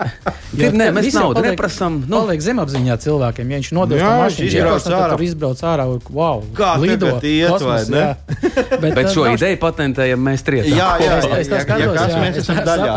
Ir, 0.54 0.76
nē, 0.76 0.92
mēs 0.94 1.10
naudu 1.16 1.40
paliek- 1.40 1.58
neprasam, 1.78 2.04
nu. 2.08 2.20
Paliek 2.20 2.40
zemapziņā 2.42 2.96
cilvēkiem. 3.02 3.50
Ja 3.52 3.58
viņš 3.60 3.70
nodevis 3.76 4.02
Jā, 4.02 4.08
to 4.08 4.14
viņš 4.18 4.38
mašīnu, 4.38 4.94
ārā. 4.98 5.10
tur 5.12 5.22
izbrauc 5.26 5.62
ārā. 5.62 5.86
Wow, 6.10 6.42
Kā 6.56 6.70
lido 6.80 7.12
iet, 7.22 7.90
ne? 7.90 8.02
jā. 8.02 8.16
Bet, 8.82 8.94
Bet 8.94 9.10
šo 9.14 9.24
nav- 9.24 9.36
ideju 9.38 9.58
patentējam 9.62 10.20
mēs 10.28 10.44
trietā. 10.46 10.68
Jā, 10.72 10.88
jā, 11.02 11.18
tā 11.22 11.30
ja- 11.30 11.38
ja 11.38 11.60
skatos, 11.64 11.94
kas 11.94 12.12
jā, 12.12 12.20
mēs 12.22 12.36
es 12.36 12.44
esam 12.44 12.60
daļā. 12.66 12.94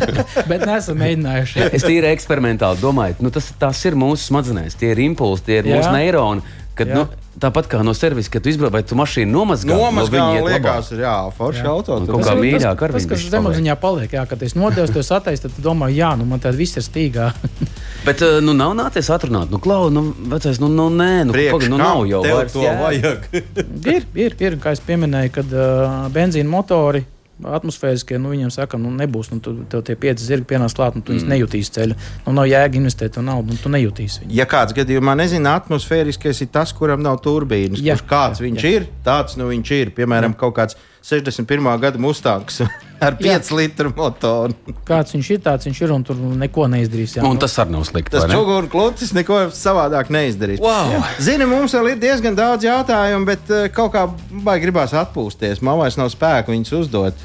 Bet 0.50 0.66
neesam 0.66 1.00
mēģinājuši. 1.00 1.68
Es 1.72 1.82
tīri 1.86 2.10
eksperimentāli 2.14 2.80
domāju, 2.82 3.18
nu, 3.20 3.30
tas, 3.34 3.50
tas 3.58 3.84
ir 3.88 3.94
mūsu 3.98 4.30
smadzenēs, 4.30 4.78
tie 4.78 4.92
ir 4.94 5.02
impulsi, 5.08 5.44
tie 5.50 5.58
ir 5.62 5.70
Jā. 5.70 5.80
mūsu 5.80 5.92
neironi. 5.96 6.42
Kad, 6.74 6.88
Jā. 6.88 6.94
nu, 6.94 7.08
tāpat 7.40 7.68
kā 7.72 7.80
no 7.84 7.94
servisa, 7.96 8.30
kad 8.34 8.44
tu 8.44 8.50
izbrauc, 8.52 8.72
vai 8.74 8.82
tu 8.84 8.94
mašīnu 8.98 9.30
nomazgā, 9.32 9.76
Nomazgā 9.76 10.20
no 10.20 10.44
liekas, 10.46 10.90
labāk. 10.90 10.92
ir 10.96 11.02
jā, 11.06 11.14
forši 11.38 11.64
auto. 11.70 11.96
Un 11.96 12.06
tad- 12.06 12.14
kaut 12.14 12.26
kā 12.28 12.34
mīļāk 12.36 12.82
ar 12.86 12.92
tas, 12.94 13.02
viņu 13.04 13.08
kas 13.14 13.24
zemapziņā 13.32 13.76
paliek. 13.80 14.10
Jā, 14.18 14.26
kad 14.28 14.42
es 14.42 14.54
nodevu 14.54 14.92
to 14.92 15.02
sataisu, 15.06 15.42
tad 15.48 15.56
tu 15.56 15.62
domā, 15.64 15.88
jā, 15.94 16.12
nu 16.20 16.24
man 16.28 16.38
tad 16.40 16.54
viss 16.54 16.76
ir 16.76 16.84
stīgā. 16.84 17.30
Bet, 18.06 18.22
uh, 18.24 18.40
nu, 18.44 18.52
nav 18.56 18.74
nācies 18.78 19.08
atrunāt, 19.12 19.50
nu, 19.52 19.58
klau, 19.60 19.90
nu, 19.92 20.14
vecais, 20.32 20.60
nu, 20.60 20.68
nu 20.68 20.88
nē, 20.90 21.26
nu, 21.28 21.32
Priekš 21.36 21.52
pagaid, 21.56 21.70
nu, 21.70 21.76
nav 21.80 22.04
jau 22.08 22.22
tev 22.24 22.36
vairs 22.38 22.52
to 22.52 22.62
jēga. 22.64 22.80
vajag. 22.80 23.26
ir, 23.94 24.06
ir, 24.14 24.36
ir, 24.40 24.56
kā 24.62 24.72
es 24.76 24.80
pieminēju, 24.84 25.32
kad 25.40 25.52
uh, 25.56 26.06
benzīna 26.14 26.48
motori. 26.48 27.04
Atmosfēriskie, 27.46 28.18
nu, 28.20 28.32
viņiem 28.34 28.52
saka, 28.54 28.78
nu, 28.80 28.92
nebūs. 28.94 29.30
Nu, 29.32 29.40
tu, 29.44 29.54
tev 29.70 29.84
tie 29.86 29.96
pieci 30.00 30.26
zirgi 30.26 30.48
pienāks 30.52 30.76
klāt, 30.76 30.98
un 30.98 31.04
tu 31.06 31.14
mm. 31.16 31.30
nejūtīsi 31.30 31.74
ceļu. 31.76 31.98
Nu, 32.26 32.34
nav 32.36 32.48
jēga 32.50 32.80
investēt 32.80 33.16
to 33.16 33.24
naudu, 33.24 33.54
un 33.54 33.62
tu 33.62 33.72
nejūtīsi 33.72 34.24
viņu. 34.24 34.36
Ja 34.36 34.46
kāds 34.50 34.76
gadījumā 34.76 35.16
nezina, 35.20 35.56
atmosfēriskais 35.60 36.44
ir 36.44 36.52
tas, 36.54 36.74
kuram 36.76 37.02
nav 37.04 37.20
turbīnas. 37.24 37.82
Jā, 37.84 37.96
Kurš 37.98 38.08
kāds 38.10 38.42
jā, 38.42 38.46
viņš 38.48 38.66
jā. 38.66 38.72
ir, 38.76 38.88
tāds 39.06 39.38
nu 39.40 39.50
viņš 39.50 39.74
ir. 39.78 39.92
Piemēram, 39.96 40.36
kaut 40.38 40.56
kāds 40.58 40.78
61. 41.02 41.68
gada 41.80 41.98
mustangs 41.98 42.60
ar 43.04 43.16
Jā. 43.16 43.38
5 43.40 43.50
litru 43.56 43.90
motoru. 43.96 44.52
Kāds 44.84 45.14
viņš 45.16 45.30
ir, 45.32 45.40
tāds 45.46 45.64
viņš 45.68 45.78
ir, 45.86 45.92
un 45.94 46.02
tur 46.04 46.18
neko 46.20 46.66
neizdarīs. 46.68 47.16
Jā, 47.16 47.24
Un 47.24 47.40
tas 47.40 47.54
arī 47.62 47.72
nav 47.72 47.86
slikti. 47.88 48.12
Tas 48.12 48.26
vai 48.26 48.34
ne? 48.34 48.36
čūskas 48.36 48.68
klūcis 48.74 49.14
neko 49.16 49.38
savādāk 49.56 50.12
neizdarīs. 50.12 50.60
Wow! 50.60 50.98
Zini, 51.22 51.48
mums 51.48 51.72
vēl 51.78 51.94
ir 51.94 52.00
diezgan 52.02 52.36
daudz 52.36 52.68
jautājumu, 52.68 53.24
bet 53.30 53.52
eh, 53.56 53.68
kaut 53.72 53.94
kā 53.96 54.04
baigi 54.44 54.66
gribās 54.68 54.92
atpūsties. 55.00 55.62
Man 55.64 55.80
vairs 55.80 55.96
nav 55.96 56.12
spēka 56.12 56.52
viņus 56.52 56.74
uzdot. 56.82 57.24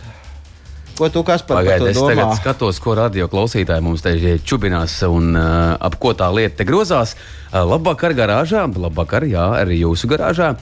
Ko 0.95 1.09
tu 1.11 1.25
kas 1.27 1.41
par 1.43 1.59
Pagaidiet, 1.59 1.81
to 1.83 1.91
es 1.91 1.97
domā? 1.99 2.13
tagad 2.13 2.38
skatos, 2.39 2.77
ko 2.79 2.93
radio 2.95 3.25
klausītāji 3.27 3.83
mums 3.83 3.99
te 4.05 4.13
čubinās 4.47 4.93
un 5.03 5.33
uh, 5.35 5.75
ap 5.75 5.97
ko 5.99 6.13
tā 6.15 6.29
lieta 6.31 6.61
te 6.61 6.67
grozās. 6.69 7.17
Uh, 7.51 7.65
labāk 7.67 8.05
ar 8.07 8.15
garāžā, 8.15 8.61
labāk 8.79 9.17
ar, 9.19 9.25
jā, 9.27 9.43
arī 9.59 9.81
jūsu 9.81 10.07
garāžā. 10.07 10.53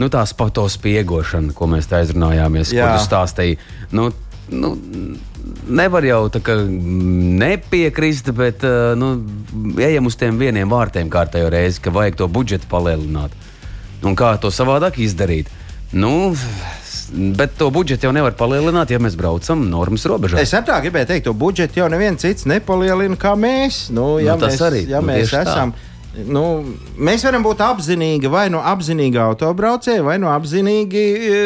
Nu, 0.00 0.08
tā 0.12 0.24
spiegošana, 0.72 1.52
ko 1.56 1.68
mēs 1.70 1.90
te 1.90 1.98
aizrunājāmies, 2.00 2.72
Jā. 2.72 2.86
ko 2.86 3.00
tu 3.00 3.08
stāstīji. 3.10 3.58
Nu, 3.92 4.08
nu, 4.52 4.72
nevar 5.68 6.06
jau 6.06 6.26
tā 6.32 6.42
kā 6.44 6.56
nepiekrist, 7.42 8.30
bet 8.36 8.64
uh, 8.66 8.92
nu, 8.98 9.14
ejam 9.82 10.08
uz 10.10 10.18
tiem 10.20 10.38
vieniem 10.40 10.70
vārtiem 10.70 11.10
kārtējo 11.12 11.50
reizi, 11.52 11.82
ka 11.82 11.94
vajag 11.94 12.20
to 12.22 12.30
budžetu 12.32 12.70
palielināt. 12.70 13.34
Un 14.02 14.16
kā 14.18 14.34
to 14.42 14.50
savādāk 14.50 14.98
izdarīt? 15.02 15.50
Nu, 15.92 16.32
bet 17.36 17.54
to 17.58 17.68
budžetu 17.70 18.08
jau 18.08 18.14
nevar 18.16 18.34
palielināt, 18.38 18.90
ja 18.90 18.98
mēs 19.02 19.16
braucam 19.18 19.66
normas 19.68 20.06
robežā. 20.08 20.40
Es 20.40 20.54
tā 20.54 20.78
gribēju 20.82 21.10
teikt, 21.10 21.26
to 21.28 21.34
budžetu 21.36 21.82
jau 21.82 21.88
neviens 21.92 22.22
cits 22.22 22.48
nepalielina 22.48 23.18
kā 23.20 23.34
mēs. 23.38 23.86
Nu, 23.94 24.16
ja 24.22 24.36
Nu, 24.36 24.46
tas 24.46 24.56
mēs, 24.56 24.64
arī, 24.68 24.84
ja 24.90 25.02
nu, 25.02 25.12
mēs 25.12 25.28
tieši 25.28 25.44
tā. 25.48 25.66
Nu, 26.12 26.42
mēs 27.00 27.22
varam 27.24 27.44
būt 27.46 27.62
apzinīgi 27.64 28.28
vai 28.28 28.44
no 28.52 28.60
apzinīga 28.68 29.22
autobraucēja, 29.30 30.02
vai 30.04 30.18
no 30.20 30.28
apzinīgi 30.28 31.04
e, 31.16 31.38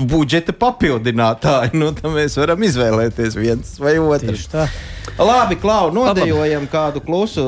budžeta 0.00 0.54
papildinātāja. 0.56 1.74
Nu, 1.76 1.90
tad 1.92 2.14
mēs 2.14 2.38
varam 2.40 2.64
izvēlēties 2.64 3.36
viens 3.36 3.74
vai 3.82 3.98
otru. 4.00 4.36
Labi, 5.20 5.58
Klau, 5.60 5.90
nodejojam 5.92 6.64
kādu 6.72 7.02
klusu 7.04 7.44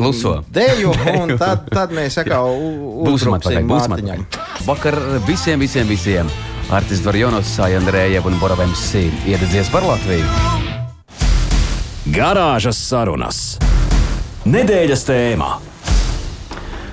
Kluso. 0.00 0.34
deju, 0.50 0.90
un 1.14 1.36
tad, 1.42 1.68
tad 1.70 1.94
mēs 1.94 2.18
atkal 2.24 2.58
uzbruksim 3.06 3.70
Mārtiņam. 3.70 4.26
Vakar 4.66 4.98
visiem, 5.28 5.62
visiem, 5.62 5.86
visiem. 5.88 6.32
Artis 6.74 7.00
Dvarjonos, 7.00 7.48
Sajandrēja 7.54 8.20
un 8.28 8.34
Boravems 8.42 8.82
Sī. 8.90 9.06
Iededzies 9.30 9.70
par 9.72 9.86
Latviju. 9.86 10.26
Garāžas 12.12 12.82
sarunas. 12.90 13.40
Nedēļas 14.48 15.02
tēmā. 15.08 15.67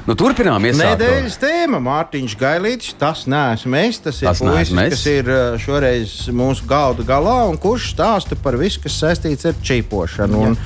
Nu, 0.06 0.14
turpinām, 0.14 0.62
iesākt. 0.70 1.00
Nedēļas 1.02 1.36
tēma 1.42 1.80
Mārtiņš 1.82 2.36
Gailītis. 2.38 2.94
Tas 3.00 3.24
neesmu 3.30 3.80
es, 3.80 3.98
tas 4.06 4.20
ir 4.22 4.30
Tas 4.30 4.42
puisis, 4.44 4.78
kas 4.94 5.06
ir 5.10 5.30
uh, 5.32 5.56
šoreiz 5.62 6.14
mūsu 6.30 6.68
galda 6.70 7.06
galā 7.08 7.40
un 7.50 7.58
kurš 7.62 7.90
stāsta 7.96 8.38
par 8.38 8.58
visu, 8.62 8.84
kas 8.84 9.00
saistīts 9.02 9.50
ar 9.50 9.58
čipošanu. 9.66 10.44
Un, 10.46 10.58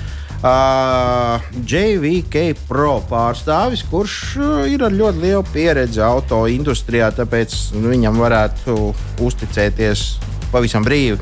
uh, 0.41 1.47
JVK 1.63 2.43
Pro 2.67 2.97
pārstāvis, 3.07 3.85
kurš 3.87 4.17
uh, 4.41 4.51
ir 4.67 4.83
ar 4.83 4.91
ļoti 4.91 5.23
lielu 5.23 5.45
pieredzi 5.53 6.03
auto 6.03 6.43
industrijā, 6.51 7.07
tāpēc 7.15 7.55
nu, 7.77 7.93
viņam 7.95 8.19
varētu 8.19 8.75
uzticēties 9.23 10.03
pavisam 10.51 10.83
brīvi. 10.83 11.15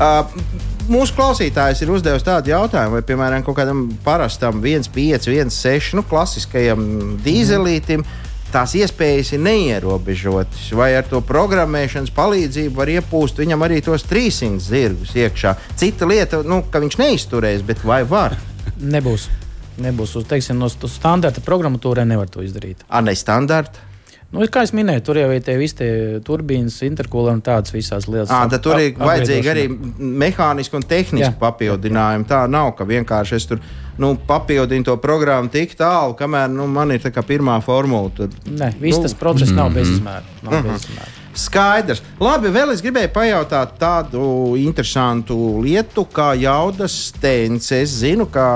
Uh, 0.00 0.26
Mūsu 0.90 1.14
klausītājs 1.14 1.84
ir 1.84 1.90
uzdevis 1.94 2.24
tādu 2.26 2.50
jautājumu, 2.50 2.96
vai, 2.98 3.04
piemēram, 3.06 3.44
kaut 3.46 3.60
kādam 3.60 3.84
parastam 4.02 4.58
1,5, 4.58 5.28
1,6 5.30 5.92
nu, 5.94 6.02
klasiskajam 6.02 6.80
dīzelītam 7.22 8.02
tās 8.50 8.74
iespējas 8.74 9.30
ir 9.36 9.44
neierobežotas. 9.44 10.64
Vai 10.74 10.88
ar 10.98 11.06
to 11.06 11.20
programmēšanas 11.22 12.10
palīdzību 12.16 12.74
var 12.80 12.90
iepūst 12.96 13.38
viņam 13.38 13.62
arī 13.68 13.78
tos 13.86 14.02
300 14.10 14.58
zirgus 14.66 15.14
iekšā? 15.14 15.54
Cita 15.78 16.08
lieta, 16.10 16.42
nu, 16.42 16.64
ka 16.66 16.82
viņš 16.82 16.98
neizturēs, 16.98 17.62
bet 17.68 17.84
vai 17.86 18.00
var? 18.02 18.34
Nebūs. 18.82 19.28
Nebūs 19.80 20.16
uz, 20.18 20.26
teiksim, 20.28 20.58
no 20.58 20.66
st- 20.68 20.90
standarta 20.90 21.40
programmatūrā 21.46 22.02
nevar 22.02 22.26
to 22.34 22.42
izdarīt. 22.42 22.82
Ar 22.90 23.06
nestandarta. 23.06 23.86
Nu, 24.30 24.44
kā 24.46 24.62
jau 24.62 24.76
minēju, 24.78 25.02
tur 25.02 25.18
jau 25.18 25.28
ir 25.34 25.42
tie 25.42 25.56
visi 25.58 25.74
tie 25.80 25.92
turbīnas, 26.22 26.76
interkūlē 26.86 27.32
un 27.34 27.40
tādas 27.42 27.74
visas 27.74 28.06
lietas. 28.06 28.30
À, 28.30 28.44
tad 28.50 28.62
tur 28.62 28.78
ir 28.78 28.92
vajadzīgi 28.94 29.50
arī 29.50 29.64
mehāniski 29.98 30.78
un 30.78 30.86
tehniski 30.86 31.34
papildinājumi. 31.40 32.28
Tā 32.30 32.44
nav, 32.50 32.70
ka 32.78 32.86
vienkārši 32.86 33.38
es 33.40 33.48
tur 33.50 33.58
nu, 33.98 34.12
papildinu 34.28 34.86
to 34.86 34.94
programmu 35.02 35.50
tik 35.50 35.74
tālu, 35.78 36.14
kamēr 36.18 36.46
nu, 36.54 36.68
man 36.70 36.94
ir 36.94 37.02
tā 37.02 37.10
kā 37.14 37.24
pirmā 37.26 37.58
formula. 37.64 38.12
Tad, 38.16 38.36
Nē, 38.46 38.70
viss 38.78 39.00
Nu, 39.00 39.08
tas 39.08 39.16
process 39.18 39.50
nav 39.56 39.72
bezizmēra. 39.74 40.22
Nav 40.46 40.60
bezizmēra. 40.68 41.10
Skaidrs. 41.40 42.02
Labi, 42.22 42.50
vēl 42.54 42.72
es 42.74 42.82
gribēju 42.82 43.10
pajautāt 43.14 43.74
tādu 43.82 44.22
interesantu 44.58 45.36
lietu, 45.62 46.06
kā 46.14 46.32
jaudas 46.38 46.94
stends. 47.10 47.70
Es 47.74 47.98
zinu, 48.00 48.26
ka, 48.30 48.46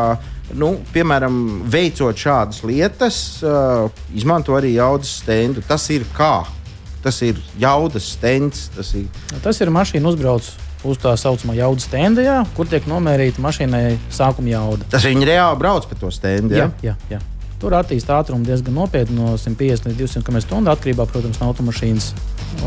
nu, 0.59 0.75
piemēram, 0.95 1.39
veicot 1.71 2.19
šādas 2.19 2.63
lietas, 2.67 3.19
uh, 3.45 3.89
izmanto 4.17 4.57
arī 4.59 4.75
jaudas 4.77 5.19
stendu. 5.21 5.65
Tas 5.67 5.87
ir 5.95 6.07
kā? 6.17 6.45
Tas 7.05 7.21
ir 7.27 7.41
jaudas 7.61 8.15
stends. 8.17 8.69
Tas 8.75 8.95
ir 8.97 9.09
Tas 9.45 9.61
ir 9.61 9.73
mašīna 9.75 10.09
uzbrauc 10.09 10.47
uz 10.85 11.01
tā 11.01 11.15
saucamā 11.21 11.57
jaudas 11.57 11.87
stendajā, 11.89 12.43
kur 12.57 12.69
tiek 12.69 12.85
nomērīta 12.89 13.43
mašīnai 13.45 13.97
sākuma 14.13 14.53
jauda. 14.53 14.89
tas 14.93 15.07
viņi 15.09 15.29
reāli 15.29 15.61
brauc 15.61 15.89
pa 15.89 15.97
to 16.01 16.11
stendu. 16.13 16.57
Ja? 16.59 16.69
jā, 16.85 16.97
jā. 17.13 17.21
Tur 17.61 17.77
attīstās 17.79 18.25
ātrumu 18.25 18.45
diezgan 18.45 18.77
nopietni, 18.77 19.17
no 19.17 19.39
150 19.41 19.89
līdz 19.89 20.21
200 20.21 20.27
km/h 20.27 20.75
atkarībā 20.75 21.09
protams, 21.09 21.41
no 21.41 21.49
automašīnas. 21.53 22.13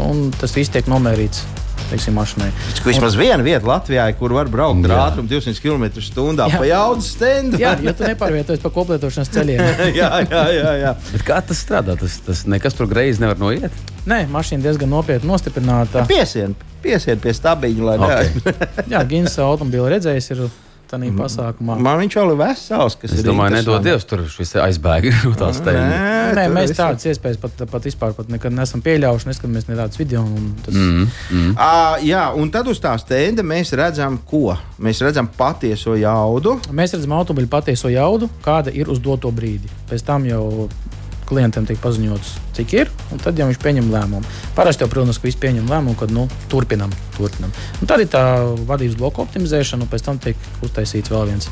Un 0.02 0.28
tas 0.34 0.56
viss 0.58 0.74
tiek 0.74 0.90
nomērīts 0.90 1.46
teiksim, 1.92 2.16
mašīnai. 2.18 2.50
Taču 2.70 2.88
Vismaz 2.88 3.18
viena 3.20 3.44
vieta 3.46 3.68
Latvijā, 3.68 4.06
kur 4.20 4.36
var 4.36 4.50
braukt 4.52 4.86
ar 4.90 4.96
ātrumu 5.08 5.30
200 5.32 5.62
km/h 5.64 6.58
pa 6.58 6.68
jaudas 6.68 7.12
stendu. 7.16 7.60
Jā, 7.62 7.76
ja 7.84 7.94
tu 7.98 8.08
nepārvietojies 8.08 8.64
pa 8.64 8.72
koplietošanas 8.74 9.34
ceļiem. 9.34 9.64
jā, 10.02 10.12
jā, 10.28 10.44
jā, 10.58 10.74
jā. 10.84 10.94
Bet 11.14 11.26
kā 11.28 11.42
tas 11.46 11.62
strādā? 11.64 11.98
Tas, 12.00 12.20
tas 12.26 12.46
nekas 12.50 12.78
tur 12.78 12.90
greizi 12.92 13.24
nevar 13.24 13.40
noiet. 13.42 13.74
Nē, 14.08 14.24
mašīna 14.32 14.64
diezgan 14.64 14.92
nopietni 14.94 15.30
nostiprināta. 15.30 16.06
Piesien, 16.10 16.56
piesien 16.84 17.20
pie 17.24 17.36
stabiņa, 17.36 17.90
lai 17.90 17.98
Okay. 18.08 18.30
okay. 18.40 18.88
Jā, 18.94 19.02
Gins 19.10 19.36
automobīli 19.42 19.98
redzējis 19.98 20.32
ir 20.36 20.48
tādā 20.92 21.10
pasākumā. 21.18 21.76
Man 21.84 22.00
viņš 22.02 22.16
jau 22.18 22.24
ir 22.32 22.38
vesels, 22.40 22.96
kas 23.02 23.12
Es 23.14 23.20
ir 23.22 23.28
domāju, 23.28 23.54
nedod. 23.58 23.84
Dievs, 23.86 24.06
tur 24.10 24.24
šis 24.32 24.54
aizbēga 24.64 25.12
no 25.26 25.34
tās 25.40 25.60
tēmas. 25.62 25.94
Nē, 25.94 26.46
tur 26.48 26.56
mēs 26.56 26.72
viss- 26.72 26.80
tādas 26.82 27.08
iespējas 27.12 27.40
pat, 27.44 27.64
pat 27.72 27.88
vispār 27.90 28.16
pat 28.18 28.30
nekad 28.34 28.56
neesam 28.58 28.82
pieļāvuši. 28.86 29.30
Neskatāmies 29.32 29.68
ne 29.70 29.76
tādas 29.82 30.00
video. 30.02 30.24
un 30.24 30.54
Tas, 30.66 30.74
Mm, 30.78 31.08
mm. 31.32 31.54
À, 31.58 31.98
jā, 32.04 32.24
un 32.38 32.50
tad 32.54 32.68
uz 32.72 32.80
tā 32.84 32.94
stenda 33.00 33.44
mēs 33.44 33.74
redzam, 33.78 34.18
ko? 34.30 34.56
Mēs 34.80 35.02
redzam 35.06 35.28
patieso 35.38 35.96
jaudu. 36.00 36.58
Mēs 36.72 36.94
redzam 36.96 37.14
automobiļu 37.18 37.50
patieso 37.52 37.90
jaudu, 37.92 38.30
kāda 38.46 38.74
ir 38.74 38.90
uz 38.90 39.00
doto 39.00 39.32
brīdi. 39.32 39.68
Pēc 39.90 40.04
tam 40.06 40.26
jau 40.30 40.70
klientam 41.28 41.68
tiek 41.68 41.80
paziņots, 41.84 42.34
cik 42.58 42.76
ir, 42.78 42.92
un 43.14 43.22
tad 43.24 43.40
jau 43.40 43.48
viņš 43.50 43.60
pieņem 43.64 43.90
lēmumu. 43.94 44.36
Parasti 44.58 44.86
jau, 44.86 44.92
protams, 44.92 45.20
ka 45.20 45.28
visi 45.28 45.40
pieņem 45.44 45.70
lēmumu, 45.70 45.98
kad 46.00 46.14
nu, 46.14 46.28
turpinam, 46.52 46.94
turpinam. 47.18 47.54
Un 47.82 47.90
tad 47.90 48.04
ir 48.04 48.12
tā 48.14 48.24
vadības 48.70 49.00
bloka 49.00 49.24
optimizēšana, 49.26 49.86
un 49.86 49.92
pēc 49.92 50.06
tam 50.08 50.22
tiek 50.24 50.48
uztaisīts 50.66 51.14
vēl 51.14 51.28
viens 51.34 51.52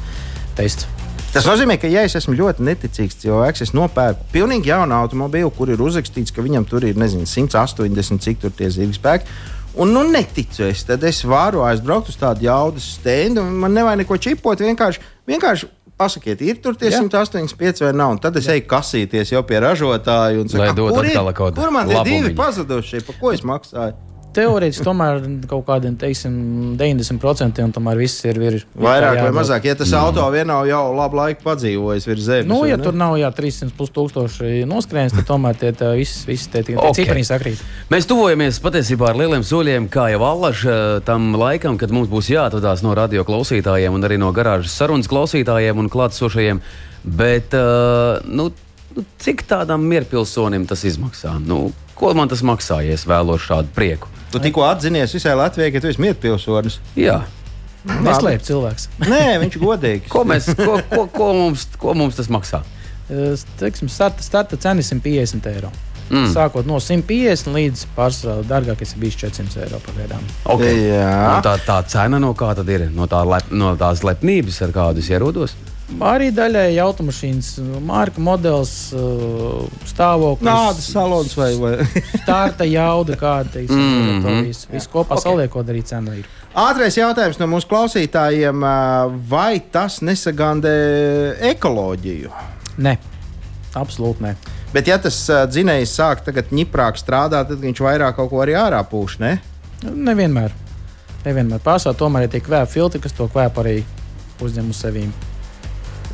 tests. 0.57 0.88
Tas 1.36 1.43
nozīmē, 1.43 1.76
ka, 1.76 1.89
ja 1.91 2.05
es 2.07 2.13
esmu 2.15 2.32
ļoti 2.39 2.63
neticīgs 2.63 3.17
cilvēks, 3.19 3.65
es 3.65 3.73
nopērku 3.76 4.30
pilnīgi 4.32 4.71
jaunu 4.71 4.95
automobīlu, 4.95 5.49
kur 5.51 5.67
ir 5.73 5.82
uzrakstīts, 5.84 6.32
ka 6.32 6.45
viņam 6.45 6.63
tur 6.69 6.86
ir 6.88 6.95
nezinu, 6.95 7.28
180, 7.28 8.23
cik 8.23 8.39
tur 8.39 8.53
tie 8.55 8.69
zirga 8.71 8.95
spēki. 8.95 9.36
Un, 9.76 9.91
nu, 9.91 10.05
neticu 10.07 10.63
es. 10.69 10.86
Tad 10.88 11.03
es 11.03 11.19
varu 11.28 11.65
aizbraukt 11.67 12.07
uz 12.07 12.15
tādu 12.15 12.47
jaudas 12.47 12.86
stendu, 12.95 13.43
un 13.43 13.57
man 13.59 13.76
nevajag 13.76 14.05
neko 14.05 14.17
čipot. 14.23 14.63
Vienkārši, 14.63 15.03
vienkārši 15.28 15.67
pasakiet, 15.97 16.41
ir 16.45 16.59
tur 16.63 16.75
tie 16.79 16.91
Jā. 16.91 17.01
185 17.03 17.83
vai 17.85 17.93
nav. 17.95 18.17
Tad 18.23 18.39
es 18.39 18.49
eju 18.51 18.65
kasīties 18.69 19.31
jau 19.33 19.43
pie 19.47 19.61
ražotāja 19.63 20.41
un 20.41 20.51
saku, 20.51 20.89
kur, 20.89 21.07
ir? 21.07 21.15
kur 21.55 21.71
man 21.71 21.91
ir 21.91 22.01
divi 22.03 22.19
labumiņu." 22.19 22.35
pazudušie, 22.39 23.01
par 23.07 23.19
ko 23.21 23.33
es 23.35 23.45
maksāju? 23.47 23.95
Teorētiski 24.36 24.83
tomēr 24.83 25.21
kaut 25.47 25.63
kādiem 25.69 25.95
teiksim, 25.99 26.33
90% 26.79 27.63
un 27.63 27.73
tomēr 27.75 27.99
viss 28.01 28.25
ir 28.27 28.39
virs. 28.41 28.65
Vairāk 28.75 29.21
vai 29.23 29.31
mazāk, 29.36 29.67
ja 29.69 29.75
tas 29.79 29.93
auto 29.95 30.25
vienā 30.33 30.57
jau 30.67 30.81
labu 30.95 31.19
laiku 31.21 31.45
padzīvojis 31.45 32.07
virs 32.09 32.25
zemes. 32.25 32.49
Nu, 32.49 32.63
ja 32.67 32.75
ne? 32.75 32.83
tur 32.83 32.97
nav 32.99 33.15
jā, 33.19 33.29
300 33.36 33.71
plus 33.77 33.93
tūkstoši 33.95 34.65
noskrējiens, 34.67 35.15
tad 35.15 35.29
tomēr 35.29 35.55
tie 35.61 35.71
tā 35.77 35.93
viss, 35.95 36.25
viss 36.27 36.51
tie, 36.51 36.65
tie 36.67 36.75
Ok. 36.75 36.89
okay. 36.89 37.05
cipariņi 37.05 37.29
sakrīt. 37.29 37.61
Mēs 37.93 38.09
tuvojamies 38.09 38.59
patiesībā 38.63 39.13
ar 39.13 39.21
lieliem 39.21 39.45
soļiem, 39.47 39.88
kā 39.93 40.09
jau 40.11 40.25
Allaž 40.27 40.65
eh, 40.67 40.81
tam 41.07 41.31
laikam, 41.39 41.79
kad 41.79 41.93
mums 41.95 42.11
būs 42.11 42.33
jāatvadās 42.33 42.83
no 42.83 42.95
radio 42.97 43.23
klausītājiem 43.27 43.95
un 43.95 44.07
arī 44.07 44.19
no 44.19 44.33
garāžas 44.36 44.75
sarunas 44.75 45.09
klausītājiem 45.11 45.79
un 45.79 45.89
klātesošajiem. 45.93 46.61
Bet 47.05 47.53
uh, 47.53 48.17
nu, 48.25 48.49
nu, 48.97 49.03
cik 49.21 49.45
tādam 49.45 49.86
mierpilsonim 49.86 50.65
tas 50.65 50.81
izmaksā? 50.89 51.36
Nu, 51.45 51.69
ko 51.95 52.11
man 52.17 52.31
tas 52.31 52.41
maksā, 52.41 52.81
ja 52.81 52.97
es 52.97 53.05
vēlos 53.05 53.45
šādu 53.45 53.69
prieku? 53.77 54.14
Tu 54.36 54.43
tikko 54.49 54.65
atzinies 54.67 55.15
visai 55.15 55.33
Latvijai, 55.39 55.71
ka 55.71 55.79
tu 55.79 55.88
esi 55.88 56.01
mierpilsonis. 56.03 56.79
Jā. 56.99 57.21
Neslēp 57.86 58.43
cilvēks. 58.43 58.89
Nē, 59.05 59.25
viņš 59.45 59.55
ir 59.55 59.61
godīgs. 59.63 60.11
Ko, 60.11 60.25
mēs, 60.27 60.49
ko, 60.57 60.79
ko, 60.89 61.05
ko, 61.13 61.27
mums, 61.38 61.67
ko 61.79 61.93
mums 61.95 62.17
tas 62.17 62.27
maksā? 62.33 62.63
Teiksim, 63.61 63.88
starta, 63.91 64.25
starta 64.25 64.57
cena 64.59 64.81
ir 64.81 64.88
150 64.88 65.51
eiro. 65.53 65.69
Mm. 66.09 66.27
Sākot 66.33 66.67
no 66.69 66.77
150 66.81 67.53
līdz 67.55 67.86
pārsvarā 67.95 68.43
dārgākais 68.49 68.91
ir 68.93 69.01
bijis 69.01 69.15
400 69.23 69.63
eiro 69.65 69.79
pagaidām. 69.86 70.25
Okay. 70.53 70.83
Jā. 70.89 71.13
Un 71.38 71.45
Tā, 71.45 71.55
tā 71.65 71.79
cena 71.89 72.19
no 72.21 72.33
kā 72.38 72.51
tad 72.57 72.69
ir? 72.69 72.89
No, 72.93 73.07
tā 73.09 73.23
lep, 73.25 73.49
no 73.55 73.71
tās 73.79 74.03
lepnības, 74.05 74.59
ar 74.67 74.75
kādu 74.75 75.01
es 75.01 75.09
ierodos? 75.13 75.55
Arī 75.86 76.31
daļēji 76.33 76.79
automašīnas 76.81 77.49
marka 77.86 78.21
modelis, 78.21 78.89
eh, 78.97 79.83
stāvoklis, 79.86 80.47
Nādas 80.47 80.88
salons 80.89 81.36
vai, 81.38 81.51
vai. 81.61 81.86
starta 82.23 82.65
jauda, 82.65 83.13
kāda 83.15 83.51
teiksim, 83.53 83.77
mm 83.77 84.07
Mhm. 84.09 84.25
-hmm. 84.27 84.43
visu, 84.47 84.67
visu 84.71 84.89
kopā 84.89 85.13
okay. 85.15 85.21
saliekot 85.23 85.65
arī 85.69 85.83
cena 85.86 86.15
ir. 86.15 86.25
Ātrais 86.55 86.97
jautājums 86.97 87.38
no 87.39 87.45
mūsu 87.47 87.67
klausītājiem. 87.69 88.63
ā, 88.65 89.11
Vai 89.29 89.59
tas 89.59 89.99
nesagandē 90.01 90.73
ekoloģiju? 91.53 92.29
Nē, 92.77 92.97
absolūti 93.75 94.21
nē. 94.21 94.36
Bet, 94.73 94.88
ja 94.88 94.97
tas 94.97 95.29
ā, 95.29 95.45
dzinējs 95.47 95.93
sāk 95.95 96.23
tagad 96.25 96.45
ņiprāk 96.51 96.97
strādāt, 96.97 97.47
tad 97.47 97.59
viņš 97.59 97.79
vairāk 97.79 98.15
kaut 98.15 98.29
ko 98.29 98.41
arī 98.41 98.53
ārā 98.57 98.81
pūš. 98.83 99.19
Ne? 99.19 99.39
Nevienmēr. 99.83 100.51
Nevienmēr 101.25 101.59
pārsvarā 101.59 101.95
tomēr 101.95 102.23
ir 102.23 102.29
tie 102.29 102.39
kvēpa 102.39 102.65
filtri, 102.67 102.99
kas 103.01 103.11
to 103.13 103.27
kvēpu 103.27 103.61
arī 103.63 103.83
uzņem 104.41 104.69
uz 104.69 104.75
sevis. 104.81 105.34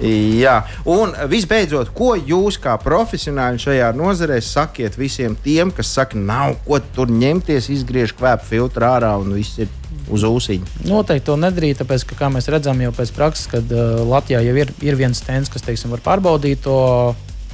Jā, 0.01 0.55
un 0.89 1.11
visbeidzot, 1.29 1.91
ko 1.93 2.15
jūs 2.17 2.57
kā 2.61 2.73
profesionāļi 2.81 3.61
šajā 3.61 3.91
nozarē 3.93 4.39
sakiet 4.41 4.97
visiem 4.97 5.35
tiem, 5.43 5.69
kas 5.75 5.91
saka, 5.93 6.17
nav 6.17 6.55
ko 6.65 6.79
tur 6.95 7.11
ņemties, 7.13 7.69
izgriež 7.75 8.15
kvēpu 8.17 8.47
filtru 8.49 8.87
ārā 8.89 9.13
un 9.21 9.35
viss 9.37 9.61
ir 9.61 9.69
uz 10.09 10.25
ūsiņa? 10.25 10.87
Noteikti 10.89 11.27
to 11.29 11.37
nedarīt, 11.37 11.83
tāpēc, 11.83 12.07
ka, 12.09 12.17
kā 12.23 12.31
mēs 12.33 12.49
redzam, 12.49 12.81
jau 12.81 12.93
pēc 12.97 13.13
prakses, 13.13 13.45
kad 13.51 13.75
uh, 13.75 14.01
Latvijā 14.09 14.41
jau 14.47 14.55
ir, 14.63 14.73
ir 14.81 14.97
viens 14.97 15.21
stends, 15.21 15.51
kas 15.53 15.67
teiksim, 15.67 15.93
var 15.93 16.01
pārbaudīt 16.05 16.65
to 16.65 16.79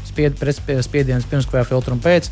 spied, 0.07 0.39
spiedienu 0.87 1.27
pirms 1.27 1.49
kvēpa 1.51 1.67
filtra 1.73 1.97
un 1.97 2.01
pēc. 2.03 2.31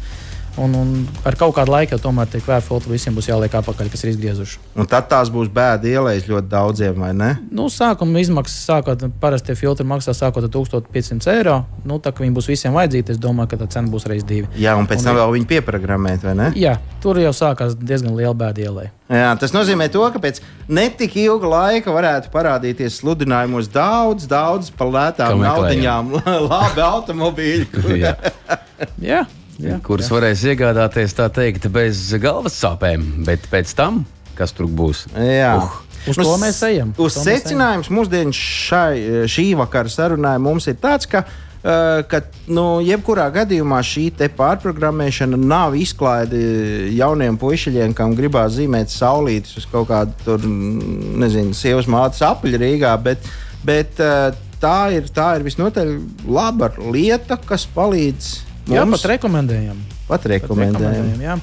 Un, 0.57 0.71
un 0.79 0.91
ar 1.27 1.35
kaut 1.35 1.51
kādu 1.57 1.73
laiku 1.73 1.97
tomēr 1.99 2.29
tie 2.31 2.39
kvēru 2.39 2.63
filtri 2.63 2.93
visiem 2.93 3.15
būs 3.17 3.27
jāliek 3.27 3.51
apakaļ, 3.59 3.89
kas 3.91 4.05
ir 4.05 4.13
izgriezuši. 4.13 4.59
Un 4.79 4.87
tad 4.87 5.09
tās 5.11 5.27
būs 5.33 5.49
bēda 5.51 5.89
ielējas 5.91 6.29
ļoti 6.29 6.47
daudziem, 6.53 6.95
vai 7.03 7.09
ne? 7.17 7.31
Nu, 7.51 7.65
sākuma 7.73 8.21
izmaksas, 8.23 8.61
sākot, 8.69 9.03
parasti 9.19 9.51
tie 9.51 9.57
filtri 9.59 9.83
maksā 9.89 10.15
sākot 10.15 10.47
ar 10.47 10.53
1500 10.55 11.27
eiro. 11.35 11.57
Nu, 11.83 11.99
tā 11.99 12.13
kā 12.15 12.23
viņi 12.23 12.37
būs 12.37 12.47
visiem 12.53 12.71
vajadzīgi, 12.77 13.17
es 13.17 13.19
domāju, 13.19 13.51
ka 13.51 13.59
tā 13.65 13.67
cena 13.75 13.91
būs 13.91 14.07
reizes 14.07 14.23
divi. 14.29 14.47
Jā, 14.55 14.77
un 14.79 14.87
pēc 14.87 15.03
Un 15.03 15.09
tam 15.11 15.19
vēl 15.19 15.35
viņi 15.35 15.49
pieprogrammēt, 15.51 16.23
vai 16.23 16.37
ne? 16.39 16.47
Jā, 16.55 16.77
tur 17.03 17.19
jau 17.19 17.35
sākās 17.35 17.75
diezgan 17.75 18.15
liela 18.15 18.33
bēda 18.39 18.63
ielai. 18.69 18.87
Jā, 19.11 19.35
tas 19.37 19.51
nozīmē, 19.53 19.89
to, 19.93 20.07
ka 20.15 20.23
pēc 20.23 20.39
netik 20.71 21.13
ilga 21.19 21.51
laika 21.51 21.91
varētu 21.93 22.31
parādīties 22.33 23.01
sludinājumos 23.03 23.67
daudz, 23.75 24.25
daudz 24.31 24.71
par 24.71 24.87
lētām 24.95 25.43
naudaiņām, 25.43 26.15
labi 26.51 26.81
automobīļi. 26.87 27.67
kur- 27.75 27.91
Jā. 28.05 28.15
Jā, 29.03 29.21
jā. 29.61 29.79
kuras 29.85 30.11
varēs 30.11 30.43
iegādāties 30.51 31.15
tā 31.17 31.29
teikt 31.33 31.69
bez 31.73 32.07
galvas 32.21 32.57
sāpēm, 32.61 33.07
bet 33.27 33.47
pēc 33.51 33.73
tam, 33.77 34.03
kas 34.37 34.55
tur 34.55 34.69
būs? 34.71 35.07
Jā. 35.15 35.57
Uh. 35.63 35.81
Uz 36.05 36.19
to 36.19 36.35
mēs 36.37 36.61
ejam. 36.67 36.93
Uz 37.01 37.15
Uz 37.17 37.25
secinājums 37.25 37.89
mūsdienas 37.93 38.37
šai, 38.37 39.25
šī 39.31 39.47
vakara 39.57 39.89
sarunai 39.89 40.35
mums 40.41 40.67
ir 40.69 40.77
tāds, 40.81 41.07
ka, 41.09 41.23
uh, 41.25 42.03
ka 42.09 42.21
nu, 42.53 42.65
jebkurā 42.85 43.25
gadījumā 43.33 43.79
šī 43.85 44.05
te 44.19 44.29
pārprogrammēšana 44.37 45.39
nav 45.41 45.73
izklaide 45.79 46.43
jauniem 46.93 47.39
puišiem, 47.41 47.95
kam 47.97 48.13
gribās 48.17 48.53
zīmēt 48.59 48.93
saulītes 48.93 49.57
uz 49.61 49.65
kaut 49.71 49.89
kādu 49.89 50.13
tur, 50.27 50.45
mm, 50.45 51.15
nezinu, 51.25 51.57
sievas 51.57 51.89
mātes 51.89 52.21
apaļu 52.25 52.61
Rīgā. 52.61 52.93
Bet, 53.01 53.25
bet 53.65 53.97
uh, 54.03 54.29
tā, 54.61 54.79
ir, 54.99 55.09
tā 55.09 55.31
ir 55.39 55.47
visnotaļ 55.47 55.95
laba 56.29 56.69
lieta, 56.85 57.39
kas 57.49 57.65
palīdz 57.73 58.35
Jā, 58.71 58.85
mums 58.85 59.01
pat 59.03 59.11
rekomendējam. 59.15 59.77
pat 60.07 60.21
Pat 60.23 60.31
rekomendēt. 60.31 60.81
rekomendējam 60.81 61.21
jā. 61.21 61.37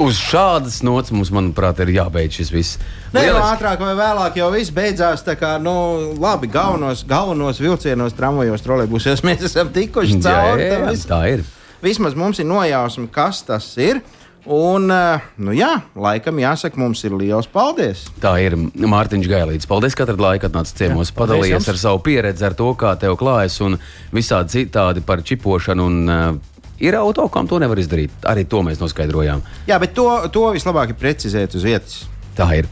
Uz 0.00 0.16
šādas 0.16 0.78
nots 0.82 1.12
mums, 1.12 1.28
manuprāt, 1.28 1.76
ir 1.84 1.90
jābeidz 1.92 2.38
šis 2.38 2.50
viss. 2.54 2.78
Nē, 3.12 3.20
Lieliski. 3.20 3.42
ātrāk 3.52 3.82
vai 3.84 3.92
vēlāk 3.98 4.38
jau 4.40 4.46
viss 4.54 4.70
beidzās. 4.72 5.20
Tā 5.26 5.34
kā, 5.36 5.58
nu, 5.60 6.14
labi, 6.16 6.48
galvenos, 6.48 7.02
galvenos 7.04 7.60
vilcienos, 7.60 8.14
tramvajos, 8.16 8.64
trolēļos 8.64 9.22
mēs 9.28 9.44
esam 9.44 9.68
tikuši 9.74 10.16
Jā, 10.16 10.22
cauri. 10.24 10.62
jā, 10.64 10.78
jā, 10.78 10.88
visam. 10.88 11.10
tā 11.12 11.20
ir. 11.34 11.44
Vismaz 11.84 12.16
mums 12.16 12.40
ir 12.40 12.48
nojausma, 12.48 13.06
kas 13.12 13.42
tas 13.44 13.68
ir. 13.76 14.00
Un, 14.46 14.90
eh, 14.90 15.24
nu 15.42 15.52
jā, 15.56 15.72
laikam 15.98 16.38
jāsaka, 16.38 16.78
mums 16.78 17.02
ir 17.04 17.16
liels 17.18 17.48
paldies. 17.50 18.06
Tā 18.22 18.36
ir 18.42 18.54
Mārtiņš 18.56 19.30
Gailīts. 19.30 19.68
Paldies, 19.68 19.96
ka 19.98 20.06
atradi 20.06 20.24
laiku 20.24 20.48
atnāc 20.48 20.70
ciemos, 20.78 21.10
padalījies 21.16 21.68
ar 21.68 21.80
savu 21.80 22.02
pieredzi, 22.06 22.46
ar 22.46 22.54
to, 22.54 22.70
kā 22.78 22.94
tev 23.00 23.18
klājas 23.20 23.60
un 23.66 23.78
visādi 24.14 24.62
citādi 24.62 25.04
par 25.04 25.24
čipošanu. 25.26 25.88
Un, 25.88 25.98
uh, 26.08 26.58
ir 26.80 26.94
auto, 26.94 27.28
kam 27.28 27.48
to 27.50 27.58
nevar 27.58 27.80
izdarīt. 27.80 28.14
Arī 28.28 28.46
to 28.48 28.62
mēs 28.62 28.80
noskaidrojām. 28.82 29.42
Jā, 29.68 29.80
bet 29.82 29.96
to, 29.98 30.06
to 30.32 30.48
vislabāk 30.54 30.94
ir 30.94 31.00
precizēt 31.00 31.58
uz 31.58 31.66
vietas. 31.66 32.04
Tā 32.38 32.46
ir. 32.54 32.68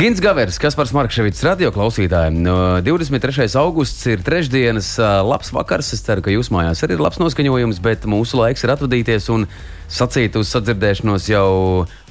Gins 0.00 0.20
Gavers, 0.24 0.56
kas 0.56 0.72
par 0.78 0.88
Markevits 0.96 1.42
radio 1.44 1.68
klausītājiem. 1.74 2.38
No 2.40 2.54
23. 2.80 3.50
augusts 3.60 4.06
ir 4.08 4.22
trešdienas 4.24 4.94
labs 5.28 5.52
vakars. 5.52 5.90
Es 5.92 6.00
ceru, 6.06 6.24
ka 6.24 6.32
jūs 6.32 6.48
mājās 6.54 6.80
arī 6.86 6.96
ir 6.96 7.04
labs 7.04 7.20
noskaņojums, 7.20 7.82
bet 7.84 8.08
mūsu 8.08 8.40
laiks 8.40 8.64
ir 8.64 8.72
atvadīties 8.72 9.28
un 9.34 9.44
sacīt 9.92 10.40
uz 10.40 10.48
sadzirdēšanos 10.54 11.28
jau 11.28 11.50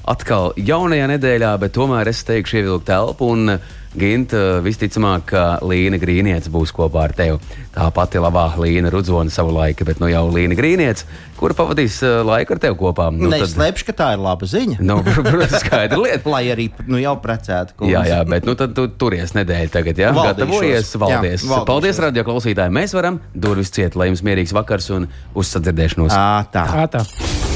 atkal 0.06 0.54
jaunajā 0.54 1.10
nedēļā, 1.16 1.50
bet 1.58 1.74
tomēr 1.74 2.12
es 2.12 2.22
teikšu 2.30 2.62
ievilkt 2.62 2.86
telpu. 2.92 3.32
Un, 3.90 3.98
Gint, 4.00 4.30
visticamāk, 4.62 5.24
ka 5.32 5.42
Līna 5.66 5.98
Grīniec 5.98 6.46
būs 6.52 6.70
kopā 6.74 7.08
ar 7.08 7.14
tevi. 7.16 7.38
Tā 7.74 7.88
pati 7.94 8.20
labā 8.22 8.44
Līna 8.62 8.90
Rudzona 8.90 9.30
savu 9.34 9.50
laiku, 9.56 9.82
bet 9.88 9.98
nu 9.98 10.06
jau 10.10 10.28
Līna 10.30 10.54
Grīniec, 10.54 11.02
kur 11.38 11.54
pavadīs 11.58 11.96
ā, 12.06 12.20
laiku 12.26 12.54
ar 12.54 12.60
tevi 12.62 12.78
kopā. 12.78 13.08
Nu, 13.10 13.26
Nu, 13.26 13.32
Neslēpšu, 13.34 13.88
ka 13.90 13.96
tā 13.98 14.08
ir 14.14 14.22
laba 14.22 14.46
ziņa. 14.46 14.78
nu, 14.78 15.00
protams, 15.26 15.58
skaidra 15.64 15.98
lieta. 15.98 16.30
Lai 16.30 16.44
arī 16.54 16.68
nu, 16.86 17.02
jau 17.02 17.16
precēta. 17.18 17.74
Jā, 17.82 18.04
jā, 18.06 18.22
bet 18.30 18.46
nu, 18.46 18.54
tad 18.54 18.74
tu 18.78 18.86
turies 18.88 19.34
nedēļu 19.34 19.74
tagad, 19.74 19.98
jā, 19.98 20.14
Valdīšos. 20.14 20.38
gatavojies, 20.38 20.94
valdies. 20.94 21.42
Jā, 21.42 21.50
valdīšos. 21.50 21.68
Paldies, 21.74 22.02
radio 22.06 22.26
klausītāji. 22.30 22.76
Mēs 22.78 22.94
varam 22.94 23.18
durvis 23.34 23.74
ciet, 23.74 23.98
lai 23.98 24.12
jums 24.12 24.22
mierīgs 24.22 24.54
vakars 24.54 24.90
un 24.94 25.10
uz 25.34 25.50
sadzirdēšanos. 25.50 26.14
À, 26.14 26.44
tā. 26.54 26.66
Tā, 26.70 26.86
tā. 26.98 27.49